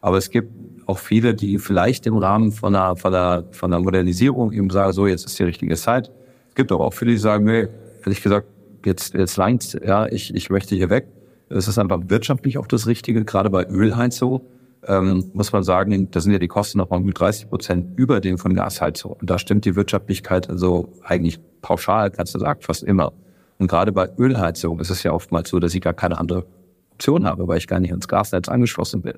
Aber 0.02 0.18
es 0.18 0.30
gibt 0.30 0.52
auch 0.88 0.98
viele, 0.98 1.34
die 1.36 1.58
vielleicht 1.60 2.06
im 2.08 2.18
Rahmen 2.18 2.52
von 2.52 2.76
einer, 2.76 2.96
von 2.96 3.14
einer, 3.14 3.44
von 3.52 3.74
einer 3.74 3.84
Modernisierung 3.84 4.52
eben 4.54 4.70
sagen, 4.70 4.94
so 4.94 5.06
jetzt 5.08 5.26
ist 5.26 5.38
die 5.38 5.44
richtige 5.44 5.76
Zeit. 5.76 6.12
Es 6.50 6.56
gibt 6.56 6.72
aber 6.72 6.86
auch 6.86 6.94
viele, 6.94 7.12
die 7.12 7.18
sagen, 7.18 7.46
nee, 7.46 7.68
ehrlich 8.04 8.24
gesagt, 8.24 8.48
jetzt, 8.86 9.14
jetzt 9.14 9.38
langt's, 9.38 9.78
ja, 9.86 10.08
ich, 10.08 10.34
ich 10.34 10.50
möchte 10.50 10.76
hier 10.76 10.90
weg. 10.90 11.08
Es 11.50 11.68
ist 11.68 11.78
einfach 11.78 12.00
wirtschaftlich 12.08 12.58
auch 12.58 12.68
das 12.68 12.88
Richtige, 12.88 13.24
gerade 13.24 13.50
bei 13.50 13.66
Ölheizung 13.68 14.42
ähm, 14.88 15.32
muss 15.34 15.52
man 15.52 15.64
sagen, 15.64 16.10
da 16.12 16.20
sind 16.20 16.32
ja 16.32 16.40
die 16.40 16.48
Kosten 16.48 16.78
noch 16.78 16.90
mal 16.90 17.00
mit 17.00 17.20
30 17.20 17.50
Prozent 17.50 18.00
über 18.00 18.20
den 18.22 18.38
von 18.38 18.54
Gasheizung. 18.54 19.14
Und 19.14 19.30
da 19.30 19.38
stimmt 19.38 19.66
die 19.66 19.76
Wirtschaftlichkeit 19.76 20.50
also 20.50 20.94
eigentlich 21.04 21.40
pauschal, 21.62 22.12
kannst 22.12 22.36
du 22.36 22.40
sagen, 22.40 22.62
fast 22.62 22.84
immer. 22.84 23.14
Und 23.60 23.68
gerade 23.68 23.92
bei 23.92 24.10
Ölheizung 24.18 24.80
ist 24.80 24.90
es 24.90 25.04
ja 25.04 25.12
oftmals 25.12 25.50
so, 25.50 25.60
dass 25.60 25.74
ich 25.74 25.82
gar 25.82 25.94
keine 25.94 26.18
andere 26.18 26.46
Option 26.94 27.26
habe, 27.26 27.48
weil 27.48 27.58
ich 27.58 27.68
gar 27.68 27.80
nicht 27.80 27.92
ins 27.92 28.08
Gasnetz 28.08 28.48
angeschlossen 28.48 29.02
bin. 29.02 29.16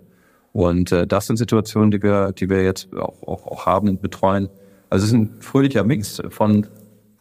Und 0.51 0.91
äh, 0.91 1.05
das 1.05 1.27
sind 1.27 1.38
Situationen, 1.38 1.91
die 1.91 2.01
wir, 2.01 2.32
die 2.32 2.49
wir 2.49 2.63
jetzt 2.63 2.93
auch, 2.95 3.21
auch, 3.23 3.45
auch 3.45 3.65
haben 3.65 3.89
und 3.89 4.01
betreuen. 4.01 4.49
Also 4.89 5.03
es 5.03 5.12
ist 5.12 5.17
ein 5.17 5.36
fröhlicher 5.39 5.84
Mix 5.84 6.21
von 6.29 6.67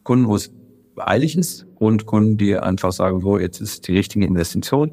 Kunden, 0.05 0.27
wo 0.27 0.37
es 0.37 0.51
eilig 0.97 1.37
ist 1.37 1.67
und 1.77 2.07
Kunden, 2.07 2.39
die 2.39 2.57
einfach 2.57 2.93
sagen, 2.93 3.21
so, 3.21 3.39
jetzt 3.39 3.61
ist 3.61 3.87
die 3.89 3.97
richtige 3.97 4.25
Investition 4.25 4.91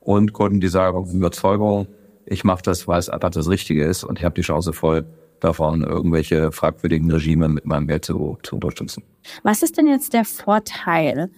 und 0.00 0.32
Kunden, 0.32 0.60
die 0.60 0.68
sagen, 0.68 1.10
Überzeugung, 1.12 1.88
ich 2.32 2.44
mache 2.44 2.62
das, 2.62 2.88
weil 2.88 2.98
es 2.98 3.08
einfach 3.08 3.30
das 3.30 3.48
Richtige 3.48 3.84
ist 3.84 4.04
und 4.04 4.18
ich 4.18 4.24
habe 4.24 4.34
die 4.34 4.42
Chance 4.42 4.72
voll 4.72 5.04
davon, 5.40 5.82
irgendwelche 5.82 6.52
fragwürdigen 6.52 7.10
Regime 7.10 7.48
mit 7.48 7.66
meinem 7.66 7.86
Geld 7.86 8.04
zu, 8.04 8.38
zu 8.42 8.56
unterstützen. 8.56 9.02
Was 9.42 9.62
ist 9.62 9.76
denn 9.76 9.86
jetzt 9.86 10.12
der 10.12 10.24
Vorteil, 10.24 11.30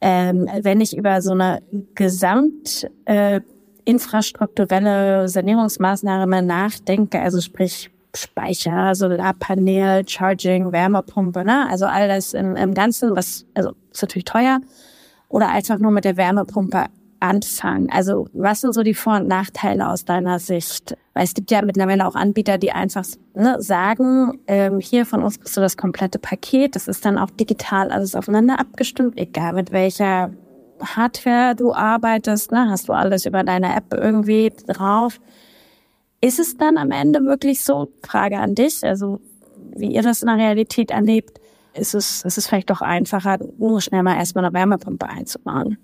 ähm, 0.00 0.48
wenn 0.62 0.80
ich 0.80 0.96
über 0.96 1.22
so 1.22 1.32
eine 1.32 1.62
gesamt 1.94 2.88
äh, 3.04 3.40
Sanierungsmaßnahme 3.86 6.42
nachdenke, 6.42 7.20
also 7.20 7.40
sprich 7.40 7.90
Speicher, 8.16 8.94
Solarpanel, 8.94 10.08
Charging, 10.08 10.72
Wärmepumpe, 10.72 11.44
ne? 11.44 11.66
Also 11.68 11.86
all 11.86 12.08
das 12.08 12.32
im, 12.32 12.56
im 12.56 12.74
Ganzen, 12.74 13.16
was, 13.16 13.44
also 13.54 13.72
ist 13.92 14.02
natürlich 14.02 14.24
teuer, 14.24 14.60
oder 15.28 15.48
einfach 15.48 15.78
nur 15.78 15.90
mit 15.90 16.04
der 16.04 16.16
Wärmepumpe 16.16 16.86
anfangen? 17.24 17.90
Also 17.90 18.28
was 18.32 18.60
sind 18.60 18.74
so 18.74 18.82
die 18.82 18.94
Vor- 18.94 19.16
und 19.16 19.28
Nachteile 19.28 19.88
aus 19.88 20.04
deiner 20.04 20.38
Sicht? 20.38 20.96
Weil 21.14 21.24
es 21.24 21.34
gibt 21.34 21.50
ja 21.50 21.62
mittlerweile 21.62 22.06
auch 22.06 22.14
Anbieter, 22.14 22.58
die 22.58 22.72
einfach 22.72 23.04
ne, 23.34 23.56
sagen, 23.60 24.40
ähm, 24.46 24.78
hier 24.78 25.06
von 25.06 25.22
uns 25.22 25.40
kriegst 25.40 25.56
du 25.56 25.60
das 25.60 25.76
komplette 25.76 26.18
Paket. 26.18 26.76
Das 26.76 26.86
ist 26.86 27.04
dann 27.04 27.18
auch 27.18 27.30
digital 27.30 27.90
alles 27.90 28.14
aufeinander 28.14 28.60
abgestimmt, 28.60 29.18
egal 29.18 29.54
mit 29.54 29.72
welcher 29.72 30.32
Hardware 30.82 31.54
du 31.54 31.72
arbeitest, 31.72 32.52
ne, 32.52 32.68
hast 32.68 32.88
du 32.88 32.92
alles 32.92 33.24
über 33.24 33.42
deine 33.42 33.74
App 33.74 33.94
irgendwie 33.94 34.52
drauf. 34.66 35.18
Ist 36.20 36.38
es 36.38 36.56
dann 36.56 36.76
am 36.76 36.90
Ende 36.90 37.24
wirklich 37.24 37.62
so? 37.62 37.88
Frage 38.02 38.38
an 38.38 38.54
dich, 38.54 38.84
also 38.84 39.20
wie 39.76 39.94
ihr 39.94 40.02
das 40.02 40.22
in 40.22 40.28
der 40.28 40.36
Realität 40.36 40.90
erlebt, 40.90 41.40
ist 41.74 41.94
es, 41.94 42.22
ist 42.22 42.38
es 42.38 42.46
vielleicht 42.46 42.70
doch 42.70 42.82
einfacher, 42.82 43.38
nur 43.58 43.80
schnell 43.80 44.02
mal 44.02 44.16
erstmal 44.16 44.44
eine 44.44 44.54
Wärmepumpe 44.54 45.08
einzubauen 45.08 45.78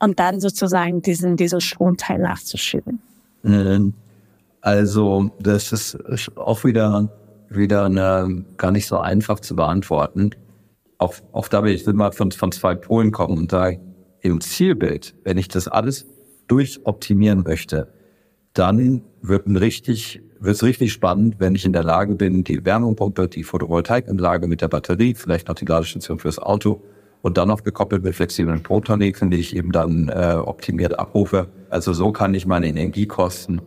und 0.00 0.18
dann 0.18 0.40
sozusagen 0.40 1.02
diesen, 1.02 1.36
diesen 1.36 1.60
Stromteil 1.60 2.18
nachzuschieben. 2.18 3.00
Mhm. 3.42 3.94
Also, 4.60 5.30
das 5.40 5.72
ist 5.72 6.36
auch 6.36 6.64
wieder, 6.64 7.10
wieder 7.50 7.84
eine, 7.84 8.44
gar 8.56 8.70
nicht 8.70 8.86
so 8.86 8.98
einfach 8.98 9.40
zu 9.40 9.54
beantworten. 9.54 10.30
Auch, 10.96 11.14
auch 11.32 11.48
da 11.48 11.62
will 11.62 11.74
ich 11.74 11.86
mal 11.86 12.12
von, 12.12 12.32
von 12.32 12.50
zwei 12.50 12.74
Polen 12.74 13.12
kommen 13.12 13.36
und 13.36 13.52
da 13.52 13.72
im 14.22 14.40
Zielbild, 14.40 15.14
wenn 15.22 15.36
ich 15.36 15.48
das 15.48 15.68
alles 15.68 16.06
durchoptimieren 16.46 17.42
möchte, 17.42 17.92
dann 18.54 19.02
wird 19.20 19.46
ein 19.46 19.56
richtig, 19.56 20.22
wird 20.40 20.54
es 20.54 20.62
richtig 20.62 20.92
spannend, 20.92 21.36
wenn 21.40 21.54
ich 21.54 21.66
in 21.66 21.74
der 21.74 21.84
Lage 21.84 22.14
bin, 22.14 22.44
die 22.44 22.64
Wärmepumpe, 22.64 23.28
die 23.28 23.42
Photovoltaikanlage 23.42 24.46
mit 24.46 24.62
der 24.62 24.68
Batterie, 24.68 25.14
vielleicht 25.14 25.48
noch 25.48 25.56
die 25.56 25.66
Ladestation 25.66 26.18
fürs 26.18 26.38
Auto 26.38 26.82
und 27.24 27.38
dann 27.38 27.48
noch 27.48 27.62
gekoppelt 27.62 28.04
mit 28.04 28.14
flexiblen 28.14 28.62
Protoneken, 28.62 29.30
die 29.30 29.38
ich 29.38 29.56
eben 29.56 29.72
dann 29.72 30.10
äh, 30.10 30.34
optimiert 30.34 30.98
abrufe. 30.98 31.48
Also 31.70 31.94
so 31.94 32.12
kann 32.12 32.34
ich 32.34 32.44
meine 32.44 32.66
Energiekosten 32.66 33.62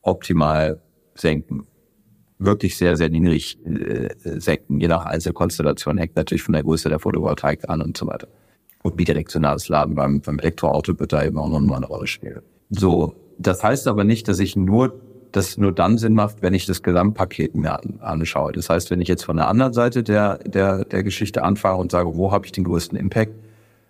optimal 0.00 0.80
senken. 1.14 1.66
Wirklich 2.38 2.78
sehr, 2.78 2.96
sehr 2.96 3.10
niedrig 3.10 3.58
äh, 3.66 4.08
senken. 4.40 4.80
Je 4.80 4.88
nach 4.88 5.04
Einzelkonstellation 5.04 5.98
hängt 5.98 6.16
natürlich 6.16 6.42
von 6.42 6.54
der 6.54 6.62
Größe 6.62 6.88
der 6.88 6.98
Photovoltaik 6.98 7.68
an 7.68 7.82
und 7.82 7.94
so 7.94 8.06
weiter. 8.06 8.28
Und 8.82 8.96
bidirektionales 8.96 9.68
Laden 9.68 9.94
beim, 9.94 10.22
beim 10.22 10.38
Elektroauto 10.38 10.98
wird 10.98 11.12
da 11.12 11.22
eben 11.22 11.36
auch 11.36 11.50
noch 11.50 11.60
mal 11.60 11.76
eine 11.76 11.86
Rolle 11.86 12.06
spielen. 12.06 12.40
So, 12.70 13.16
das 13.36 13.62
heißt 13.62 13.86
aber 13.86 14.04
nicht, 14.04 14.28
dass 14.28 14.38
ich 14.38 14.56
nur 14.56 14.98
das 15.32 15.58
nur 15.58 15.72
dann 15.72 15.98
Sinn 15.98 16.14
macht, 16.14 16.42
wenn 16.42 16.54
ich 16.54 16.66
das 16.66 16.82
Gesamtpaket 16.82 17.54
mir 17.54 17.78
anschaue. 18.00 18.52
Das 18.52 18.70
heißt, 18.70 18.90
wenn 18.90 19.00
ich 19.00 19.08
jetzt 19.08 19.24
von 19.24 19.36
der 19.36 19.48
anderen 19.48 19.72
Seite 19.72 20.02
der, 20.02 20.38
der, 20.38 20.84
der 20.84 21.02
Geschichte 21.02 21.42
anfange 21.42 21.78
und 21.78 21.90
sage, 21.90 22.16
wo 22.16 22.32
habe 22.32 22.46
ich 22.46 22.52
den 22.52 22.64
größten 22.64 22.98
Impact, 22.98 23.32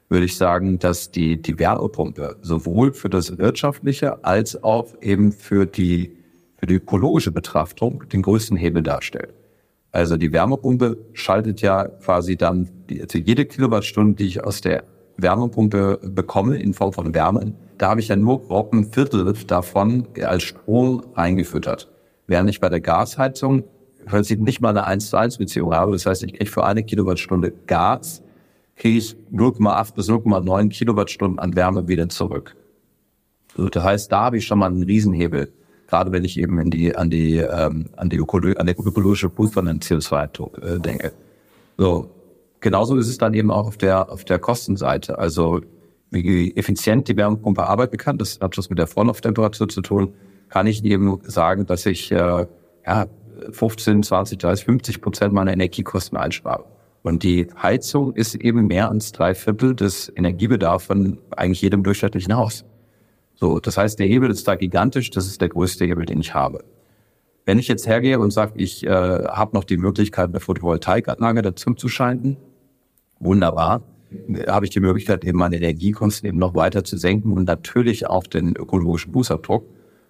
würde 0.09 0.25
ich 0.25 0.37
sagen, 0.37 0.79
dass 0.79 1.11
die, 1.11 1.41
die 1.41 1.59
Wärmepumpe 1.59 2.37
sowohl 2.41 2.93
für 2.93 3.11
das 3.11 3.39
Wirtschaftliche 3.39 4.25
als 4.25 4.63
auch 4.63 4.89
eben 5.01 5.33
für 5.33 5.67
die, 5.67 6.17
für 6.57 6.67
die 6.67 6.75
ökologische 6.75 7.31
Betrachtung 7.31 8.05
den 8.09 8.23
größten 8.23 8.57
Hebel 8.57 8.83
darstellt. 8.83 9.35
Also 9.93 10.17
die 10.17 10.33
Wärmepumpe 10.33 10.99
schaltet 11.13 11.61
ja 11.61 11.85
quasi 11.85 12.37
dann 12.37 12.69
also 13.01 13.19
jede 13.19 13.45
Kilowattstunde, 13.45 14.17
die 14.17 14.27
ich 14.27 14.45
aus 14.45 14.61
der 14.61 14.85
Wärmepumpe 15.17 15.99
bekomme 16.03 16.57
in 16.59 16.75
Form 16.75 16.93
von 16.93 17.15
Wärme, 17.15 17.53
da 17.79 17.91
habe 17.91 18.01
ich 18.01 18.09
ja 18.09 18.17
nur 18.17 18.43
grob 18.43 18.73
ein 18.73 18.93
Viertel 18.93 19.33
davon 19.47 20.07
als 20.23 20.43
Strom 20.43 21.03
reingefüttert. 21.15 21.91
Während 22.27 22.51
ich 22.51 22.61
bei 22.61 22.69
der 22.69 22.81
Gasheizung 22.81 23.65
im 24.13 24.45
nicht 24.45 24.61
mal 24.61 24.71
eine 24.71 24.85
1 24.85 25.11
zu 25.11 25.17
1 25.17 25.39
Beziehung 25.39 25.75
habe. 25.75 25.93
Das 25.93 26.07
heißt, 26.07 26.23
ich 26.25 26.35
kriege 26.35 26.51
für 26.51 26.65
eine 26.65 26.83
Kilowattstunde 26.83 27.53
Gas, 27.67 28.23
kriege 28.77 28.99
ich 28.99 29.17
0,8 29.33 29.95
bis 29.95 30.09
0,9 30.09 30.69
Kilowattstunden 30.71 31.39
an 31.39 31.55
Wärme 31.57 31.89
wieder 31.89 32.09
zurück. 32.09 32.57
Also 33.57 33.69
das 33.69 33.83
heißt, 33.85 34.13
da 34.13 34.21
habe 34.25 34.39
ich 34.39 34.47
schon 34.47 34.59
mal 34.59 34.67
einen 34.67 34.85
Riesenhebel. 34.85 35.53
Gerade 35.89 36.13
wenn 36.13 36.25
ich 36.25 36.39
eben 36.39 36.59
in 36.59 36.71
die, 36.71 36.95
an 36.95 37.11
die, 37.11 37.39
ähm, 37.39 37.87
an 37.97 38.11
die 38.11 38.17
Ökolo 38.17 38.53
an 38.53 38.67
die 38.67 38.73
ökologische 38.73 39.31
Prüf 39.31 39.53
von 39.53 39.67
den 39.67 39.81
CO2 39.81 40.63
äh, 40.63 40.79
denke. 40.81 41.13
So. 41.77 42.11
Genauso 42.61 42.97
ist 42.97 43.09
es 43.09 43.19
dann 43.19 43.35
eben 43.35 43.53
auch 43.53 43.69
auf 43.69 43.77
der, 43.79 44.11
auf 44.11 44.25
der 44.25 44.41
Kostenseite. 44.41 45.17
Also, 45.17 45.61
wie 46.11 46.57
effizient 46.57 47.09
die 47.09 47.17
Wärmepumpe 47.17 47.67
arbeiten 47.67 47.97
kann, 47.97 48.19
das 48.19 48.41
hat 48.41 48.57
was 48.57 48.71
mit 48.71 48.79
der 48.79 48.87
Vorlauftemperatur 48.87 49.69
zu 49.69 49.83
tun, 49.83 50.15
kann 50.49 50.67
ich 50.67 50.85
eben 50.85 51.21
sagen, 51.25 51.67
dass 51.67 51.85
ich 51.87 52.11
äh, 52.11 52.47
ja, 52.87 53.07
15, 53.51 54.03
20, 54.03 54.39
30, 54.39 54.65
50 54.65 55.01
Prozent 55.01 55.33
meiner 55.33 55.53
Energiekosten 55.53 56.17
einspare. 56.17 56.65
Und 57.03 57.23
die 57.23 57.47
Heizung 57.63 58.15
ist 58.15 58.35
eben 58.35 58.67
mehr 58.67 58.91
als 58.91 59.13
drei 59.13 59.35
Viertel 59.35 59.75
des 59.75 60.13
Energiebedarfs 60.15 60.87
von 60.87 61.19
eigentlich 61.37 61.63
jedem 61.63 61.83
durchschnittlichen 61.83 62.37
Haus. 62.37 62.65
So, 63.35 63.61
das 63.61 63.79
heißt, 63.79 63.99
der 63.99 64.07
Hebel 64.07 64.31
ist 64.31 64.49
da 64.49 64.57
gigantisch, 64.57 65.11
das 65.11 65.27
ist 65.27 65.41
der 65.41 65.49
größte 65.49 65.85
Hebel, 65.85 66.07
den 66.07 66.21
ich 66.21 66.35
habe. 66.35 66.65
Wenn 67.45 67.59
ich 67.59 67.69
jetzt 67.69 67.87
hergehe 67.87 68.19
und 68.19 68.33
sage, 68.33 68.53
ich 68.57 68.85
äh, 68.85 68.91
habe 68.91 69.57
noch 69.57 69.65
die 69.65 69.77
Möglichkeit, 69.77 70.31
eine 70.31 70.41
Photovoltaikanlage 70.41 71.43
dazu 71.43 71.73
zu 71.75 71.89
schalten, 71.89 72.37
wunderbar 73.21 73.83
habe 74.47 74.67
ich 74.67 74.71
die 74.71 74.81
Möglichkeit, 74.81 75.25
eben 75.25 75.39
meine 75.39 75.57
Energiekosten 75.57 76.29
eben 76.29 76.39
noch 76.39 76.55
weiter 76.55 76.85
zu 76.85 76.97
senken 76.97 77.33
und 77.33 77.45
natürlich 77.45 78.07
auch 78.07 78.27
den 78.27 78.57
ökologischen 78.57 79.13
Fußabdruck, 79.13 79.65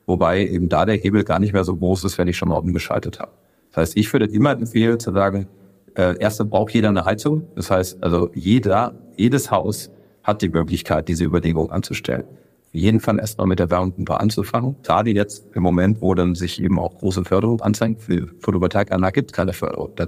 wobei 0.07 0.47
eben 0.47 0.69
da 0.69 0.85
der 0.85 0.97
Hebel 0.97 1.25
gar 1.25 1.39
nicht 1.39 1.53
mehr 1.53 1.65
so 1.65 1.77
groß 1.77 2.05
ist, 2.05 2.19
wenn 2.19 2.29
ich 2.29 2.37
schon 2.37 2.49
mal 2.49 2.57
umgeschaltet 2.57 3.19
habe. 3.19 3.33
Das 3.71 3.79
heißt, 3.79 3.97
ich 3.97 4.13
würde 4.13 4.27
immer 4.27 4.53
empfehlen 4.53 4.99
zu 4.99 5.13
sagen, 5.13 5.49
äh, 5.95 6.17
erst 6.19 6.39
braucht 6.49 6.73
jeder 6.75 6.89
eine 6.91 7.05
Heizung. 7.05 7.43
Das 7.57 7.71
heißt, 7.71 8.03
also 8.03 8.31
jeder, 8.35 8.95
jedes 9.17 9.51
Haus 9.51 9.91
hat 10.23 10.43
die 10.43 10.49
Möglichkeit, 10.49 11.09
diese 11.09 11.25
Überlegung 11.25 11.71
anzustellen. 11.71 12.25
Auf 12.25 12.75
jeden 12.75 13.01
Fall 13.01 13.19
erstmal 13.19 13.47
mit 13.47 13.59
der 13.59 13.71
Wärmepumpe 13.71 14.21
anzufangen. 14.21 14.77
Gerade 14.83 15.11
jetzt 15.11 15.47
im 15.55 15.63
Moment, 15.63 16.03
wo 16.03 16.15
dann 16.15 16.35
sich 16.35 16.63
eben 16.63 16.79
auch 16.79 16.99
große 16.99 17.25
Förderung 17.25 17.61
anzeigt. 17.63 18.03
Für 18.03 18.29
Photovoltaikanlagen 18.41 19.15
gibt 19.15 19.31
es 19.31 19.37
keine 19.37 19.55
Förderung. 19.55 19.91
Da 19.97 20.07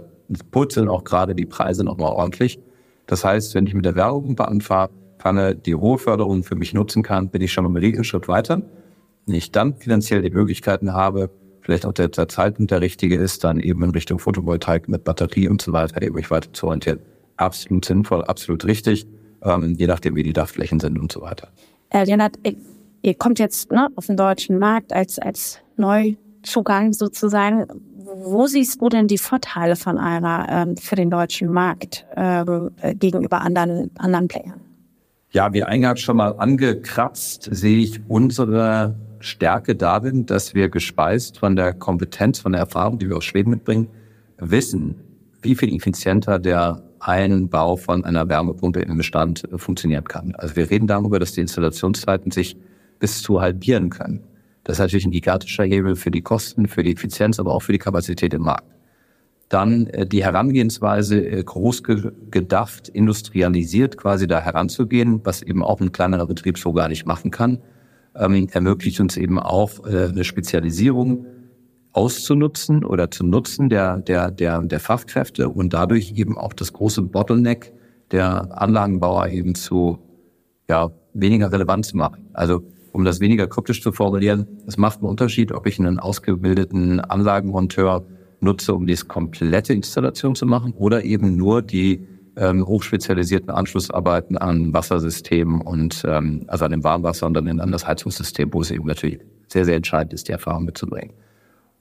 purzeln 0.50 0.88
auch 0.88 1.04
gerade 1.04 1.34
die 1.34 1.46
Preise 1.46 1.84
nochmal 1.84 2.12
ordentlich. 2.12 2.60
Das 3.10 3.24
heißt, 3.24 3.56
wenn 3.56 3.66
ich 3.66 3.74
mit 3.74 3.84
der 3.84 3.96
Wärmepumpe 3.96 4.46
anfahre, 4.46 5.56
die 5.56 5.74
hohe 5.74 5.98
Förderung 5.98 6.44
für 6.44 6.54
mich 6.54 6.74
nutzen 6.74 7.02
kann, 7.02 7.28
bin 7.28 7.42
ich 7.42 7.52
schon 7.52 7.64
mal 7.64 7.82
einen 7.82 8.04
Schritt 8.04 8.28
weiter. 8.28 8.62
Wenn 9.26 9.34
ich 9.34 9.50
dann 9.50 9.74
finanziell 9.74 10.22
die 10.22 10.30
Möglichkeiten 10.30 10.92
habe, 10.92 11.28
vielleicht 11.60 11.86
auch 11.86 11.92
der, 11.92 12.06
der 12.06 12.28
Zeitpunkt 12.28 12.70
der 12.70 12.80
richtige 12.80 13.16
ist, 13.16 13.42
dann 13.42 13.58
eben 13.58 13.82
in 13.82 13.90
Richtung 13.90 14.20
Photovoltaik 14.20 14.88
mit 14.88 15.02
Batterie 15.02 15.48
und 15.48 15.60
so 15.60 15.72
weiter 15.72 16.00
eben 16.00 16.14
mich 16.14 16.30
weiter 16.30 16.52
zu 16.52 16.66
orientieren. 16.66 17.00
Absolut 17.36 17.84
sinnvoll, 17.84 18.22
absolut 18.26 18.64
richtig, 18.64 19.08
ähm, 19.42 19.74
je 19.76 19.88
nachdem, 19.88 20.14
wie 20.14 20.22
die 20.22 20.32
Dachflächen 20.32 20.78
sind 20.78 20.96
und 20.96 21.10
so 21.10 21.20
weiter. 21.20 21.48
Herr 21.88 22.06
Lennart, 22.06 22.38
ihr 23.02 23.14
kommt 23.14 23.40
jetzt 23.40 23.72
ne, 23.72 23.88
auf 23.96 24.06
den 24.06 24.16
deutschen 24.16 24.60
Markt 24.60 24.92
als, 24.92 25.18
als 25.18 25.58
Neuzugang 25.76 26.92
sozusagen 26.92 27.66
wo 28.22 28.46
siehst 28.46 28.80
du 28.80 28.88
denn 28.88 29.08
die 29.08 29.18
Vorteile 29.18 29.76
von 29.76 29.98
einer 29.98 30.46
ähm, 30.48 30.76
für 30.76 30.96
den 30.96 31.10
deutschen 31.10 31.52
Markt 31.52 32.06
ähm, 32.16 32.70
äh, 32.80 32.94
gegenüber 32.94 33.40
anderen, 33.40 33.90
anderen 33.98 34.28
Playern? 34.28 34.60
Ja, 35.32 35.52
wie 35.52 35.62
eingangs 35.62 36.00
schon 36.00 36.16
mal 36.16 36.34
angekratzt, 36.38 37.48
sehe 37.52 37.78
ich 37.78 38.00
unsere 38.08 38.96
Stärke 39.20 39.76
darin, 39.76 40.26
dass 40.26 40.54
wir 40.54 40.68
gespeist 40.68 41.38
von 41.38 41.54
der 41.54 41.72
Kompetenz, 41.72 42.40
von 42.40 42.52
der 42.52 42.62
Erfahrung, 42.62 42.98
die 42.98 43.08
wir 43.08 43.16
aus 43.16 43.24
Schweden 43.24 43.50
mitbringen, 43.50 43.88
wissen, 44.38 44.96
wie 45.42 45.54
viel 45.54 45.74
effizienter 45.74 46.38
der 46.38 46.82
Einbau 46.98 47.76
von 47.76 48.04
einer 48.04 48.28
Wärmepumpe 48.28 48.80
im 48.80 48.96
Bestand 48.96 49.48
funktionieren 49.56 50.04
kann. 50.04 50.34
Also 50.36 50.56
wir 50.56 50.70
reden 50.70 50.86
darüber, 50.86 51.18
dass 51.18 51.32
die 51.32 51.40
Installationszeiten 51.40 52.30
sich 52.30 52.56
bis 52.98 53.22
zu 53.22 53.40
halbieren 53.40 53.90
können. 53.90 54.24
Das 54.70 54.76
ist 54.76 54.82
natürlich 54.82 55.06
ein 55.06 55.10
gigantischer 55.10 55.64
Hebel 55.64 55.96
für 55.96 56.12
die 56.12 56.22
Kosten, 56.22 56.68
für 56.68 56.84
die 56.84 56.92
Effizienz, 56.92 57.40
aber 57.40 57.52
auch 57.52 57.62
für 57.62 57.72
die 57.72 57.78
Kapazität 57.78 58.32
im 58.34 58.42
Markt. 58.42 58.72
Dann 59.48 59.88
äh, 59.88 60.06
die 60.06 60.22
Herangehensweise 60.22 61.26
äh, 61.26 61.42
groß 61.42 61.82
ge 61.82 62.12
gedacht, 62.30 62.88
industrialisiert 62.88 63.96
quasi 63.96 64.28
da 64.28 64.38
heranzugehen, 64.40 65.22
was 65.24 65.42
eben 65.42 65.64
auch 65.64 65.80
ein 65.80 65.90
kleinerer 65.90 66.24
Betrieb 66.24 66.56
so 66.56 66.72
gar 66.72 66.86
nicht 66.86 67.04
machen 67.04 67.32
kann, 67.32 67.58
ähm, 68.14 68.46
ermöglicht 68.52 69.00
uns 69.00 69.16
eben 69.16 69.40
auch 69.40 69.84
äh, 69.86 70.04
eine 70.04 70.22
Spezialisierung 70.22 71.26
auszunutzen 71.90 72.84
oder 72.84 73.10
zu 73.10 73.26
nutzen 73.26 73.70
der, 73.70 73.96
der, 73.96 74.30
der, 74.30 74.62
der 74.62 74.78
Fachkräfte 74.78 75.48
und 75.48 75.74
dadurch 75.74 76.12
eben 76.12 76.38
auch 76.38 76.52
das 76.52 76.72
große 76.72 77.02
Bottleneck 77.02 77.72
der 78.12 78.56
Anlagenbauer 78.56 79.30
eben 79.30 79.56
zu 79.56 79.98
ja, 80.68 80.92
weniger 81.12 81.50
relevant 81.50 81.86
zu 81.86 81.96
machen. 81.96 82.28
Also 82.34 82.62
um 82.92 83.04
das 83.04 83.20
weniger 83.20 83.46
kryptisch 83.46 83.82
zu 83.82 83.92
formulieren, 83.92 84.46
es 84.66 84.76
macht 84.76 84.98
einen 84.98 85.08
Unterschied, 85.08 85.52
ob 85.52 85.66
ich 85.66 85.78
einen 85.78 85.98
ausgebildeten 85.98 87.00
Anlagenmonteur 87.00 88.04
nutze, 88.40 88.74
um 88.74 88.86
die 88.86 88.96
komplette 88.96 89.72
Installation 89.72 90.34
zu 90.34 90.46
machen 90.46 90.72
oder 90.72 91.04
eben 91.04 91.36
nur 91.36 91.62
die 91.62 92.06
ähm, 92.36 92.66
hochspezialisierten 92.66 93.50
Anschlussarbeiten 93.50 94.38
an 94.38 94.72
Wassersystemen 94.72 95.60
und 95.60 96.02
ähm, 96.06 96.44
also 96.46 96.64
an 96.64 96.70
dem 96.70 96.84
Warmwasser 96.84 97.26
und 97.26 97.34
dann 97.34 97.60
an 97.60 97.72
das 97.72 97.86
Heizungssystem, 97.86 98.52
wo 98.52 98.62
es 98.62 98.70
eben 98.70 98.86
natürlich 98.86 99.20
sehr, 99.48 99.64
sehr 99.64 99.76
entscheidend 99.76 100.14
ist, 100.14 100.28
die 100.28 100.32
Erfahrung 100.32 100.64
mitzubringen. 100.64 101.12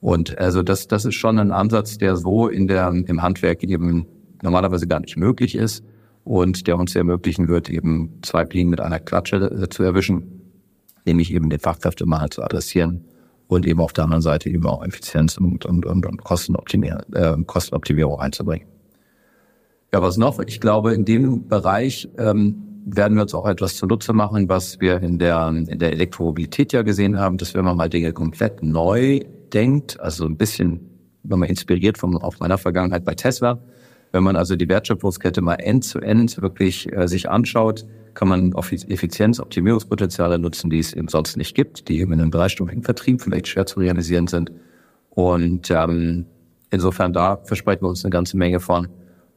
Und 0.00 0.38
also 0.38 0.62
das, 0.62 0.88
das 0.88 1.04
ist 1.04 1.14
schon 1.14 1.38
ein 1.38 1.52
Ansatz, 1.52 1.98
der 1.98 2.16
so 2.16 2.48
in 2.48 2.66
der, 2.66 2.88
im 2.88 3.22
Handwerk 3.22 3.62
eben 3.62 4.06
normalerweise 4.42 4.86
gar 4.86 5.00
nicht 5.00 5.16
möglich 5.16 5.54
ist 5.54 5.84
und 6.24 6.66
der 6.66 6.78
uns 6.78 6.94
ermöglichen 6.96 7.48
wird, 7.48 7.68
eben 7.68 8.18
zwei 8.22 8.46
Fliegen 8.46 8.70
mit 8.70 8.80
einer 8.80 8.98
Klatsche 8.98 9.36
äh, 9.36 9.68
zu 9.68 9.82
erwischen 9.82 10.39
nämlich 11.04 11.32
eben 11.32 11.50
den 11.50 11.60
Fachkräftemangel 11.60 12.30
zu 12.30 12.42
adressieren 12.42 13.04
und 13.48 13.66
eben 13.66 13.80
auf 13.80 13.92
der 13.92 14.04
anderen 14.04 14.22
Seite 14.22 14.48
eben 14.48 14.66
auch 14.66 14.84
Effizienz 14.84 15.36
und, 15.36 15.66
und, 15.66 15.84
und, 15.86 16.06
und 16.06 16.24
Kostenoptimierung, 16.24 17.02
äh, 17.14 17.36
Kostenoptimierung 17.44 18.20
einzubringen. 18.20 18.66
Ja, 19.92 20.00
was 20.02 20.16
noch? 20.16 20.38
Ich 20.40 20.60
glaube, 20.60 20.94
in 20.94 21.04
dem 21.04 21.48
Bereich 21.48 22.08
ähm, 22.16 22.62
werden 22.86 23.16
wir 23.16 23.22
uns 23.22 23.34
auch 23.34 23.46
etwas 23.46 23.76
zunutze 23.76 24.12
machen, 24.12 24.48
was 24.48 24.80
wir 24.80 25.02
in 25.02 25.18
der, 25.18 25.48
in 25.48 25.78
der 25.78 25.92
Elektromobilität 25.92 26.72
ja 26.72 26.82
gesehen 26.82 27.18
haben, 27.18 27.38
dass 27.38 27.54
wenn 27.54 27.64
man 27.64 27.76
mal 27.76 27.88
Dinge 27.88 28.12
komplett 28.12 28.62
neu 28.62 29.20
denkt, 29.52 29.98
also 30.00 30.26
ein 30.26 30.36
bisschen, 30.36 30.80
wenn 31.24 31.40
man 31.40 31.48
inspiriert 31.48 31.98
von 31.98 32.16
auf 32.16 32.38
meiner 32.38 32.56
Vergangenheit 32.56 33.04
bei 33.04 33.14
Tesla, 33.14 33.58
wenn 34.12 34.22
man 34.22 34.36
also 34.36 34.56
die 34.56 34.68
Wertschöpfungskette 34.68 35.40
mal 35.40 35.54
end-zu-end 35.54 36.30
-end 36.30 36.42
wirklich 36.42 36.92
äh, 36.92 37.08
sich 37.08 37.28
anschaut, 37.28 37.84
kann 38.14 38.28
man 38.28 38.52
Effizienz, 38.52 39.40
Optimierungspotenziale 39.40 40.38
nutzen, 40.38 40.70
die 40.70 40.78
es 40.78 40.92
eben 40.92 41.08
sonst 41.08 41.36
nicht 41.36 41.54
gibt, 41.54 41.88
die 41.88 42.00
eben 42.00 42.12
in 42.12 42.20
einem 42.20 42.30
dreistufigen 42.30 42.82
Vertrieb 42.82 43.20
vielleicht 43.20 43.48
schwer 43.48 43.66
zu 43.66 43.80
realisieren 43.80 44.26
sind. 44.26 44.52
Und 45.10 45.70
ähm, 45.70 46.26
insofern 46.70 47.12
da 47.12 47.38
versprechen 47.44 47.82
wir 47.82 47.88
uns 47.88 48.04
eine 48.04 48.10
ganze 48.10 48.36
Menge 48.36 48.60
von. 48.60 48.88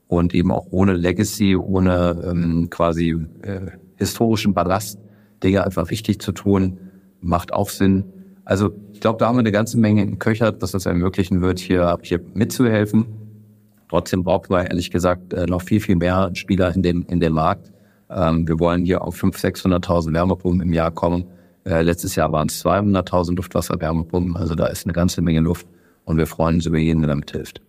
Und 0.07 0.33
eben 0.35 0.51
auch 0.51 0.67
ohne 0.69 0.93
Legacy, 0.93 1.55
ohne 1.55 2.21
ähm, 2.23 2.69
quasi 2.69 3.15
äh, 3.41 3.71
historischen 3.95 4.53
Ballast, 4.53 4.99
Dinge 5.43 5.63
einfach 5.63 5.89
richtig 5.89 6.19
zu 6.21 6.31
tun, 6.31 6.77
macht 7.19 7.53
auch 7.53 7.69
Sinn. 7.69 8.05
Also 8.45 8.71
ich 8.91 8.99
glaube, 8.99 9.19
da 9.19 9.27
haben 9.27 9.35
wir 9.35 9.39
eine 9.39 9.51
ganze 9.51 9.79
Menge 9.79 10.03
im 10.03 10.19
Köcher, 10.19 10.51
dass 10.51 10.71
das 10.71 10.85
ermöglichen 10.85 11.41
wird, 11.41 11.59
hier, 11.59 11.97
hier 12.01 12.21
mitzuhelfen. 12.33 13.05
Trotzdem 13.89 14.23
braucht 14.23 14.49
man 14.49 14.65
ehrlich 14.65 14.91
gesagt 14.91 15.33
äh, 15.33 15.45
noch 15.45 15.61
viel, 15.61 15.79
viel 15.79 15.95
mehr 15.95 16.31
Spieler 16.33 16.73
in 16.75 16.81
dem, 16.81 17.05
in 17.09 17.19
dem 17.19 17.33
Markt. 17.33 17.71
Ähm, 18.15 18.47
wir 18.47 18.59
wollen 18.59 18.85
hier 18.85 19.01
auf 19.01 19.21
500.000, 19.21 19.85
600.000 19.85 20.13
Wärmepumpen 20.13 20.61
im 20.61 20.73
Jahr 20.73 20.91
kommen. 20.91 21.25
Äh, 21.65 21.81
letztes 21.81 22.15
Jahr 22.15 22.31
waren 22.31 22.47
es 22.47 22.63
200.000 22.63 23.35
Luftwasserwärmepumpen. 23.35 24.35
Also 24.35 24.55
da 24.55 24.67
ist 24.67 24.85
eine 24.85 24.93
ganze 24.93 25.21
Menge 25.21 25.39
Luft 25.39 25.67
und 26.05 26.17
wir 26.17 26.27
freuen 26.27 26.55
uns 26.55 26.65
über 26.65 26.77
jeden, 26.77 27.01
der 27.01 27.09
damit 27.09 27.31
hilft. 27.31 27.61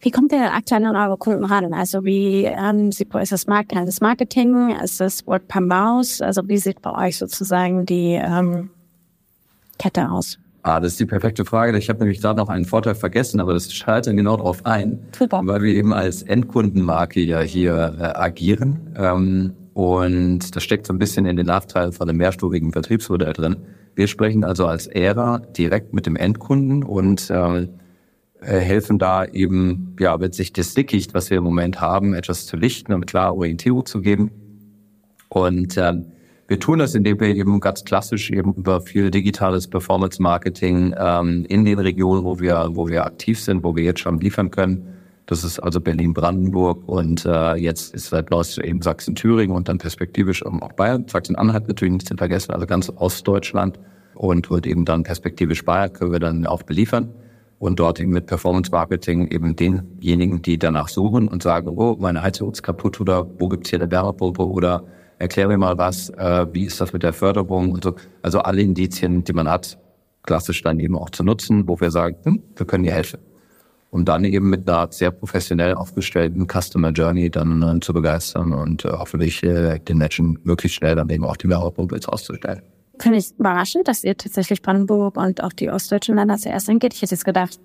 Wie 0.00 0.10
kommt 0.10 0.32
der 0.32 0.52
aktuell 0.54 0.84
an 0.84 0.96
eure 0.96 1.16
Kunden 1.16 1.44
ran? 1.44 1.72
Also 1.72 2.04
wie 2.04 2.44
ähm, 2.44 2.88
ist 2.88 3.32
das, 3.32 3.46
Markt 3.46 3.72
das 3.72 4.00
Marketing? 4.00 4.70
Ist 4.82 5.00
das 5.00 5.24
Word 5.28 5.46
per 5.46 5.60
Maus? 5.60 6.20
Also 6.20 6.48
wie 6.48 6.58
sieht 6.58 6.82
bei 6.82 7.06
euch 7.06 7.18
sozusagen 7.18 7.86
die 7.86 8.14
ähm, 8.14 8.70
Kette 9.78 10.10
aus? 10.10 10.38
Ah, 10.64 10.78
das 10.78 10.92
ist 10.92 11.00
die 11.00 11.06
perfekte 11.06 11.44
Frage. 11.44 11.76
Ich 11.76 11.88
habe 11.88 11.98
nämlich 11.98 12.20
gerade 12.20 12.38
noch 12.38 12.48
einen 12.48 12.64
Vorteil 12.64 12.94
vergessen, 12.94 13.40
aber 13.40 13.52
das 13.52 13.72
schaltet 13.72 14.10
dann 14.10 14.16
genau 14.16 14.36
darauf 14.36 14.64
ein, 14.64 15.00
Super. 15.16 15.40
weil 15.44 15.62
wir 15.62 15.74
eben 15.74 15.92
als 15.92 16.22
Endkundenmarke 16.22 17.20
ja 17.20 17.40
hier 17.40 17.96
äh, 17.98 18.04
agieren. 18.04 18.94
Ähm, 18.96 19.54
und 19.74 20.54
das 20.54 20.62
steckt 20.62 20.86
so 20.86 20.92
ein 20.92 21.00
bisschen 21.00 21.26
in 21.26 21.36
den 21.36 21.46
Nachteilen 21.46 21.92
von 21.92 22.08
einem 22.08 22.18
mehrstufigen 22.18 22.72
Vertriebsmodell 22.72 23.32
drin. 23.32 23.56
Wir 23.96 24.06
sprechen 24.06 24.44
also 24.44 24.66
als 24.66 24.86
Ära 24.86 25.38
direkt 25.38 25.94
mit 25.94 26.06
dem 26.06 26.14
Endkunden 26.14 26.84
und 26.84 27.28
äh, 27.28 27.66
helfen 28.40 28.98
da 28.98 29.24
eben, 29.24 29.96
ja, 29.98 30.16
mit 30.16 30.34
sich 30.34 30.52
das 30.52 30.74
Dickicht, 30.74 31.12
was 31.12 31.30
wir 31.30 31.38
im 31.38 31.44
Moment 31.44 31.80
haben, 31.80 32.14
etwas 32.14 32.46
zu 32.46 32.56
lichten, 32.56 32.92
damit 32.92 33.08
klar 33.08 33.36
Orientierung 33.36 33.84
zu 33.84 34.00
geben. 34.00 34.30
Und 35.28 35.76
ähm, 35.76 36.12
wir 36.52 36.60
tun 36.60 36.80
das, 36.80 36.94
indem 36.94 37.18
wir 37.18 37.28
eben 37.28 37.60
ganz 37.60 37.82
klassisch 37.82 38.30
eben 38.30 38.52
über 38.52 38.82
viel 38.82 39.10
digitales 39.10 39.68
Performance-Marketing 39.68 40.94
ähm, 40.98 41.46
in 41.48 41.64
den 41.64 41.78
Regionen, 41.78 42.24
wo 42.24 42.40
wir, 42.40 42.68
wo 42.72 42.86
wir 42.88 43.06
aktiv 43.06 43.40
sind, 43.40 43.64
wo 43.64 43.74
wir 43.74 43.84
jetzt 43.84 44.00
schon 44.00 44.20
liefern 44.20 44.50
können. 44.50 44.86
Das 45.24 45.44
ist 45.44 45.60
also 45.60 45.80
Berlin-Brandenburg 45.80 46.86
und 46.86 47.24
äh, 47.24 47.54
jetzt 47.54 47.94
ist 47.94 48.10
seit 48.10 48.30
neuestem 48.30 48.64
eben 48.64 48.82
Sachsen-Thüringen 48.82 49.56
und 49.56 49.70
dann 49.70 49.78
perspektivisch 49.78 50.44
auch 50.44 50.72
Bayern. 50.74 51.08
Sachsen-Anhalt 51.08 51.68
natürlich 51.68 51.92
nicht 51.94 52.08
zu 52.08 52.18
vergessen, 52.18 52.52
also 52.52 52.66
ganz 52.66 52.92
Ostdeutschland 52.96 53.80
und 54.14 54.50
wird 54.50 54.66
eben 54.66 54.84
dann 54.84 55.04
perspektivisch 55.04 55.64
Bayern 55.64 55.94
können 55.94 56.12
wir 56.12 56.20
dann 56.20 56.44
auch 56.44 56.64
beliefern 56.64 57.14
und 57.60 57.80
dort 57.80 57.98
eben 57.98 58.12
mit 58.12 58.26
Performance 58.26 58.70
Marketing 58.70 59.26
eben 59.28 59.56
denjenigen, 59.56 60.42
die 60.42 60.58
danach 60.58 60.88
suchen 60.88 61.28
und 61.28 61.42
sagen, 61.42 61.70
oh, 61.74 61.96
meine 61.98 62.20
Heizung 62.22 62.52
ist 62.52 62.62
kaputt 62.62 63.00
oder 63.00 63.26
wo 63.38 63.48
gibt's 63.48 63.70
hier 63.70 63.80
eine 63.80 63.90
Wärmepumpe 63.90 64.46
oder 64.46 64.84
erklär 65.22 65.48
mir 65.48 65.56
mal 65.56 65.78
was, 65.78 66.10
äh, 66.10 66.46
wie 66.52 66.64
ist 66.64 66.80
das 66.80 66.92
mit 66.92 67.02
der 67.02 67.12
Förderung 67.12 67.70
und 67.70 67.84
so. 67.84 67.94
Also 68.20 68.40
alle 68.40 68.60
Indizien, 68.60 69.24
die 69.24 69.32
man 69.32 69.48
hat, 69.48 69.78
klassisch 70.24 70.62
dann 70.62 70.80
eben 70.80 70.96
auch 70.96 71.10
zu 71.10 71.22
nutzen, 71.24 71.66
wo 71.68 71.80
wir 71.80 71.90
sagen, 71.90 72.16
hm, 72.24 72.42
wir 72.56 72.66
können 72.66 72.84
dir 72.84 72.92
helfen. 72.92 73.20
Um 73.90 74.04
dann 74.04 74.24
eben 74.24 74.48
mit 74.48 74.68
einer 74.68 74.90
sehr 74.90 75.10
professionell 75.10 75.74
aufgestellten 75.74 76.46
Customer 76.46 76.90
Journey 76.90 77.30
dann 77.30 77.62
äh, 77.62 77.80
zu 77.80 77.92
begeistern 77.92 78.52
und 78.52 78.84
äh, 78.84 78.88
hoffentlich 78.88 79.42
äh, 79.42 79.78
den 79.78 79.98
Menschen 79.98 80.38
möglichst 80.44 80.78
schnell 80.78 80.96
dann 80.96 81.08
eben 81.10 81.24
auch 81.24 81.36
die 81.36 81.48
Werbepumpe 81.48 82.00
auszustellen. 82.06 82.62
Finde 82.98 83.18
ich 83.18 83.32
überraschend, 83.38 83.88
dass 83.88 84.02
ihr 84.02 84.16
tatsächlich 84.16 84.62
Brandenburg 84.62 85.16
und 85.16 85.42
auch 85.42 85.52
die 85.52 85.70
ostdeutschen 85.70 86.16
Länder 86.16 86.36
zuerst 86.36 86.68
angeht. 86.68 86.94
Ich 86.94 87.02
hätte 87.02 87.14
jetzt 87.14 87.24
gedacht, 87.24 87.60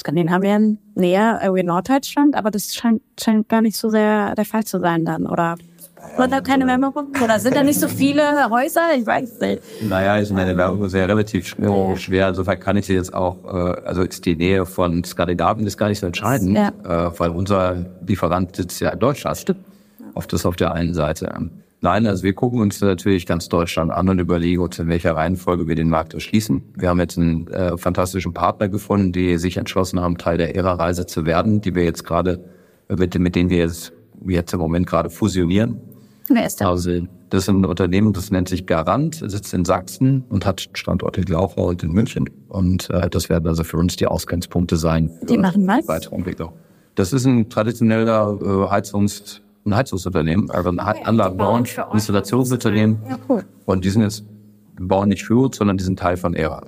Skandinavien 0.00 0.78
näher, 0.94 1.40
irgendwie 1.42 1.62
Norddeutschland, 1.62 2.34
aber 2.34 2.50
das 2.50 2.74
scheint, 2.74 3.02
scheint 3.20 3.48
gar 3.48 3.60
nicht 3.60 3.76
so 3.76 3.88
sehr 3.90 4.34
der 4.34 4.44
Fall 4.44 4.64
zu 4.64 4.78
sein 4.80 5.04
dann, 5.04 5.26
oder? 5.26 5.56
Und 6.16 6.30
da 6.30 6.40
keine 6.40 6.66
Wärmepumpen? 6.66 7.22
Oder 7.22 7.38
sind 7.38 7.56
da 7.56 7.62
nicht 7.62 7.80
so 7.80 7.88
viele 7.88 8.22
Häuser? 8.50 8.82
Ich 8.96 9.06
weiß 9.06 9.40
nicht. 9.40 9.62
Naja, 9.88 10.18
ist 10.18 10.32
meine 10.32 10.56
Werbung 10.56 10.88
sehr 10.88 11.08
relativ 11.08 11.46
schwer. 11.46 11.96
schwer. 11.96 12.28
Insofern 12.28 12.60
kann 12.60 12.76
ich 12.76 12.86
sie 12.86 12.94
jetzt 12.94 13.14
auch, 13.14 13.36
äh, 13.44 13.80
also 13.86 14.02
ist 14.02 14.24
die 14.26 14.36
Nähe 14.36 14.66
von 14.66 15.04
Skandinavien 15.04 15.66
ist 15.66 15.78
gar 15.78 15.88
nicht 15.88 16.00
so 16.00 16.06
entscheidend, 16.06 16.56
ja. 16.56 17.08
äh, 17.08 17.18
weil 17.18 17.30
unser 17.30 17.86
Lieferant 18.06 18.56
sitzt 18.56 18.80
ja 18.80 18.90
in 18.90 18.98
Deutschland. 18.98 19.38
Stimmt. 19.38 19.64
Oft 20.14 20.32
ist 20.32 20.44
auf 20.44 20.56
der 20.56 20.72
einen 20.74 20.92
Seite. 20.94 21.32
Nein, 21.80 22.06
also 22.06 22.22
wir 22.22 22.34
gucken 22.34 22.60
uns 22.60 22.80
natürlich 22.80 23.26
ganz 23.26 23.48
Deutschland 23.48 23.90
an 23.90 24.08
und 24.08 24.20
überlegen 24.20 24.62
uns, 24.62 24.78
in 24.78 24.88
welcher 24.88 25.16
Reihenfolge 25.16 25.66
wir 25.66 25.74
den 25.74 25.88
Markt 25.88 26.14
erschließen. 26.14 26.62
Wir 26.76 26.90
haben 26.90 27.00
jetzt 27.00 27.18
einen 27.18 27.48
äh, 27.48 27.76
fantastischen 27.76 28.32
Partner 28.32 28.68
gefunden, 28.68 29.12
die 29.12 29.36
sich 29.38 29.56
entschlossen 29.56 29.98
haben, 29.98 30.18
Teil 30.18 30.38
der 30.38 30.54
Ära-Reise 30.54 31.06
zu 31.06 31.26
werden, 31.26 31.60
die 31.60 31.74
wir 31.74 31.82
jetzt 31.84 32.04
gerade, 32.04 32.44
mit, 32.88 33.18
mit 33.18 33.34
denen 33.34 33.50
wir 33.50 33.58
jetzt, 33.58 33.92
jetzt 34.24 34.52
im 34.52 34.60
Moment 34.60 34.86
gerade 34.86 35.10
fusionieren. 35.10 35.80
Wer 36.34 36.46
ist 36.46 36.60
das? 36.60 36.68
Also, 36.68 37.06
das 37.30 37.44
ist 37.44 37.48
ein 37.48 37.64
Unternehmen, 37.64 38.12
das 38.12 38.30
nennt 38.30 38.48
sich 38.48 38.66
Garant, 38.66 39.22
sitzt 39.26 39.54
in 39.54 39.64
Sachsen 39.64 40.24
und 40.28 40.44
hat 40.44 40.68
Standorte 40.74 41.20
in 41.20 41.26
Glauchau 41.26 41.68
und 41.68 41.82
in 41.82 41.92
München. 41.92 42.28
Und 42.48 42.90
äh, 42.90 43.08
das 43.08 43.28
werden 43.28 43.46
also 43.46 43.64
für 43.64 43.78
uns 43.78 43.96
die 43.96 44.06
Ausgangspunkte 44.06 44.76
sein. 44.76 45.10
Die 45.28 45.38
machen 45.38 45.66
was? 45.66 45.86
Weitere 45.88 46.16
Entwicklung. 46.16 46.52
Das 46.94 47.12
ist 47.12 47.24
ein 47.24 47.48
traditioneller 47.48 48.38
äh, 48.40 48.70
Heizungs- 48.70 49.40
ein 49.64 49.76
Heizungsunternehmen, 49.76 50.50
also 50.50 50.70
ein 50.70 50.80
okay, 50.80 51.02
Anlagenbau, 51.04 51.56
Installationsunternehmen. 51.92 52.98
Ja, 53.08 53.18
cool. 53.28 53.44
Und 53.64 53.84
die 53.84 53.90
sind 53.90 54.02
jetzt, 54.02 54.24
bauen 54.78 55.08
nicht 55.08 55.24
für 55.24 55.36
uns, 55.36 55.56
sondern 55.56 55.76
die 55.76 55.84
sind 55.84 55.98
Teil 55.98 56.16
von 56.16 56.34
ERA. 56.34 56.64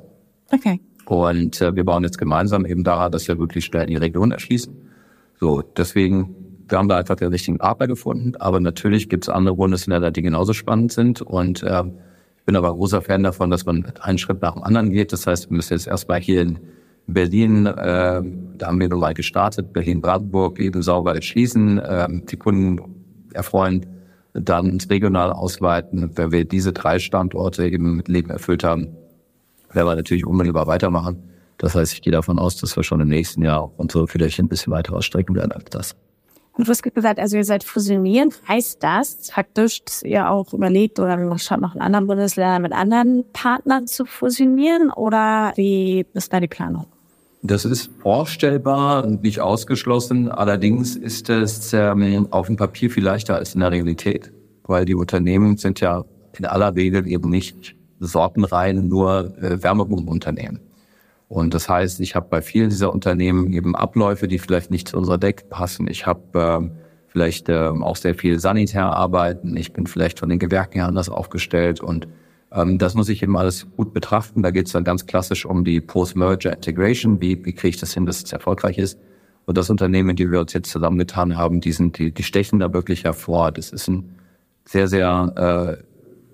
Okay. 0.53 0.81
Und 1.07 1.61
äh, 1.61 1.75
wir 1.75 1.85
bauen 1.85 2.05
jetzt 2.05 2.19
gemeinsam 2.19 2.65
eben 2.65 2.85
daran, 2.85 3.13
dass 3.13 3.27
wir 3.29 3.39
wirklich 3.39 3.65
schnell 3.65 3.87
die 3.87 3.97
Region 3.97 4.31
erschließen. 4.31 4.73
So, 5.41 5.63
deswegen 5.63 6.35
wir 6.69 6.79
haben 6.79 6.89
da 6.89 6.97
einfach 6.97 7.17
den 7.17 7.29
richtigen 7.29 7.59
Partner 7.59 7.87
gefunden, 7.87 8.37
aber 8.37 8.61
natürlich 8.61 9.09
gibt 9.09 9.25
es 9.25 9.29
andere 9.29 9.57
Bundesländer, 9.57 10.11
die 10.11 10.23
genauso 10.23 10.53
spannend 10.53 10.93
sind. 10.93 11.21
Und 11.21 11.63
äh, 11.63 11.83
ich 12.39 12.45
bin 12.45 12.57
aber 12.57 12.73
großer 12.73 13.03
Fan 13.03 13.23
davon, 13.23 13.51
dass 13.51 13.67
man 13.67 13.93
einen 14.01 14.19
Schritt 14.19 14.43
nach 14.43 14.55
dem 14.55 14.63
anderen 14.63 14.91
geht. 14.91 15.13
Das 15.13 15.27
heißt, 15.27 15.51
wir 15.51 15.57
müssen 15.57 15.75
jetzt 15.75 15.87
erstmal 15.87 16.21
hier 16.21 16.43
in 16.43 16.59
Berlin, 17.07 17.67
äh, 17.67 18.23
da 18.57 18.67
haben 18.67 18.81
wir 18.81 18.89
nun 18.89 19.01
mal 19.01 19.15
gestartet, 19.15 19.73
Berlin-Brandenburg 19.73 20.59
eben 20.59 20.83
sauber 20.83 21.15
erschließen, 21.15 21.79
äh, 21.79 22.09
die 22.31 22.37
Kunden 22.37 22.81
erfreuen, 23.35 23.87
dann 24.33 24.79
regional 24.91 25.33
ausweiten. 25.33 26.11
Wenn 26.15 26.33
wir 26.33 26.45
diese 26.45 26.73
drei 26.73 26.99
Standorte 26.99 27.69
eben 27.69 27.97
mit 27.97 28.09
Leben 28.09 28.31
erfüllt 28.31 28.65
haben, 28.65 28.97
werden 29.71 29.87
wir 29.87 29.97
natürlich 29.97 30.27
unmittelbar 30.27 30.67
weitermachen. 30.67 31.23
Das 31.59 31.75
heißt, 31.75 31.93
ich 31.93 32.03
gehe 32.03 32.13
davon 32.13 32.39
aus, 32.39 32.57
dass 32.57 32.75
wir 32.77 32.83
schon 32.83 33.01
im 33.01 33.09
nächsten 33.09 33.43
Jahr 33.43 33.71
unsere 33.77 34.09
Fühlerchen 34.09 34.47
ein 34.47 34.49
bisschen 34.49 34.73
weiter 34.73 34.95
ausstrecken 34.95 35.37
werden 35.37 35.53
als 35.53 35.65
das. 35.71 35.97
Und 36.57 36.69
du 36.69 36.71
hast 36.71 36.83
gesagt, 36.83 37.19
also 37.19 37.37
ihr 37.37 37.45
seid 37.45 37.65
fusionieren. 37.65 38.31
Heißt 38.47 38.83
das 38.83 39.31
faktisch, 39.31 39.85
dass 39.85 40.03
ihr 40.03 40.31
auch 40.31 40.53
überlegt 40.53 41.01
oder 41.01 41.19
schaut 41.39 41.61
noch 41.61 41.75
in 41.75 41.81
anderen 41.81 42.07
Bundesländern 42.07 42.63
mit 42.63 42.73
anderen 42.73 43.25
Partnern 43.33 43.89
zu 43.89 44.05
fusionieren? 44.05 44.91
Oder 44.91 45.53
wie 45.57 46.07
ist 46.15 46.33
da 46.33 46.39
die 46.39 46.47
Planung? 46.47 46.87
Das 47.43 47.65
ist 47.65 47.91
vorstellbar 48.01 49.05
und 49.05 49.23
nicht 49.23 49.41
ausgeschlossen. 49.41 50.31
Allerdings 50.31 50.97
ist 50.97 51.29
es 51.29 51.73
ähm, 51.73 52.29
auf 52.31 52.47
dem 52.47 52.57
Papier 52.57 52.89
viel 52.89 53.05
leichter 53.05 53.35
als 53.35 53.55
in 53.55 53.61
der 53.61 53.73
Realität, 53.73 54.33
weil 54.63 54.85
die 54.85 54.95
Unternehmen 54.95 55.57
sind 55.57 55.81
ja 55.81 56.05
in 56.39 56.47
aller 56.47 56.75
Regel 56.75 57.07
eben 57.07 57.29
nicht 57.31 57.75
sortenrein 57.99 58.89
nur 58.89 59.37
äh, 59.43 59.63
Wärmepumpenunternehmen. 59.63 60.61
Und 61.35 61.53
das 61.53 61.69
heißt, 61.69 61.99
ich 61.99 62.15
habe 62.15 62.29
bei 62.31 62.41
vielen 62.43 62.71
dieser 62.71 62.93
Unternehmen 62.93 63.53
eben 63.53 63.75
Abläufe, 63.75 64.29
die 64.29 64.39
vielleicht 64.39 64.71
nicht 64.71 64.87
zu 64.87 64.97
unserer 64.97 65.19
Deck 65.19 65.51
passen. 65.51 65.89
Ich 65.89 66.07
habe 66.07 66.39
äh, 66.39 66.71
vielleicht 67.09 67.49
äh, 67.49 67.71
auch 67.71 67.97
sehr 67.97 68.15
viel 68.15 68.39
sanitär 68.39 68.85
arbeiten. 68.85 69.57
Ich 69.57 69.73
bin 69.73 69.89
vielleicht 69.89 70.21
von 70.21 70.29
den 70.29 70.39
Gewerken 70.39 70.75
her 70.75 70.87
anders 70.87 71.09
aufgestellt 71.09 71.81
und 71.81 72.07
ähm, 72.53 72.79
das 72.79 72.95
muss 72.95 73.09
ich 73.09 73.21
eben 73.21 73.37
alles 73.37 73.67
gut 73.77 73.93
betrachten. 73.93 74.45
Da 74.45 74.53
geht 74.53 74.67
es 74.67 74.73
dann 74.75 74.85
ganz 74.85 75.07
klassisch 75.07 75.45
um 75.45 75.65
die 75.65 75.81
Post-Merger 75.81 76.53
Integration. 76.53 77.21
Wie, 77.21 77.45
wie 77.45 77.53
kriege 77.53 77.71
ich 77.71 77.79
das 77.79 77.93
hin, 77.93 78.07
dass 78.07 78.23
es 78.23 78.33
erfolgreich 78.33 78.79
ist? 78.79 79.01
Und 79.45 79.59
das 79.59 79.71
Unternehmen, 79.71 80.15
die 80.15 80.31
wir 80.31 80.39
uns 80.39 80.53
jetzt 80.53 80.71
zusammengetan 80.71 81.37
haben, 81.37 81.61
die, 81.61 81.73
sind, 81.73 81.99
die, 81.99 82.13
die 82.13 82.23
stechen 82.23 82.61
da 82.61 82.73
wirklich 82.73 83.03
hervor. 83.03 83.51
Das 83.51 83.71
ist 83.71 83.89
ein 83.89 84.15
sehr, 84.67 84.87
sehr 84.87 85.83
äh, 85.83 85.85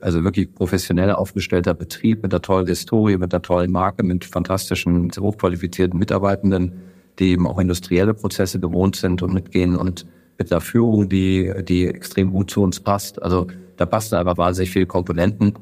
Also 0.00 0.24
wirklich 0.24 0.54
professionell 0.54 1.12
aufgestellter 1.12 1.74
Betrieb 1.74 2.22
mit 2.22 2.32
einer 2.32 2.40
tollen 2.40 2.66
Historie, 2.66 3.18
mit 3.18 3.34
einer 3.34 3.42
tollen 3.42 3.70
Marke, 3.70 4.02
mit 4.02 4.24
fantastischen, 4.24 5.10
hochqualifizierten 5.18 5.98
Mitarbeitenden, 5.98 6.72
die 7.18 7.32
eben 7.32 7.46
auch 7.46 7.58
industrielle 7.58 8.14
Prozesse 8.14 8.60
gewohnt 8.60 8.96
sind 8.96 9.22
und 9.22 9.34
mitgehen 9.34 9.76
und 9.76 10.06
mit 10.38 10.50
einer 10.50 10.62
Führung, 10.62 11.08
die, 11.08 11.52
die 11.68 11.86
extrem 11.86 12.30
gut 12.32 12.50
zu 12.50 12.62
uns 12.62 12.80
passt. 12.80 13.22
Also 13.22 13.46
da 13.76 13.84
passen 13.84 14.14
einfach 14.14 14.38
wahnsinnig 14.38 14.70
viele 14.70 14.86
Komponenten. 14.86 15.54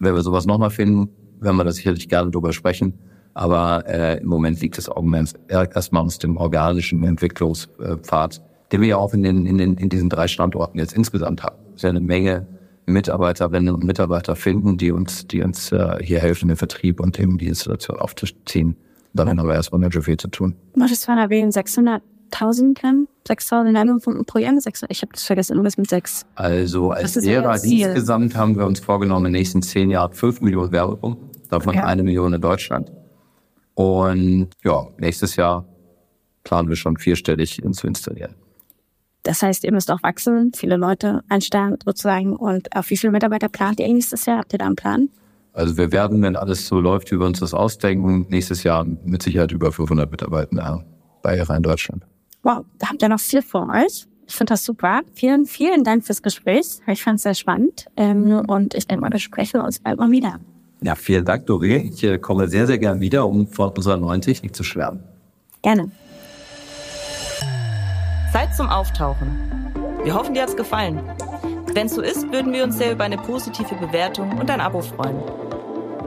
Wenn 0.00 0.14
wir 0.14 0.22
sowas 0.22 0.46
nochmal 0.46 0.70
finden, 0.70 1.10
werden 1.40 1.56
wir 1.56 1.64
da 1.64 1.72
sicherlich 1.72 2.08
gerne 2.08 2.30
drüber 2.30 2.54
sprechen. 2.54 2.94
Aber 3.34 3.84
äh, 3.86 4.18
im 4.20 4.28
Moment 4.28 4.60
liegt 4.60 4.78
das 4.78 4.88
Augenmerk 4.88 5.30
erstmal 5.48 6.04
aus 6.04 6.18
dem 6.18 6.36
organischen 6.36 7.04
Entwicklungspfad, 7.04 8.42
den 8.72 8.80
wir 8.80 8.88
ja 8.88 8.96
auch 8.96 9.12
in, 9.12 9.22
den, 9.22 9.46
in, 9.46 9.58
den, 9.58 9.74
in 9.74 9.88
diesen 9.88 10.08
drei 10.08 10.28
Standorten 10.28 10.78
jetzt 10.78 10.94
insgesamt 10.94 11.42
haben. 11.42 11.56
Es 11.70 11.76
ist 11.76 11.82
ja 11.82 11.90
eine 11.90 12.00
Menge 12.00 12.46
Mitarbeiterinnen 12.86 13.74
und 13.74 13.84
Mitarbeiter 13.84 14.36
finden, 14.36 14.76
die 14.76 14.92
uns, 14.92 15.26
die 15.26 15.42
uns 15.42 15.72
äh, 15.72 15.98
hier 16.02 16.20
helfen, 16.20 16.48
den 16.48 16.56
Vertrieb 16.56 17.00
und 17.00 17.18
eben 17.18 17.38
die 17.38 17.46
Installation 17.46 17.98
aufzuziehen. 17.98 18.76
Damit 19.14 19.38
haben 19.38 19.46
wir 19.46 19.54
erstmal 19.54 19.80
nicht 19.80 19.92
so 19.92 20.00
viel 20.00 20.16
zu 20.16 20.28
tun. 20.28 20.54
Möchtest 20.74 21.06
du 21.06 21.12
erwähnen, 21.12 21.50
600.000 21.50 22.74
Gramm? 22.74 23.08
6.000 23.28 23.74
Wärmepumpen 23.74 24.24
pro 24.24 24.38
Jahr? 24.38 24.54
Ich 24.88 25.02
habe 25.02 25.12
das 25.12 25.22
vergessen, 25.22 25.52
irgendwas 25.52 25.76
mit 25.76 25.88
6. 25.88 26.26
Also 26.34 26.90
als 26.90 27.14
Lehrer 27.16 27.54
insgesamt 27.62 28.34
haben 28.34 28.56
wir 28.56 28.66
uns 28.66 28.80
vorgenommen, 28.80 29.26
in 29.26 29.32
den 29.32 29.40
nächsten 29.40 29.62
zehn 29.62 29.90
Jahren 29.90 30.12
5 30.12 30.40
Millionen 30.40 30.72
Wärmepumpen, 30.72 31.30
davon 31.50 31.74
ja. 31.74 31.84
eine 31.84 32.02
Million 32.02 32.32
in 32.32 32.40
Deutschland. 32.40 32.90
Und 33.74 34.48
ja, 34.64 34.86
nächstes 34.98 35.36
Jahr 35.36 35.66
planen 36.44 36.68
wir 36.68 36.76
schon 36.76 36.96
vierstellig 36.96 37.62
zu 37.72 37.86
installieren. 37.86 38.34
Das 39.22 39.42
heißt, 39.42 39.64
ihr 39.64 39.72
müsst 39.72 39.90
auch 39.90 40.02
wachsen, 40.02 40.52
viele 40.54 40.76
Leute 40.76 41.22
einstellen 41.28 41.76
sozusagen. 41.84 42.34
Und 42.34 42.74
auf 42.74 42.90
wie 42.90 42.96
viele 42.96 43.12
Mitarbeiter 43.12 43.48
plant 43.48 43.80
ihr 43.80 43.88
nächstes 43.88 44.26
Jahr? 44.26 44.38
Habt 44.38 44.52
ihr 44.52 44.58
da 44.58 44.66
einen 44.66 44.76
Plan? 44.76 45.08
Also 45.52 45.76
wir 45.76 45.92
werden, 45.92 46.22
wenn 46.22 46.34
alles 46.34 46.66
so 46.66 46.80
läuft, 46.80 47.12
wie 47.12 47.18
wir 47.18 47.26
uns 47.26 47.40
das 47.40 47.54
ausdenken, 47.54 48.26
nächstes 48.28 48.62
Jahr 48.62 48.84
mit 48.84 49.22
Sicherheit 49.22 49.52
über 49.52 49.70
500 49.70 50.10
Mitarbeiter 50.10 50.84
bei 51.22 51.42
Rhein 51.42 51.62
Deutschland. 51.62 52.04
Wow, 52.42 52.64
da 52.78 52.88
habt 52.88 53.02
ihr 53.02 53.08
noch 53.08 53.20
viel 53.20 53.42
vor 53.42 53.68
euch. 53.68 54.06
Ich 54.26 54.34
finde 54.34 54.54
das 54.54 54.64
super. 54.64 55.02
Vielen, 55.14 55.46
vielen 55.46 55.84
Dank 55.84 56.04
fürs 56.04 56.22
Gespräch. 56.22 56.78
Ich 56.86 57.02
fand 57.02 57.16
es 57.16 57.22
sehr 57.22 57.34
spannend. 57.34 57.86
Ähm, 57.96 58.42
und 58.48 58.74
ich 58.74 58.86
denke 58.86 59.02
mal, 59.02 59.12
wir 59.12 59.18
sprechen 59.18 59.60
uns 59.60 59.78
bald 59.78 59.98
mal 59.98 60.10
wieder. 60.10 60.40
Ja, 60.80 60.94
vielen 60.94 61.24
Dank, 61.24 61.46
Doré. 61.46 61.92
Ich 61.92 62.02
äh, 62.02 62.18
komme 62.18 62.48
sehr, 62.48 62.66
sehr 62.66 62.78
gern 62.78 63.00
wieder, 63.00 63.28
um 63.28 63.46
von 63.46 63.70
unserer 63.70 63.98
neuen 63.98 64.20
Technik 64.20 64.56
zu 64.56 64.64
schwärmen. 64.64 65.04
Gerne. 65.60 65.92
Zeit 68.32 68.56
zum 68.56 68.70
Auftauchen. 68.70 69.74
Wir 70.04 70.14
hoffen, 70.14 70.32
dir 70.32 70.44
hat's 70.44 70.56
gefallen. 70.56 71.02
Wenn 71.74 71.86
es 71.86 71.94
so 71.94 72.00
ist, 72.00 72.32
würden 72.32 72.54
wir 72.54 72.64
uns 72.64 72.78
sehr 72.78 72.92
über 72.92 73.04
eine 73.04 73.18
positive 73.18 73.74
Bewertung 73.74 74.38
und 74.38 74.50
ein 74.50 74.62
Abo 74.62 74.80
freuen. 74.80 75.20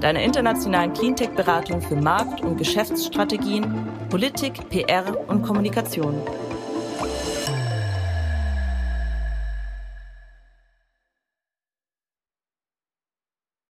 Deine 0.01 0.22
internationalen 0.22 0.93
Cleantech-Beratung 0.93 1.80
für 1.80 1.97
Markt- 1.97 2.43
und 2.43 2.59
Geschäftsstrategien, 2.59 3.89
Politik, 4.09 4.68
PR 4.68 5.04
und 5.28 5.42
Kommunikation. 5.42 6.20